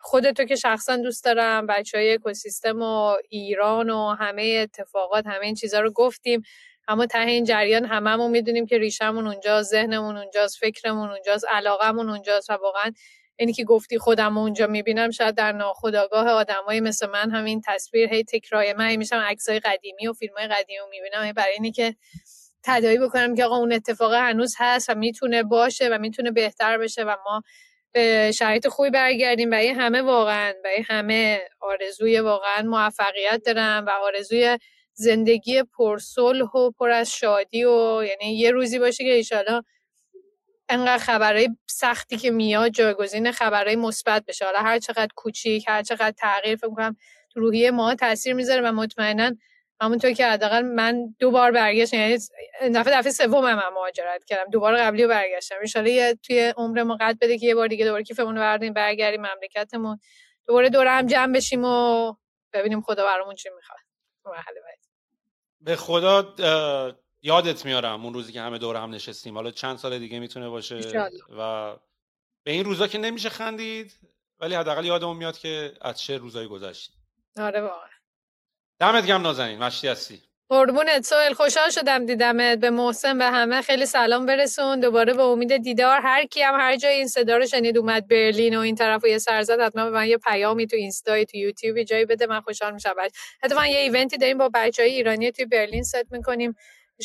[0.00, 5.54] خودتو که شخصا دوست دارم بچه های اکوسیستم و ایران و همه اتفاقات همه این
[5.54, 6.42] چیزها رو گفتیم.
[6.88, 12.50] اما ته این جریان هممون می‌دونیم که ریشمون اونجاست ذهنمون اونجاست فکرمون اونجاست علاقمون اونجاست
[12.50, 12.92] و واقعا
[13.36, 18.24] اینی که گفتی خودم اونجا می‌بینم شاید در ناخودآگاه آدمایی مثل من همین تصویر هی
[18.24, 21.96] تکرای من میشم عکسای قدیمی و فیلم های قدیمی رو می‌بینم برای اینی که
[22.64, 27.04] تدایی بکنم که آقا اون اتفاق هنوز هست و می‌تونه باشه و می‌تونه بهتر بشه
[27.04, 27.42] و ما
[27.92, 34.58] به شرایط خوبی برگردیم برای همه واقعا برای همه آرزوی واقعا موفقیت دارم و آرزوی
[34.98, 39.62] زندگی پرصلح و پر از شادی و یعنی یه روزی باشه که ایشالا
[40.68, 44.44] انقدر خبرهای سختی که میاد جایگزین خبرهای مثبت بشه.
[44.44, 46.96] حالا هر چقدر کوچیک هر چقدر تغییر فکر کنم
[47.30, 49.30] تو روحیه ما تاثیر می‌ذاره و مطمئنا
[49.80, 52.18] همونطور که حداقل من دو بار برگشتم یعنی
[52.74, 55.56] دفعه دفعه سوم من مهاجرت کردم دوباره قبلی رو برگشتم.
[55.76, 59.98] ان توی عمر ما قد بده که یه بار دیگه دوباره کیفمون رو برگردیم مملکتمون.
[60.46, 62.14] دوباره دور هم جمع بشیم و
[62.52, 63.78] ببینیم خدا برامون چی می‌خواد.
[64.24, 64.75] مرحله
[65.66, 66.34] به خدا
[67.22, 69.34] یادت میارم اون روزی که همه دور هم نشستیم.
[69.34, 71.76] حالا چند سال دیگه می‌تونه باشه و
[72.42, 73.98] به این روزا که نمیشه خندید
[74.40, 76.96] ولی حداقل یادمون میاد که از چه روزایی گذشتیم.
[77.36, 77.88] آره واقعا.
[78.78, 80.22] دمت گم نازنین مشتی هستی.
[80.48, 82.58] قربونت سوال خوشحال شدم دیدمت.
[82.58, 84.80] به محسن به همه خیلی سلام برسون.
[84.80, 86.00] دوباره به امید دیدار.
[86.00, 89.06] هر کی هم هر جای این صدا رو شنید اومد برلین و این طرف و
[89.06, 92.74] یه سرزد حتما به من یه پیامی تو اینستای تو یوتیوب جایی بده من خوشحال
[92.74, 92.94] میشم.
[93.42, 96.54] حتما یه ایونتی داریم با بچه های ایرانی توی برلین ست می‌کنیم.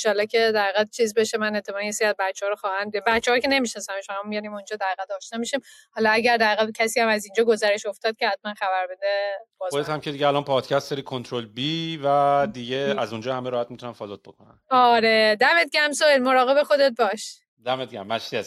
[0.06, 3.48] ان که در چیز بشه من احتمالاً یه سری از بچه‌ها رو خواهم بچه‌ها که
[3.48, 5.60] نمی‌شناسن شما میاریم اونجا در آشنا میشیم.
[5.92, 10.02] حالا اگر در کسی هم از اینجا گزارش افتاد که حتما خبر بده خودت هم
[10.02, 14.22] که دیگه الان پادکست سری کنترل بی و دیگه از اونجا همه راحت می‌تونن فالوت
[14.24, 14.60] بکنن.
[14.70, 15.38] آره.
[15.40, 17.38] دمت گرم سوال مراقب خودت باش.
[17.66, 18.08] دمت گرم.
[18.08, 18.42] مشتی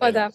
[0.00, 0.30] خدا